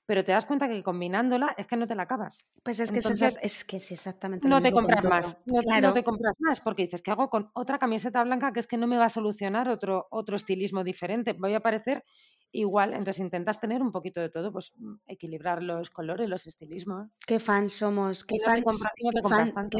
pero 0.05 0.23
te 0.23 0.31
das 0.31 0.45
cuenta 0.45 0.69
que 0.69 0.81
combinándola 0.83 1.53
es 1.57 1.67
que 1.67 1.75
no 1.75 1.85
te 1.85 1.95
la 1.95 2.03
acabas. 2.03 2.47
Pues 2.63 2.79
es 2.79 2.91
que, 2.91 2.99
es, 2.99 3.65
que 3.65 3.77
es 3.77 3.91
exactamente 3.91 4.47
No 4.47 4.61
te 4.61 4.71
compras 4.71 5.03
más, 5.03 5.37
no, 5.45 5.93
te 5.93 6.03
compras 6.03 6.37
más, 6.39 6.61
porque 6.61 6.83
dices, 6.83 7.01
¿qué 7.01 7.11
hago 7.11 7.29
con 7.29 7.51
otra 7.53 7.77
camiseta 7.77 8.23
blanca 8.23 8.53
que 8.53 8.61
es 8.61 8.67
que 8.67 8.77
no 8.77 8.87
me 8.87 8.97
va 8.97 9.05
a 9.05 9.09
solucionar 9.09 9.67
otro, 9.69 10.07
otro 10.09 10.37
estilismo 10.37 10.83
diferente? 10.83 11.33
Voy 11.33 11.53
a 11.53 11.59
parecer 11.59 12.03
igual, 12.51 12.93
entonces 12.93 13.19
intentas 13.19 13.59
tener 13.59 13.81
un 13.81 13.91
poquito 13.91 14.21
de 14.21 14.29
todo, 14.29 14.51
pues 14.51 14.73
mm, 14.77 14.95
equilibrar 15.07 15.63
los 15.63 15.89
colores, 15.89 16.29
los 16.29 16.47
estilismos. 16.47 17.09
¿Qué 17.25 17.39
fans 17.39 17.73
somos? 17.73 18.23
¿Qué, 18.23 18.37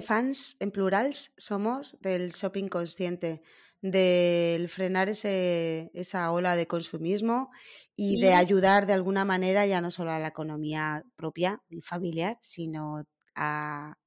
fans, 0.02 0.58
en 0.60 0.72
plural 0.72 1.14
somos 1.14 2.00
del 2.02 2.32
shopping 2.32 2.68
consciente? 2.68 3.42
Del 3.82 4.70
frenar 4.70 5.08
ese, 5.08 5.92
esa 5.94 6.32
ola 6.32 6.56
de 6.56 6.66
consumismo 6.66 7.52
y, 7.96 8.20
de 8.20 8.34
ayudar 8.34 8.88
de 8.88 8.94
alguna 8.94 9.24
manera 9.24 9.66
ya 9.68 9.82
no 9.82 9.92
solo 9.92 10.12
a 10.12 10.20
la 10.20 10.30
economía 10.30 11.04
propia 11.16 11.62
y 11.70 11.82
familiar, 11.82 12.38
sino 12.42 13.06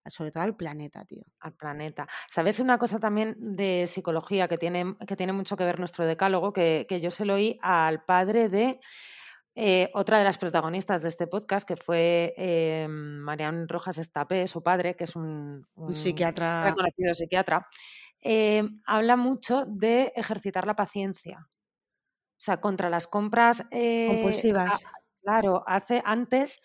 sobre 0.07 0.33
todo 0.33 0.43
al 0.43 0.57
planeta, 0.57 1.05
tío. 1.05 1.25
Al 1.41 1.53
planeta. 1.55 2.09
¿Sabes 2.29 2.61
una 2.61 2.79
cosa 2.79 2.99
también 2.99 3.37
de 3.39 3.85
psicología 3.87 4.49
que 4.49 4.57
tiene, 4.57 4.97
que 5.07 5.17
tiene 5.17 5.33
mucho 5.33 5.57
que 5.57 5.65
ver 5.65 5.79
nuestro 5.79 6.05
decálogo? 6.05 6.53
Que, 6.53 6.87
yo 7.01 7.11
se 7.11 7.25
lo 7.25 7.35
oí 7.35 7.59
al 7.63 8.05
padre 8.05 8.49
de 8.49 8.81
eh, 9.55 9.91
otra 9.95 10.19
de 10.19 10.25
las 10.25 10.39
protagonistas 10.39 11.03
de 11.03 11.09
este 11.09 11.27
podcast, 11.27 11.67
que 11.67 11.77
fue 11.77 12.35
eh, 12.37 12.87
Marian 12.89 13.69
Rojas 13.69 13.99
Estapé, 13.99 14.47
su 14.47 14.63
padre, 14.63 14.97
que 14.97 15.05
es 15.05 15.17
un, 15.17 15.67
psiquiatra. 15.91 16.65
reconocido 16.65 17.15
psiquiatra, 17.15 17.67
eh, 18.21 18.63
habla 18.87 19.17
mucho 19.17 19.65
de 19.67 20.13
ejercitar 20.17 20.67
la 20.67 20.77
paciencia. 20.77 21.47
O 21.47 22.43
sea, 22.43 22.61
contra 22.61 22.89
las 22.89 23.07
compras 23.07 23.65
compulsivas. 23.71 24.83
claro, 25.23 25.63
hace 25.67 26.01
antes 26.05 26.61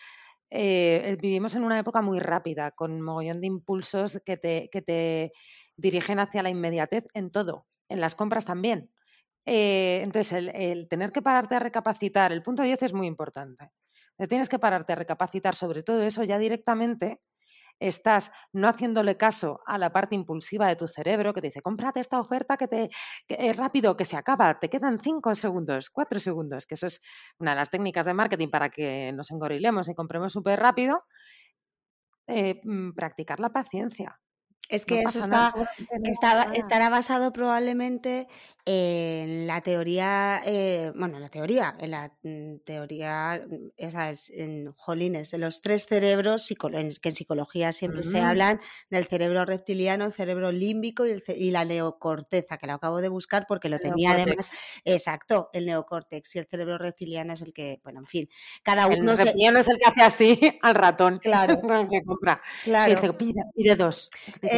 eh, 0.56 1.18
vivimos 1.22 1.56
en 1.56 1.64
una 1.64 1.80
época 1.80 2.02
muy 2.02 2.20
rápida, 2.20 2.72
con 2.72 3.02
mogollón 3.02 3.42
de 3.42 3.48
impulsos 3.48 4.20
que 4.26 4.38
te, 4.38 4.70
que 4.72 4.82
te 4.82 5.32
dirigen 5.78 6.20
hacia 6.20 6.44
la 6.44 6.50
inmediatez 6.50 7.06
en 7.14 7.32
todo, 7.32 7.68
en 7.90 8.02
las 8.02 8.16
compras 8.16 8.46
también. 8.46 8.92
Eh, 9.46 10.00
entonces, 10.02 10.50
el, 10.54 10.88
tener 10.88 11.12
que 11.12 11.22
pararte 11.22 11.56
a 11.56 11.60
recapacitar, 11.60 12.32
el 12.32 12.42
punto 12.42 12.64
10 12.64 12.82
es 12.84 12.94
muy 12.94 13.08
importante. 13.08 13.72
Tienes 14.30 14.50
que 14.50 14.60
pararte 14.60 14.94
a 14.94 14.96
recapacitar 14.96 15.56
sobre 15.56 15.84
todo 15.84 16.02
eso 16.02 16.24
ya 16.24 16.40
directamente 16.40 17.20
estás 17.80 18.32
no 18.54 18.68
haciéndole 18.68 19.18
caso 19.18 19.62
a 19.66 19.78
la 19.78 19.92
parte 19.92 20.16
impulsiva 20.16 20.68
de 20.68 20.76
tu 20.76 20.88
cerebro 20.88 21.34
que 21.34 21.42
te 21.42 21.48
dice, 21.48 21.62
cómprate 21.62 22.00
esta 22.00 22.20
oferta 22.20 22.58
que 22.58 22.68
te 22.68 22.90
es 23.28 23.58
rápido, 23.58 23.96
que 23.98 24.06
se 24.06 24.18
acaba, 24.18 24.60
te 24.60 24.70
quedan 24.70 25.00
cinco 25.00 25.36
segundos, 25.36 25.90
cuatro 25.90 26.20
segundos, 26.20 26.66
que 26.66 26.76
eso 26.76 26.88
es 26.88 27.02
una 27.40 27.52
de 27.52 27.58
las 27.58 27.70
técnicas 27.70 28.06
de 28.06 28.14
marketing 28.14 28.50
para 28.50 28.70
que 28.70 29.12
nos 29.14 29.32
engorilemos 29.32 29.90
y 29.90 29.96
compremos 29.96 30.34
súper 30.34 30.60
rápido, 30.60 31.04
eh, 32.28 32.62
mm, 32.64 32.94
practicar 32.94 33.40
la 33.40 33.50
paciencia. 33.50 34.20
Es 34.70 34.86
que 34.86 35.02
eso 35.02 35.20
está, 35.20 35.54
estará 36.54 36.90
basado 36.90 37.32
probablemente 37.32 38.28
en 38.68 39.46
la 39.46 39.62
teoría, 39.62 40.42
eh, 40.44 40.92
bueno, 40.96 41.20
la 41.20 41.30
teoría, 41.30 41.76
en 41.80 41.92
la 41.92 42.12
mm, 42.24 42.58
teoría, 42.66 43.44
mm, 43.48 43.68
esa 43.78 44.10
es 44.10 44.32
en 44.32 44.74
Jolines, 44.74 45.30
de 45.30 45.38
los 45.38 45.62
tres 45.62 45.86
cerebros, 45.86 46.52
que 47.00 47.10
en 47.10 47.16
psicología 47.16 47.74
siempre 47.74 48.02
se 48.02 48.20
mm. 48.20 48.26
hablan 48.26 48.60
del 48.90 49.06
cerebro 49.06 49.46
reptiliano, 49.46 50.06
el 50.06 50.14
cerebro 50.14 50.52
límbico 50.52 51.06
y, 51.06 51.52
la 51.52 51.64
neocorteza, 51.64 52.58
que 52.58 52.66
lo 52.66 52.74
acabo 52.74 53.02
de 53.02 53.10
buscar 53.10 53.46
porque 53.48 53.70
lo 53.70 53.78
tenía 53.78 54.14
además, 54.14 54.52
exacto, 54.84 55.52
el 55.54 55.68
neocórtex 55.68 56.36
y 56.36 56.40
el 56.40 56.48
cerebro 56.48 56.80
reptiliano 56.80 57.34
es 57.34 57.44
el 57.44 57.54
que, 57.54 57.80
bueno, 57.84 58.00
en 58.00 58.08
fin, 58.08 58.30
cada 58.64 58.88
uno... 58.88 59.12
El 59.12 59.18
reptiliano 59.20 59.60
es 59.60 59.70
el 59.70 59.78
que 59.78 59.86
hace 59.86 60.02
así 60.02 60.40
al 60.64 60.74
ratón, 60.74 61.20
claro, 61.22 61.62
que 61.88 62.02
compra, 62.04 62.42
claro. 62.64 62.92
y 62.92 62.96
dice, 62.96 63.14
pide, 63.14 63.76
dos. 63.76 64.10
Eh, 64.42 64.55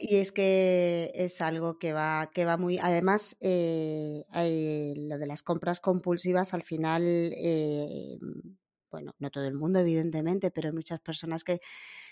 y 0.00 0.16
es 0.16 0.32
que 0.32 1.10
es 1.14 1.40
algo 1.40 1.78
que 1.78 1.92
va, 1.92 2.30
que 2.32 2.44
va 2.44 2.56
muy, 2.56 2.78
además, 2.78 3.36
eh, 3.40 4.24
eh, 4.34 4.94
lo 4.96 5.18
de 5.18 5.26
las 5.26 5.42
compras 5.42 5.80
compulsivas 5.80 6.54
al 6.54 6.62
final, 6.62 7.02
eh, 7.04 8.18
bueno, 8.90 9.14
no 9.18 9.30
todo 9.30 9.44
el 9.44 9.54
mundo 9.54 9.78
evidentemente, 9.80 10.50
pero 10.50 10.68
hay 10.68 10.74
muchas 10.74 11.00
personas 11.00 11.44
que 11.44 11.60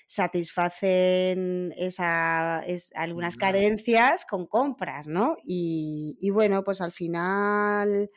satisfacen 0.07 1.75
esa, 1.77 2.63
algunas 2.95 3.37
carencias 3.37 4.25
con 4.25 4.47
compras, 4.47 5.07
¿no? 5.07 5.37
Y, 5.45 6.17
y, 6.21 6.31
bueno, 6.31 6.65
pues 6.65 6.81
al 6.81 6.93
final 6.93 8.11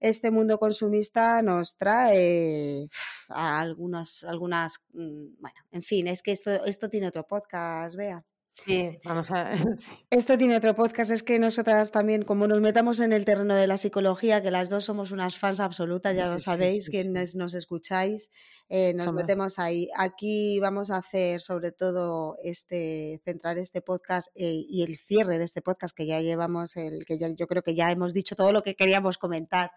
este 0.00 0.30
mundo 0.30 0.58
consumista 0.58 1.42
nos 1.42 1.76
trae 1.76 2.88
a 3.28 3.60
algunas, 3.60 4.24
algunas, 4.24 4.80
mm, 4.92 5.40
bueno, 5.40 5.60
en 5.70 5.82
fin, 5.82 6.08
es 6.08 6.22
que 6.22 6.32
esto, 6.32 6.64
esto 6.64 6.88
tiene 6.88 7.08
otro 7.08 7.26
podcast, 7.26 7.96
vea. 7.96 8.24
Sí, 8.52 8.98
vamos 9.04 9.30
a. 9.30 9.52
Esto 10.10 10.36
tiene 10.36 10.56
otro 10.56 10.74
podcast, 10.74 11.12
es 11.12 11.22
que 11.22 11.38
nosotras 11.38 11.92
también, 11.92 12.22
como 12.22 12.46
nos 12.46 12.60
metamos 12.60 13.00
en 13.00 13.12
el 13.12 13.24
terreno 13.24 13.54
de 13.54 13.66
la 13.66 13.76
psicología, 13.76 14.42
que 14.42 14.50
las 14.50 14.68
dos 14.68 14.84
somos 14.84 15.12
unas 15.12 15.38
fans 15.38 15.60
absolutas, 15.60 16.16
ya 16.16 16.30
lo 16.30 16.38
sabéis, 16.38 16.90
quienes 16.90 17.36
nos 17.36 17.54
escucháis, 17.54 18.30
eh, 18.68 18.92
nos 18.94 19.12
metemos 19.12 19.58
ahí. 19.58 19.88
Aquí 19.96 20.58
vamos 20.58 20.90
a 20.90 20.96
hacer 20.96 21.40
sobre 21.40 21.70
todo 21.70 22.38
este, 22.42 23.20
centrar 23.24 23.56
este 23.58 23.82
podcast 23.82 24.28
eh, 24.34 24.64
y 24.68 24.82
el 24.82 24.96
cierre 24.96 25.38
de 25.38 25.44
este 25.44 25.62
podcast 25.62 25.96
que 25.96 26.06
ya 26.06 26.20
llevamos, 26.20 26.76
el 26.76 27.04
que 27.06 27.18
ya, 27.18 27.28
yo 27.28 27.46
creo 27.46 27.62
que 27.62 27.76
ya 27.76 27.90
hemos 27.92 28.12
dicho 28.12 28.34
todo 28.34 28.52
lo 28.52 28.62
que 28.62 28.74
queríamos 28.74 29.16
comentar, 29.16 29.70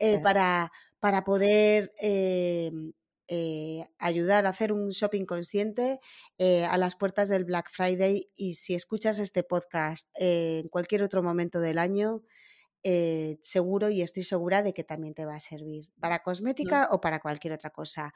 eh, 0.00 0.18
para, 0.18 0.72
para 0.98 1.24
poder 1.24 1.92
eh, 2.00 2.72
ayudar 3.98 4.46
a 4.46 4.50
hacer 4.50 4.72
un 4.72 4.90
shopping 4.90 5.24
consciente 5.24 6.00
eh, 6.38 6.64
a 6.64 6.78
las 6.78 6.96
puertas 6.96 7.28
del 7.28 7.44
Black 7.44 7.70
Friday 7.70 8.30
y 8.36 8.54
si 8.54 8.74
escuchas 8.74 9.18
este 9.18 9.42
podcast 9.42 10.08
eh, 10.18 10.60
en 10.62 10.68
cualquier 10.68 11.02
otro 11.02 11.22
momento 11.22 11.60
del 11.60 11.78
año, 11.78 12.22
seguro 13.42 13.90
y 13.90 14.00
estoy 14.00 14.22
segura 14.22 14.62
de 14.62 14.72
que 14.72 14.82
también 14.82 15.12
te 15.12 15.26
va 15.26 15.34
a 15.34 15.40
servir 15.40 15.90
para 16.00 16.22
cosmética 16.22 16.88
o 16.90 17.02
para 17.02 17.20
cualquier 17.20 17.52
otra 17.52 17.68
cosa. 17.68 18.14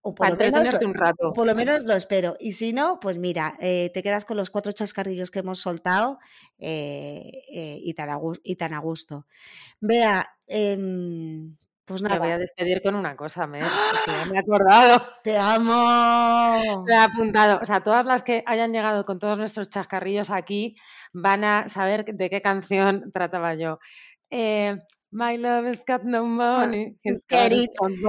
O 0.00 0.14
por, 0.14 0.30
lo 0.30 0.36
menos, 0.36 0.68
un 0.82 0.94
rato. 0.94 1.32
por 1.34 1.46
lo 1.46 1.54
menos 1.54 1.84
lo 1.84 1.94
espero. 1.94 2.36
Y 2.40 2.52
si 2.52 2.72
no, 2.72 3.00
pues 3.00 3.18
mira, 3.18 3.56
te 3.58 4.02
quedas 4.02 4.24
con 4.24 4.38
los 4.38 4.48
cuatro 4.48 4.72
chascarrillos 4.72 5.30
que 5.30 5.40
hemos 5.40 5.58
soltado 5.58 6.18
y, 6.58 7.94
tan 7.94 8.08
a, 8.08 8.18
y 8.42 8.56
tan 8.56 8.72
a 8.72 8.78
gusto. 8.78 9.26
Vea, 9.80 10.26
em, 10.46 11.54
pues 11.84 12.02
nada. 12.02 12.16
Me 12.16 12.20
voy 12.20 12.30
a 12.30 12.38
despedir 12.38 12.82
con 12.82 12.94
una 12.94 13.16
cosa, 13.16 13.46
Mer, 13.46 13.64
¡Ah! 13.66 14.24
me 14.28 14.36
he 14.36 14.38
acordado. 14.38 15.06
¡Te 15.22 15.36
amo! 15.36 16.84
Me 16.86 16.94
he 16.94 16.98
apuntado. 16.98 17.58
O 17.60 17.64
sea, 17.64 17.82
todas 17.82 18.06
las 18.06 18.22
que 18.22 18.42
hayan 18.46 18.72
llegado 18.72 19.04
con 19.04 19.18
todos 19.18 19.38
nuestros 19.38 19.68
chascarrillos 19.70 20.30
aquí 20.30 20.76
van 21.12 21.44
a 21.44 21.68
saber 21.68 22.04
de 22.04 22.30
qué 22.30 22.40
canción 22.40 23.10
trataba 23.12 23.54
yo. 23.54 23.78
Eh, 24.30 24.76
My 25.14 25.36
love 25.36 25.66
has 25.66 25.84
got 25.84 26.02
no 26.02 26.26
money. 26.26 26.96
He's 27.04 27.24
getting, 27.28 27.68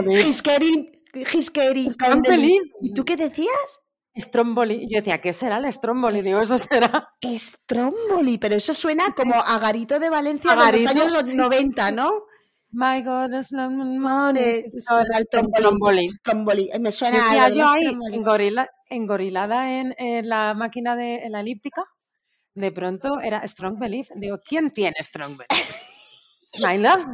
he's 0.09 0.41
getting, 0.41 0.89
he's 1.13 1.51
getting 1.51 2.63
¿Y 2.81 2.93
tú 2.95 3.05
qué 3.05 3.15
decías? 3.15 3.79
Stromboli. 4.17 4.87
Yo 4.89 4.97
decía, 4.97 5.21
¿qué 5.21 5.31
será 5.31 5.57
el 5.57 5.71
Stromboli? 5.71 6.23
Digo, 6.23 6.41
eso 6.41 6.57
será. 6.57 7.09
Stromboli, 7.23 8.39
pero 8.39 8.55
eso 8.55 8.73
suena 8.73 9.13
como 9.13 9.35
a 9.35 9.59
Garito 9.59 9.99
de 9.99 10.09
Valencia 10.09 10.55
de 10.55 10.71
los 10.71 10.85
años 10.87 11.35
90, 11.35 11.91
¿no? 11.91 12.23
My 12.75 13.01
God, 13.03 13.33
es 13.33 13.53
no 13.53 13.69
money. 13.69 14.63
Stromboli. 16.09 16.69
Me 16.77 16.91
suena 16.91 17.45
a 17.45 17.49
yo 17.49 17.65
ahí 17.69 17.85
engorilada 18.89 19.79
en, 19.79 19.95
en, 19.97 20.27
la 20.27 20.53
máquina 20.53 20.97
de 20.97 21.23
en 21.23 21.31
la 21.31 21.39
elíptica. 21.39 21.85
De 22.53 22.71
pronto 22.71 23.21
era 23.21 23.47
Strong 23.47 23.79
Belief. 23.79 24.09
Digo, 24.15 24.41
¿quién 24.45 24.71
tiene 24.71 24.97
Strong 24.99 25.37
Belief? 25.37 25.83
My 26.63 26.77
love. 26.77 27.05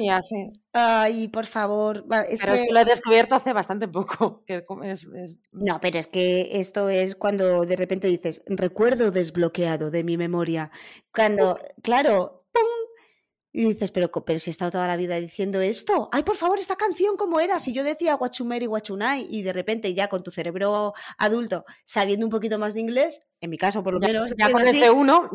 Y, 0.00 0.08
así. 0.08 0.50
Ay, 0.72 1.28
por 1.28 1.46
favor. 1.46 2.04
Es 2.28 2.40
pero 2.40 2.54
que... 2.54 2.58
es 2.58 2.66
que 2.66 2.72
lo 2.72 2.80
he 2.80 2.84
descubierto 2.84 3.36
hace 3.36 3.52
bastante 3.52 3.86
poco. 3.86 4.42
Que 4.44 4.64
es, 4.82 5.06
No, 5.52 5.80
pero 5.80 6.00
es 6.00 6.08
que 6.08 6.58
esto 6.58 6.88
es 6.88 7.14
cuando 7.14 7.64
de 7.64 7.76
repente 7.76 8.08
dices, 8.08 8.42
recuerdo 8.48 9.12
desbloqueado 9.12 9.92
de 9.92 10.02
mi 10.02 10.16
memoria. 10.16 10.72
Cuando, 11.12 11.56
claro, 11.82 12.42
y 13.52 13.66
dices, 13.66 13.90
pero, 13.90 14.10
pero 14.10 14.38
si 14.38 14.48
he 14.48 14.52
estado 14.52 14.70
toda 14.72 14.86
la 14.86 14.96
vida 14.96 15.16
diciendo 15.16 15.60
esto, 15.60 16.08
ay, 16.10 16.22
por 16.22 16.36
favor, 16.36 16.58
esta 16.58 16.76
canción, 16.76 17.16
¿cómo 17.18 17.38
era? 17.38 17.60
Si 17.60 17.74
yo 17.74 17.84
decía 17.84 18.14
Guachumeri, 18.14 18.64
Guachunai, 18.64 19.26
y 19.28 19.42
de 19.42 19.52
repente 19.52 19.92
ya 19.92 20.08
con 20.08 20.22
tu 20.22 20.30
cerebro 20.30 20.94
adulto, 21.18 21.66
sabiendo 21.84 22.24
un 22.24 22.30
poquito 22.30 22.58
más 22.58 22.72
de 22.72 22.80
inglés, 22.80 23.20
en 23.40 23.50
mi 23.50 23.58
caso 23.58 23.82
por 23.82 23.92
lo 23.92 24.00
menos, 24.00 24.32
ya, 24.38 24.50
con 24.50 24.66
el 24.66 24.74
C1, 24.74 25.30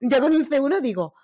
ya. 0.00 0.20
con 0.20 0.32
el 0.32 0.48
C1 0.48 0.80
digo, 0.80 1.14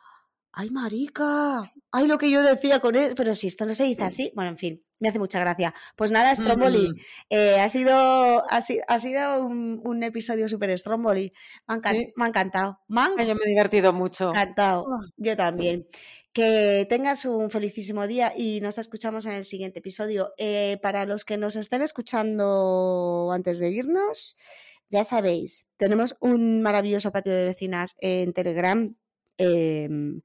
ay, 0.57 0.71
marica, 0.71 1.73
ay, 1.91 2.07
lo 2.07 2.19
que 2.19 2.31
yo 2.31 2.43
decía 2.43 2.81
con 2.81 2.97
él, 2.97 3.15
pero 3.17 3.35
si 3.35 3.49
esto 3.49 3.67
no 3.67 3.75
se 3.75 3.85
dice 3.85 4.05
así, 4.05 4.33
bueno, 4.35 4.51
en 4.51 4.57
fin, 4.57 4.85
me 5.01 5.09
hace 5.09 5.19
mucha 5.19 5.41
gracia. 5.41 5.75
Pues 5.97 6.11
nada, 6.11 6.35
Stromboli, 6.35 6.89
mm. 6.89 6.97
eh, 7.31 7.61
ha 7.61 7.69
sido, 7.69 7.93
ha, 7.93 8.63
ha 8.89 8.99
sido 8.99 9.45
un, 9.45 10.03
episodio 10.03 10.49
súper 10.49 10.77
Stromboli, 10.79 11.33
me, 11.69 11.75
ha 12.25 12.29
encantado. 12.29 12.81
Yo 12.89 13.35
me 13.35 13.45
he 13.45 13.49
divertido 13.49 13.93
mucho. 13.93 14.31
Encantado, 14.31 14.87
ah. 14.91 15.07
yo 15.17 15.37
también. 15.37 15.87
Que 16.33 16.87
tengas 16.89 17.25
un 17.27 17.49
felicísimo 17.49 18.07
día 18.09 18.33
y 18.37 18.61
nos 18.61 18.79
escuchamos 18.79 19.25
en 19.27 19.33
el 19.33 19.45
siguiente 19.45 19.79
episodio. 19.79 20.33
Eh, 20.37 20.79
para 20.83 21.07
los 21.07 21.25
que 21.25 21.37
nos 21.37 21.55
estén 21.55 21.83
escuchando 21.83 23.31
antes 23.33 23.61
de 23.61 23.71
irnos, 23.71 24.37
ya 24.91 25.05
sabéis, 25.05 25.65
tenemos 25.77 26.17
un 26.21 26.63
maravilloso 26.63 27.13
patio 27.13 27.33
de 27.33 27.45
vecinas 27.45 27.95
en 28.01 28.33
Telegram. 28.33 28.97
Em, 29.39 30.21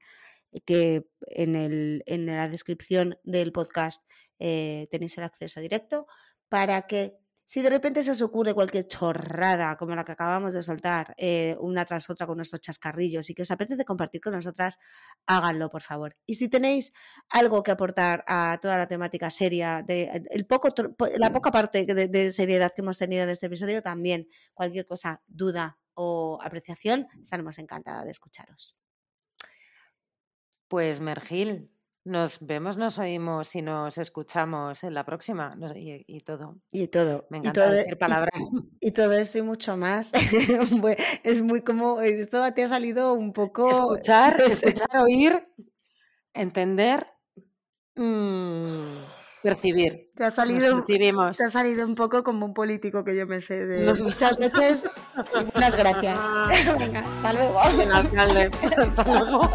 que 0.64 1.06
en, 1.28 1.56
el, 1.56 2.02
en 2.06 2.26
la 2.26 2.48
descripción 2.48 3.18
del 3.22 3.52
podcast 3.52 4.02
eh, 4.38 4.88
tenéis 4.90 5.16
el 5.18 5.24
acceso 5.24 5.60
directo 5.60 6.06
para 6.48 6.86
que 6.86 7.20
si 7.50 7.62
de 7.62 7.70
repente 7.70 8.04
se 8.04 8.12
os 8.12 8.22
ocurre 8.22 8.54
cualquier 8.54 8.86
chorrada 8.86 9.76
como 9.76 9.96
la 9.96 10.04
que 10.04 10.12
acabamos 10.12 10.54
de 10.54 10.62
soltar 10.62 11.14
eh, 11.16 11.56
una 11.58 11.84
tras 11.84 12.08
otra 12.08 12.24
con 12.24 12.36
nuestros 12.36 12.60
chascarrillos 12.60 13.28
y 13.28 13.34
que 13.34 13.42
os 13.42 13.50
apetece 13.50 13.84
compartir 13.84 14.20
con 14.20 14.34
nosotras, 14.34 14.78
háganlo 15.26 15.68
por 15.68 15.82
favor. 15.82 16.16
Y 16.26 16.36
si 16.36 16.48
tenéis 16.48 16.92
algo 17.28 17.64
que 17.64 17.72
aportar 17.72 18.22
a 18.28 18.56
toda 18.62 18.76
la 18.76 18.86
temática 18.86 19.30
seria, 19.30 19.82
de, 19.82 20.28
el 20.30 20.46
poco, 20.46 20.72
la 21.16 21.32
poca 21.32 21.50
parte 21.50 21.84
de, 21.84 22.32
seriedad 22.32 22.72
que 22.72 22.82
hemos 22.82 22.98
tenido 22.98 23.24
en 23.24 23.30
este 23.30 23.46
episodio, 23.46 23.82
también 23.82 24.28
cualquier 24.54 24.86
cosa, 24.86 25.20
duda 25.26 25.80
o 25.94 26.38
apreciación, 26.40 27.08
estaremos 27.20 27.58
encantada 27.58 28.04
de 28.04 28.12
escucharos. 28.12 28.79
Pues 30.70 31.00
Mergil, 31.00 31.68
nos 32.04 32.38
vemos, 32.46 32.76
nos 32.76 32.96
oímos 33.00 33.56
y 33.56 33.60
nos 33.60 33.98
escuchamos 33.98 34.84
en 34.84 34.94
la 34.94 35.04
próxima 35.04 35.52
y, 35.74 36.20
todo. 36.20 36.60
Y 36.70 36.86
todo. 36.86 37.26
Me 37.28 37.38
encanta 37.38 37.72
y 37.72 37.74
decir 37.74 37.98
palabras. 37.98 38.40
Y, 38.78 38.92
todo 38.92 39.12
esto 39.14 39.38
y 39.38 39.42
mucho 39.42 39.76
más. 39.76 40.12
es 41.24 41.42
muy 41.42 41.62
como, 41.62 42.00
esto 42.00 42.54
te 42.54 42.62
ha 42.62 42.68
salido 42.68 43.14
un 43.14 43.32
poco... 43.32 43.68
Escuchar, 43.68 44.40
escuchar, 44.46 45.02
oír, 45.02 45.44
entender, 46.34 47.04
mm, 47.96 48.94
percibir. 49.42 50.08
Te 50.14 50.22
ha, 50.22 50.30
salido, 50.30 50.84
te 50.84 51.44
ha 51.44 51.50
salido 51.50 51.84
un 51.84 51.96
poco 51.96 52.22
como 52.22 52.46
un 52.46 52.54
político 52.54 53.02
que 53.02 53.16
yo 53.16 53.26
me 53.26 53.40
sé 53.40 53.66
de 53.66 53.92
muchas 53.92 54.38
noches. 54.38 54.84
Muchas 55.34 55.74
gracias. 55.74 56.30
Venga, 56.78 57.00
hasta 57.00 57.32
luego. 57.32 57.58
hasta 57.58 59.22
luego. 59.24 59.50